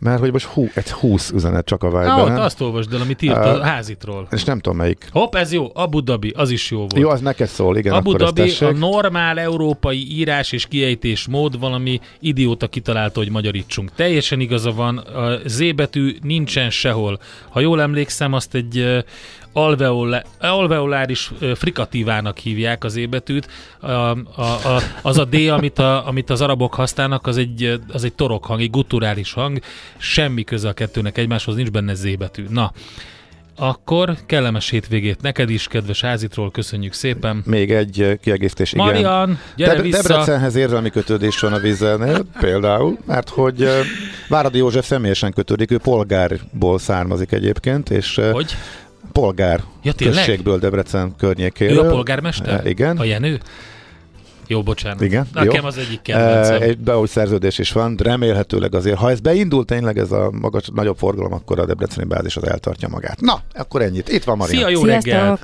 Mert 0.00 0.20
hogy 0.20 0.32
most 0.32 0.44
hú, 0.44 0.68
egy 0.74 0.90
20 0.90 1.30
üzenet 1.30 1.64
csak 1.64 1.82
a. 1.82 1.86
Ah, 1.86 2.24
ott 2.24 2.38
azt 2.38 2.60
olvasd 2.60 2.92
el, 2.92 3.00
amit 3.00 3.22
írt 3.22 3.36
uh, 3.36 3.46
a 3.46 3.62
házitról. 3.62 4.26
És 4.30 4.44
nem 4.44 4.60
tudom 4.60 4.78
melyik. 4.78 5.08
Hopp, 5.12 5.34
ez 5.34 5.52
jó, 5.52 5.70
Abu 5.74 6.00
Dhabi, 6.00 6.32
az 6.36 6.50
is 6.50 6.70
jó 6.70 6.78
volt. 6.78 6.98
Jó, 6.98 7.08
az 7.08 7.20
neked 7.20 7.48
szól, 7.48 7.76
igen. 7.76 7.92
Abu 7.92 8.12
Dhabi 8.12 8.52
a 8.60 8.70
normál 8.70 9.38
európai 9.38 10.16
írás 10.16 10.52
és 10.52 10.66
kiejtés 10.66 11.28
mód 11.28 11.58
valami 11.58 12.00
idióta 12.20 12.66
kitalálta, 12.66 13.18
hogy 13.18 13.30
magyarítsunk. 13.30 13.90
Teljesen 13.94 14.40
igaza 14.40 14.72
van, 14.72 14.98
a 14.98 15.38
Z 15.46 15.74
betű 15.74 16.16
nincsen 16.22 16.70
sehol. 16.70 17.18
Ha 17.48 17.60
jól 17.60 17.80
emlékszem, 17.80 18.32
azt 18.32 18.54
egy 18.54 19.04
alveolá, 19.64 20.22
alveoláris 20.40 21.30
frikatívának 21.54 22.38
hívják 22.38 22.84
az 22.84 22.96
ébetűt. 22.96 23.48
A, 23.80 23.86
a, 23.86 24.16
a, 24.42 24.82
az 25.02 25.18
a 25.18 25.24
D, 25.24 25.34
amit, 25.34 25.78
a, 25.78 26.06
amit 26.06 26.30
az 26.30 26.40
arabok 26.40 26.74
használnak, 26.74 27.26
az 27.26 27.36
egy, 27.36 27.80
az 27.92 28.04
egy 28.04 28.14
torokhang, 28.14 28.60
egy 28.60 28.70
gutturális 28.70 29.32
hang. 29.32 29.58
Semmi 29.96 30.44
köze 30.44 30.68
a 30.68 30.72
kettőnek 30.72 31.18
egymáshoz, 31.18 31.54
nincs 31.54 31.70
benne 31.70 31.94
Z 31.94 32.16
betű. 32.16 32.44
Na, 32.50 32.72
Akkor 33.56 34.16
kellemes 34.26 34.70
hétvégét 34.70 35.22
neked 35.22 35.50
is, 35.50 35.66
kedves 35.66 36.00
házitról, 36.00 36.50
köszönjük 36.50 36.92
szépen. 36.92 37.42
Még 37.46 37.72
egy 37.72 38.18
kiegészítés, 38.22 38.72
igen. 38.72 38.86
Marian, 38.86 39.38
gyere 39.56 39.72
Deb- 39.72 39.84
vissza. 39.84 40.02
Debrecenhez 40.02 40.54
érzelmi 40.54 40.90
kötődés 40.90 41.40
van 41.40 41.52
a 41.52 41.58
vízzelnél, 41.58 42.24
például, 42.40 42.98
mert 43.06 43.28
hogy 43.28 43.68
Váradi 44.28 44.58
József 44.58 44.86
személyesen 44.86 45.32
kötődik, 45.32 45.70
ő 45.70 45.78
polgárból 45.78 46.78
származik 46.78 47.32
egyébként, 47.32 47.90
és 47.90 48.20
Hogy? 48.32 48.54
Polgár 49.20 49.62
Ja, 49.82 49.92
tényleg? 49.92 50.16
községből 50.16 50.58
Debrecen 50.58 51.14
környékéről. 51.16 51.84
Ő 51.84 51.88
a 51.88 51.90
polgármester? 51.90 52.54
Eh, 52.54 52.70
Igen. 52.70 52.96
A 52.96 53.04
Jenő? 53.04 53.40
Jó, 54.46 54.62
bocsánat. 54.62 55.00
Igen, 55.00 55.26
Nekem 55.32 55.60
jó. 55.62 55.66
az 55.66 55.78
egyik 55.78 56.02
kedvencem. 56.02 56.62
E, 56.62 56.64
egy 56.64 56.78
beúgy 56.78 57.08
szerződés 57.08 57.58
is 57.58 57.72
van, 57.72 57.96
remélhetőleg 58.02 58.74
azért, 58.74 58.96
ha 58.98 59.10
ez 59.10 59.20
beindul 59.20 59.64
tényleg 59.64 59.98
ez 59.98 60.12
a 60.12 60.30
magas, 60.30 60.64
nagyobb 60.74 60.96
forgalom, 60.96 61.32
akkor 61.32 61.58
a 61.58 61.66
debreceni 61.66 62.06
bázis 62.06 62.36
az 62.36 62.46
eltartja 62.46 62.88
magát. 62.88 63.20
Na, 63.20 63.40
akkor 63.54 63.82
ennyit. 63.82 64.08
Itt 64.08 64.24
van 64.24 64.36
Maria. 64.36 64.56
Szia, 64.56 64.68
jó 64.68 64.84
reggel! 64.84 65.38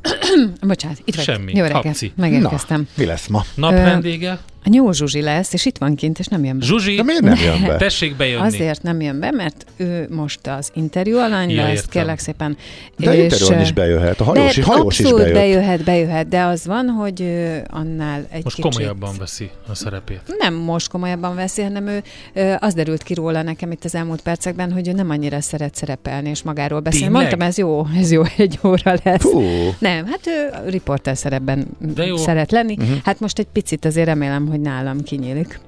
Bocsánat, 0.60 0.98
itt 1.04 1.14
vagyok. 1.14 1.34
Semmi. 1.34 1.52
Jó 1.54 1.64
reggelt. 1.64 2.16
Megérkeztem. 2.16 2.88
Mi 2.96 3.04
lesz 3.04 3.26
ma? 3.26 3.44
Nap 3.54 3.72
Ö, 3.72 3.74
vendége? 3.74 4.30
A 4.30 4.38
Nyó 4.70 4.92
Zsuzsi 4.92 5.22
lesz, 5.22 5.52
és 5.52 5.64
itt 5.66 5.78
van 5.78 5.94
kint, 5.94 6.18
és 6.18 6.26
nem 6.26 6.44
jön 6.44 6.58
be. 6.58 6.64
Zsuzsi, 6.64 6.94
De 6.94 7.02
miért 7.02 7.20
nem 7.22 7.38
jön 7.44 7.66
be? 7.66 7.76
tessék 7.86 8.16
bejönni. 8.16 8.46
Azért 8.46 8.82
nem 8.82 9.00
jön 9.00 9.20
be, 9.20 9.30
mert 9.30 9.66
ő 9.76 10.06
most 10.10 10.46
az 10.46 10.70
interjú 10.74 11.18
alany 11.18 11.50
Ja, 11.50 11.62
lesz, 11.62 11.70
értem. 11.72 11.88
kérlek 11.90 12.18
szépen. 12.18 12.56
De 12.96 13.14
és, 13.14 13.22
interjúan 13.22 13.60
is 13.60 13.72
bejöhet. 13.72 14.20
A 14.20 14.24
hajós, 14.24 14.56
de 14.56 14.64
hajós 14.64 14.98
is 14.98 15.12
bejött. 15.12 15.32
bejöhet, 15.32 15.84
bejöhet, 15.84 16.28
de 16.28 16.42
az 16.42 16.66
van, 16.66 16.86
hogy 16.88 17.20
annál 17.70 18.26
egy 18.30 18.44
Most 18.44 18.56
kicsit... 18.56 18.70
komolyabban 18.72 19.14
veszi 19.18 19.50
a 19.68 19.74
szerepét. 19.74 20.20
Nem 20.38 20.54
most 20.54 20.88
komolyabban 20.88 21.34
veszi, 21.34 21.62
hanem 21.62 21.86
ő 21.86 22.02
az 22.58 22.74
derült 22.74 23.02
ki 23.02 23.14
róla 23.14 23.42
nekem 23.42 23.70
itt 23.70 23.84
az 23.84 23.94
elmúlt 23.94 24.20
percekben, 24.20 24.72
hogy 24.72 24.88
ő 24.88 24.92
nem 24.92 25.10
annyira 25.10 25.40
szeret 25.40 25.74
szerepelni 25.74 26.28
és 26.28 26.42
magáról 26.42 26.80
beszélni. 26.80 27.06
Tényleg? 27.06 27.20
Mondtam, 27.22 27.48
ez 27.48 27.58
jó, 27.58 27.86
ez 27.96 28.10
jó, 28.12 28.22
egy 28.36 28.58
óra 28.64 28.94
lesz. 29.04 29.20
Fú, 29.20 29.42
Nem, 29.78 30.06
hát 30.06 30.20
ő 30.26 30.48
riporter 30.70 31.16
szerepben 31.16 31.66
szeret 32.14 32.50
lenni. 32.50 32.76
Uh-huh. 32.78 32.96
Hát 33.04 33.20
most 33.20 33.38
egy 33.38 33.46
picit 33.52 33.84
azért 33.84 34.06
remélem, 34.06 34.46
hogy 34.48 34.55
nálam 34.60 35.02
kinyílik. 35.02 35.60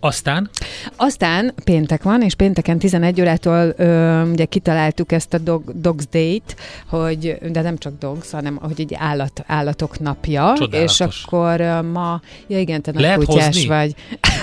Aztán 0.00 0.50
Aztán 0.96 1.54
péntek 1.64 2.02
van, 2.02 2.22
és 2.22 2.34
pénteken 2.34 2.78
11 2.78 3.20
órától 3.20 3.74
ö, 3.76 4.22
ugye 4.30 4.44
kitaláltuk 4.44 5.12
ezt 5.12 5.34
a 5.34 5.38
dog, 5.38 5.62
Dogs 5.80 6.04
Date, 6.10 6.54
hogy, 6.88 7.38
de 7.50 7.60
nem 7.60 7.78
csak 7.78 7.92
dogs, 7.98 8.30
hanem 8.30 8.56
hogy 8.62 8.80
egy 8.80 8.94
állat, 8.98 9.44
állatok 9.46 10.00
napja, 10.00 10.52
Csodálatos. 10.56 11.00
és 11.00 11.06
akkor 11.24 11.60
ö, 11.60 11.82
ma, 11.82 12.20
ja 12.46 12.58
igen, 12.58 12.82
te 12.82 12.90
nagy 12.92 13.00
Lehet 13.02 13.16
kutyás 13.18 13.44
hozni? 13.46 13.66
vagy. 13.66 13.94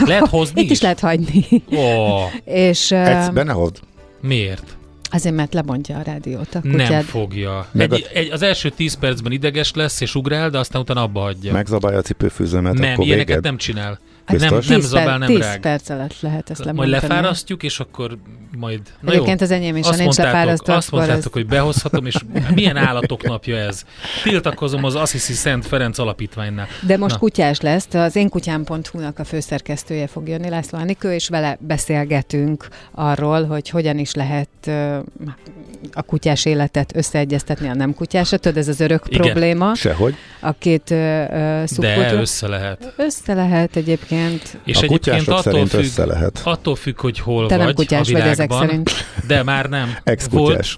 lehet 0.06 0.28
hozni 0.28 0.62
Itt 0.64 0.70
is 0.72 0.82
lehet 0.82 1.00
hagyni. 1.00 1.46
Ó, 1.76 2.18
és 2.44 2.92
ö, 2.92 2.96
egy, 2.96 3.32
benne 3.34 3.52
hozd. 3.52 3.76
miért? 4.22 4.76
Azért, 5.12 5.36
mert 5.36 5.54
lebontja 5.54 5.98
a 5.98 6.02
rádiót 6.02 6.56
a 6.56 6.60
Nem 6.64 7.02
fogja. 7.02 7.68
Meg 7.72 7.94
Egy, 7.94 8.10
egy, 8.14 8.32
az 8.32 8.42
első 8.42 8.70
10 8.70 8.94
percben 8.94 9.32
ideges 9.32 9.74
lesz 9.74 10.02
és 10.02 10.16
ugrál, 10.16 10.50
de 10.50 10.58
aztán 10.58 10.82
utána 10.82 11.02
abba 11.02 11.20
hagyja. 11.20 11.52
Megzabálja 11.52 11.98
a 11.98 12.02
cipőfűzőmet, 12.02 12.74
nem, 12.74 12.92
akkor 12.92 13.06
ilyeneket 13.06 13.28
véged. 13.28 13.44
nem 13.44 13.58
csinál. 13.58 14.00
Hát 14.32 14.50
Nem, 14.50 14.60
nem 14.68 14.76
10 14.80 14.86
zabál, 14.88 15.18
nem 15.18 15.28
10 15.28 15.40
rág. 15.40 15.60
perc 15.60 15.90
alatt 15.90 16.16
lehet 16.22 16.50
ezt 16.50 16.64
Majd 16.64 16.76
lebontani. 16.90 16.92
lefárasztjuk, 17.14 17.64
és 17.64 17.80
akkor 17.80 18.18
majd... 18.58 18.82
Na 19.02 19.12
Egyébként 19.12 19.40
jó. 19.40 19.46
az 19.46 19.52
enyém 19.52 19.76
is, 19.76 19.84
ha 19.84 19.90
Azt 19.90 20.00
nincs 20.00 20.18
mondtátok, 20.18 20.40
lefárasztva, 20.40 20.74
azt 20.76 20.92
mondtátok, 20.92 21.26
ez... 21.26 21.32
hogy 21.32 21.46
behozhatom, 21.46 22.06
és 22.06 22.16
milyen 22.54 22.78
állatok 22.78 23.24
napja 23.24 23.58
ez? 23.58 23.84
Tiltakozom 24.24 24.84
az 24.84 24.96
Assisi 24.96 25.34
Szent 25.34 25.66
Ferenc 25.66 25.98
alapítványnál. 25.98 26.68
De 26.86 26.98
most 26.98 27.14
Na. 27.14 27.20
kutyás 27.20 27.60
lesz, 27.62 27.94
az 27.94 28.16
én 28.16 28.30
kutyám.hu-nak 28.30 29.20
a 29.20 29.24
főszerkesztője 29.24 30.08
fog 30.08 30.28
jönni, 30.28 30.50
László 30.50 30.80
Anikő, 30.80 31.14
és 31.14 31.28
vele 31.30 31.58
beszélgetünk 31.60 32.68
arról, 32.92 33.46
hogy 33.46 33.70
hogyan 33.70 33.98
is 33.98 34.14
lehet 34.14 34.50
a 35.92 36.02
kutyás 36.02 36.46
életet 36.46 36.96
összeegyeztetni 36.96 37.68
a 37.68 37.74
nem 37.74 37.94
kutyásra. 37.94 38.38
Tudod, 38.38 38.58
ez 38.58 38.68
az 38.68 38.80
örök 38.80 39.04
Igen. 39.08 39.22
probléma. 39.22 39.76
Sehogy. 39.76 40.16
A 40.40 40.52
két 40.52 40.92
ö, 40.92 41.24
De 41.78 42.14
össze 42.14 42.48
lehet. 42.48 42.94
Össze 42.98 43.34
lehet 43.34 43.76
egyébként. 43.76 44.21
És 44.66 44.78
a 44.78 44.84
egyébként 44.84 45.28
attól 45.28 45.42
szerint 45.42 45.70
függ, 45.70 45.80
össze 45.80 46.06
lehet. 46.06 46.42
attól 46.44 46.76
függ, 46.76 47.00
hogy 47.00 47.20
hol 47.20 47.48
Te 47.48 47.56
vagy 47.58 47.66
nem 47.66 47.76
kutyás 47.76 48.10
a 48.10 48.12
vagy 48.12 48.22
ezek 48.22 48.36
világban. 48.36 48.68
szerint. 48.68 48.92
De 49.28 49.44
már 49.44 49.70
nem. 49.70 49.96
Ex-kutyás. 50.04 50.78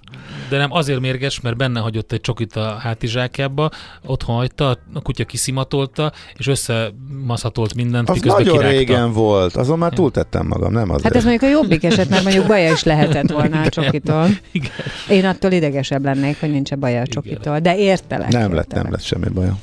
de 0.50 0.58
nem 0.58 0.72
azért 0.72 1.00
mérges, 1.00 1.42
mert 1.42 1.58
benne 1.58 1.80
hagyott 1.80 2.12
egy 2.12 2.22
csokit 2.22 2.56
a 2.56 2.78
hátizsákjába, 2.80 3.70
otthon 4.06 4.36
hagyta, 4.36 4.78
a 4.94 5.02
kutya 5.02 5.26
kiszimatolta, 5.26 6.12
és 6.38 6.48
összemaszatolt 6.48 7.76
mindent, 7.76 8.10
Az 8.10 8.16
miközben 8.16 8.42
nagyon 8.44 8.58
kirágta. 8.58 8.78
régen 8.78 9.12
volt, 9.14 9.56
azon 9.56 9.78
már 9.78 9.94
túltettem 9.94 10.48
magam, 10.48 10.72
nem 10.74 10.90
az. 10.90 11.02
Hát 11.02 11.16
ez 11.16 11.24
mondjuk 11.24 11.44
a 11.52 11.54
jobbik 11.54 11.84
eset, 11.84 12.10
mert 12.10 12.24
mondjuk 12.24 12.48
baja 12.48 12.72
is 12.72 12.84
lehetett 12.84 13.32
volna 13.32 13.62
a 13.62 13.70
csokitól. 13.70 14.28
Igen. 14.52 14.72
Én 15.10 15.26
attól 15.26 15.52
idegesebb 15.52 16.04
lennék, 16.04 16.40
hogy 16.40 16.52
nincs 16.52 16.74
baja 16.76 17.02
a 17.02 17.08
csokitól, 17.08 17.60
de 17.60 17.78
értelek. 17.78 18.32
nem 18.32 18.42
lett, 18.42 18.52
értelek. 18.52 18.84
nem 18.84 18.92
lett 18.92 19.04
semmi 19.04 19.28
bajom. 19.34 19.60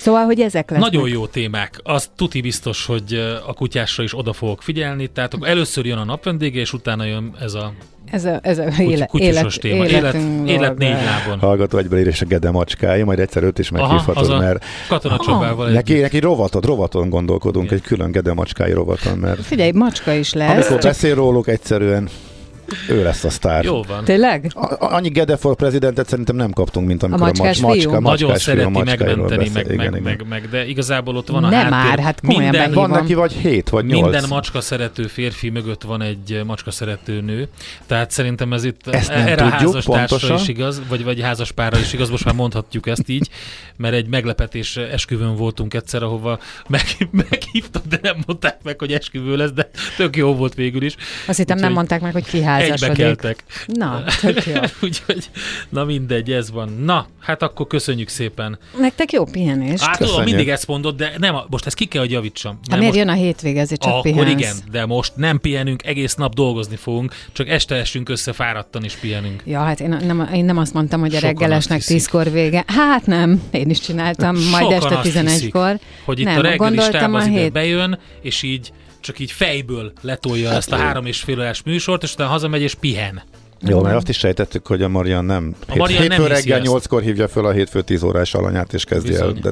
Szóval, 0.00 0.24
hogy 0.24 0.40
ezek 0.40 0.70
lesznek. 0.70 0.90
Nagyon 0.92 1.08
jó 1.08 1.26
témák. 1.26 1.80
Az 1.82 2.10
tuti 2.16 2.40
biztos, 2.40 2.86
hogy 2.86 3.14
a 3.46 3.52
kutyásra 3.54 4.02
is 4.02 4.18
oda 4.18 4.32
fogok 4.32 4.62
figyelni. 4.62 5.06
Tehát 5.06 5.34
akkor 5.34 5.48
először 5.48 5.86
jön 5.86 5.98
a 5.98 6.04
napvendége, 6.04 6.60
és 6.60 6.72
utána 6.72 7.04
jön 7.04 7.34
ez 7.40 7.54
a 7.54 7.72
Ez 8.10 8.24
a, 8.24 8.38
ez 8.42 8.58
a 8.58 8.64
kuty- 8.64 8.78
éle, 8.90 9.06
kutyusos 9.06 9.56
élet, 9.56 9.60
téma. 9.60 9.86
Élet, 9.86 10.14
élet 10.48 10.78
négy 10.78 10.90
lábon. 11.04 11.38
Hallgató 11.38 11.78
egyből 11.78 11.98
ír, 11.98 12.06
és 12.06 12.20
a 12.20 12.26
Gede 12.26 12.50
macskái, 12.50 13.02
majd 13.02 13.18
egyszer 13.18 13.42
őt 13.42 13.58
is 13.58 13.70
meghívhatod, 13.70 14.38
mert 14.38 14.64
Katona 14.88 15.18
Csabával 15.18 15.68
neki, 15.70 15.92
együtt. 15.92 16.02
neki 16.02 16.18
rovatod, 16.18 16.64
rovaton 16.64 17.08
gondolkodunk, 17.08 17.64
Igen. 17.64 17.76
egy 17.78 17.84
külön 17.84 18.10
Gede 18.10 18.32
macskái 18.34 18.72
rovaton, 18.72 19.18
mert 19.18 19.40
Figyelj, 19.44 19.70
macska 19.70 20.12
is 20.12 20.32
lesz. 20.32 20.50
amikor 20.50 20.68
csak- 20.70 20.80
beszél 20.82 21.14
róluk, 21.14 21.48
egyszerűen 21.48 22.08
ő 22.88 23.02
lesz 23.02 23.24
a 23.24 23.30
sztár. 23.30 23.64
Jó 23.64 23.82
van. 23.82 24.04
Tényleg? 24.04 24.50
A- 24.54 24.64
a- 24.84 24.94
Annyi 24.94 25.08
Gede 25.08 25.36
for 25.36 25.56
prezidentet 25.56 26.08
szerintem 26.08 26.36
nem 26.36 26.50
kaptunk, 26.52 26.86
mint 26.86 27.02
amikor 27.02 27.22
a, 27.22 27.26
macskás 27.26 27.60
macs- 27.60 27.80
fiú? 27.80 27.90
macska, 27.90 28.10
Nagyon 28.10 28.30
a 28.30 28.38
szereti 28.38 28.70
megmenteni, 28.82 29.50
meg, 29.54 29.64
Igen, 29.64 29.76
meg, 29.76 29.90
igen. 29.90 30.02
meg, 30.02 30.24
meg, 30.28 30.48
de 30.50 30.66
igazából 30.66 31.16
ott 31.16 31.28
van 31.28 31.44
a 31.44 31.48
Nem 31.48 31.68
már, 31.68 31.98
hát 31.98 32.20
komolyan 32.20 32.50
minden. 32.50 32.72
Van 32.72 32.90
neki 32.90 33.14
vagy 33.14 33.32
hét, 33.32 33.68
vagy 33.68 33.84
nyolc. 33.84 34.02
minden 34.02 34.24
macska 34.28 34.60
szerető 34.60 35.02
férfi 35.06 35.48
mögött 35.50 35.82
van 35.82 36.02
egy 36.02 36.40
macska 36.46 36.70
szerető 36.70 37.20
nő. 37.20 37.48
Tehát 37.86 38.10
szerintem 38.10 38.52
ez 38.52 38.64
itt 38.64 38.86
Ezt 38.88 39.08
nem 39.08 39.18
erre 39.26 39.32
a 39.32 39.36
tudjuk 39.36 39.52
házastársra 39.52 40.16
pontosan. 40.16 40.36
is 40.36 40.48
igaz, 40.48 40.82
vagy, 40.88 41.04
vagy 41.04 41.20
házaspárra 41.20 41.78
is 41.78 41.92
igaz, 41.92 42.10
most 42.10 42.24
már 42.24 42.34
mondhatjuk 42.34 42.86
ezt 42.86 43.08
így, 43.08 43.28
mert 43.76 43.94
egy 43.94 44.08
meglepetés 44.08 44.76
esküvőn 44.76 45.36
voltunk 45.36 45.74
egyszer, 45.74 46.02
ahova 46.02 46.38
meg, 46.68 46.82
meghívtak, 47.30 47.82
de 47.86 47.98
nem 48.02 48.16
mondták 48.26 48.58
meg, 48.62 48.78
hogy 48.78 48.92
esküvő 48.92 49.36
lesz, 49.36 49.50
de 49.52 49.70
tök 49.96 50.16
jó 50.16 50.34
volt 50.34 50.54
végül 50.54 50.82
is. 50.82 50.96
Azt 51.26 51.38
hittem 51.38 51.58
nem 51.58 51.72
mondták 51.72 52.00
meg, 52.00 52.12
hogy 52.12 52.24
ki 52.26 52.42
Egybe 52.60 52.88
keltek. 52.92 53.44
Na, 53.66 54.04
tök 54.20 54.46
jó. 54.46 54.54
Úgyhogy, 54.88 55.30
na 55.68 55.84
mindegy, 55.84 56.32
ez 56.32 56.50
van. 56.50 56.68
Na, 56.84 57.06
hát 57.20 57.42
akkor 57.42 57.66
köszönjük 57.66 58.08
szépen. 58.08 58.58
Nektek 58.78 59.12
jó 59.12 59.24
pihenést. 59.24 59.82
Hát 59.82 59.98
tudom, 59.98 60.22
mindig 60.22 60.48
ezt 60.48 60.66
mondod, 60.66 60.96
de 60.96 61.12
nem, 61.18 61.36
most 61.48 61.66
ezt 61.66 61.76
ki 61.76 61.84
kell, 61.84 62.00
hogy 62.00 62.10
javítsam. 62.10 62.58
Hát 62.70 62.78
miért 62.78 62.94
most, 62.94 63.04
jön 63.04 63.08
a 63.08 63.18
hétvége, 63.18 63.60
ezért 63.60 63.80
csak 63.80 63.92
akkor 63.92 64.10
pihensz. 64.10 64.30
igen, 64.30 64.56
de 64.70 64.86
most 64.86 65.12
nem 65.16 65.40
pihenünk, 65.40 65.86
egész 65.86 66.14
nap 66.14 66.34
dolgozni 66.34 66.76
fogunk, 66.76 67.14
csak 67.32 67.48
este 67.48 67.74
esünk 67.74 68.08
össze, 68.08 68.32
fáradtan 68.32 68.84
is 68.84 68.94
pihenünk. 68.94 69.42
Ja, 69.44 69.60
hát 69.60 69.80
én 69.80 69.88
nem, 69.88 70.28
én 70.34 70.44
nem 70.44 70.58
azt 70.58 70.72
mondtam, 70.72 71.00
hogy 71.00 71.14
a 71.14 71.18
Sokan 71.18 71.28
reggelesnek 71.28 71.82
tízkor 71.82 72.30
vége. 72.30 72.64
Hát 72.66 73.06
nem, 73.06 73.42
én 73.50 73.70
is 73.70 73.80
csináltam, 73.80 74.36
majd 74.50 74.64
Sokan 74.64 74.72
este 74.72 74.96
azt 74.98 75.24
hiszik, 75.24 75.50
11-kor. 75.54 75.78
Hogy 76.04 76.18
itt 76.18 76.24
Nem, 76.24 76.38
a 76.38 76.40
reggeli 76.40 76.56
gondoltam 76.56 77.00
stáb 77.00 77.14
a 77.14 77.20
hét- 77.22 77.52
bejön, 77.52 77.98
és 78.22 78.42
így 78.42 78.72
csak 79.00 79.18
így 79.18 79.32
fejből 79.32 79.92
letolja 80.00 80.48
hát 80.48 80.56
ezt 80.56 80.72
a 80.72 80.76
három 80.76 81.06
és 81.06 81.20
fél 81.20 81.38
órás 81.38 81.62
műsort, 81.62 82.02
és 82.02 82.12
utána 82.12 82.30
hazamegy 82.30 82.62
és 82.62 82.74
pihen. 82.74 83.22
Jó, 83.62 83.80
mert 83.82 83.96
azt 83.96 84.08
is 84.08 84.18
sejtettük, 84.18 84.66
hogy 84.66 84.82
a 84.82 84.88
Marian 84.88 85.24
nem. 85.24 85.54
A 85.68 85.76
Marian 85.76 86.06
nem 86.06 86.10
hétfő 86.10 86.34
hiszi 86.34 86.48
reggel 86.48 86.60
nyolckor 86.60 87.02
hívja 87.02 87.28
föl 87.28 87.46
a 87.46 87.50
hétfő 87.50 87.82
tíz 87.82 88.02
órás 88.02 88.34
alanyát, 88.34 88.72
és 88.72 88.84
kezdi 88.84 89.14
el. 89.14 89.26
Bizony. 89.26 89.40
De 89.40 89.50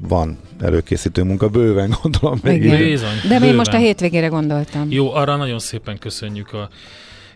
van 0.00 0.38
előkészítő 0.60 1.22
munka, 1.22 1.48
bőven 1.48 1.94
gondolom 2.02 2.40
még. 2.42 2.60
Bizony, 2.60 3.20
De 3.28 3.34
én 3.34 3.40
bőven. 3.40 3.54
most 3.54 3.72
a 3.72 3.76
hétvégére 3.76 4.26
gondoltam. 4.26 4.90
Jó, 4.90 5.14
arra 5.14 5.36
nagyon 5.36 5.58
szépen 5.58 5.98
köszönjük 5.98 6.52
a 6.52 6.68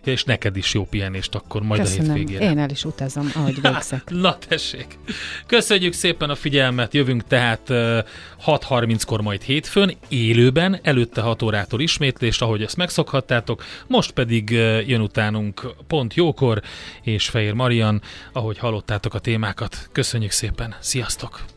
és 0.07 0.23
neked 0.23 0.57
is 0.57 0.73
jó 0.73 0.85
pihenést 0.85 1.35
akkor 1.35 1.61
majd 1.61 1.81
a 1.81 1.83
Köszönöm. 1.83 2.15
hétvégére. 2.15 2.49
Én 2.49 2.57
el 2.57 2.69
is 2.69 2.85
utazom, 2.85 3.31
ahogy 3.35 3.61
végzek. 3.61 4.09
Na 4.21 4.37
tessék! 4.47 4.97
Köszönjük 5.45 5.93
szépen 5.93 6.29
a 6.29 6.35
figyelmet, 6.35 6.93
jövünk 6.93 7.23
tehát 7.27 7.69
ö, 7.69 7.99
6.30-kor 8.45 9.21
majd 9.21 9.41
hétfőn, 9.41 9.97
élőben, 10.07 10.79
előtte 10.83 11.21
6 11.21 11.41
órától 11.41 11.81
ismétlést, 11.81 12.41
ahogy 12.41 12.61
ezt 12.61 12.75
megszokhattátok, 12.77 13.63
most 13.87 14.11
pedig 14.11 14.49
jön 14.87 15.01
utánunk 15.01 15.73
pont 15.87 16.13
jókor, 16.13 16.61
és 17.01 17.29
Fehér 17.29 17.53
Marian, 17.53 18.01
ahogy 18.31 18.57
hallottátok 18.57 19.13
a 19.13 19.19
témákat. 19.19 19.89
Köszönjük 19.91 20.31
szépen, 20.31 20.75
sziasztok! 20.79 21.56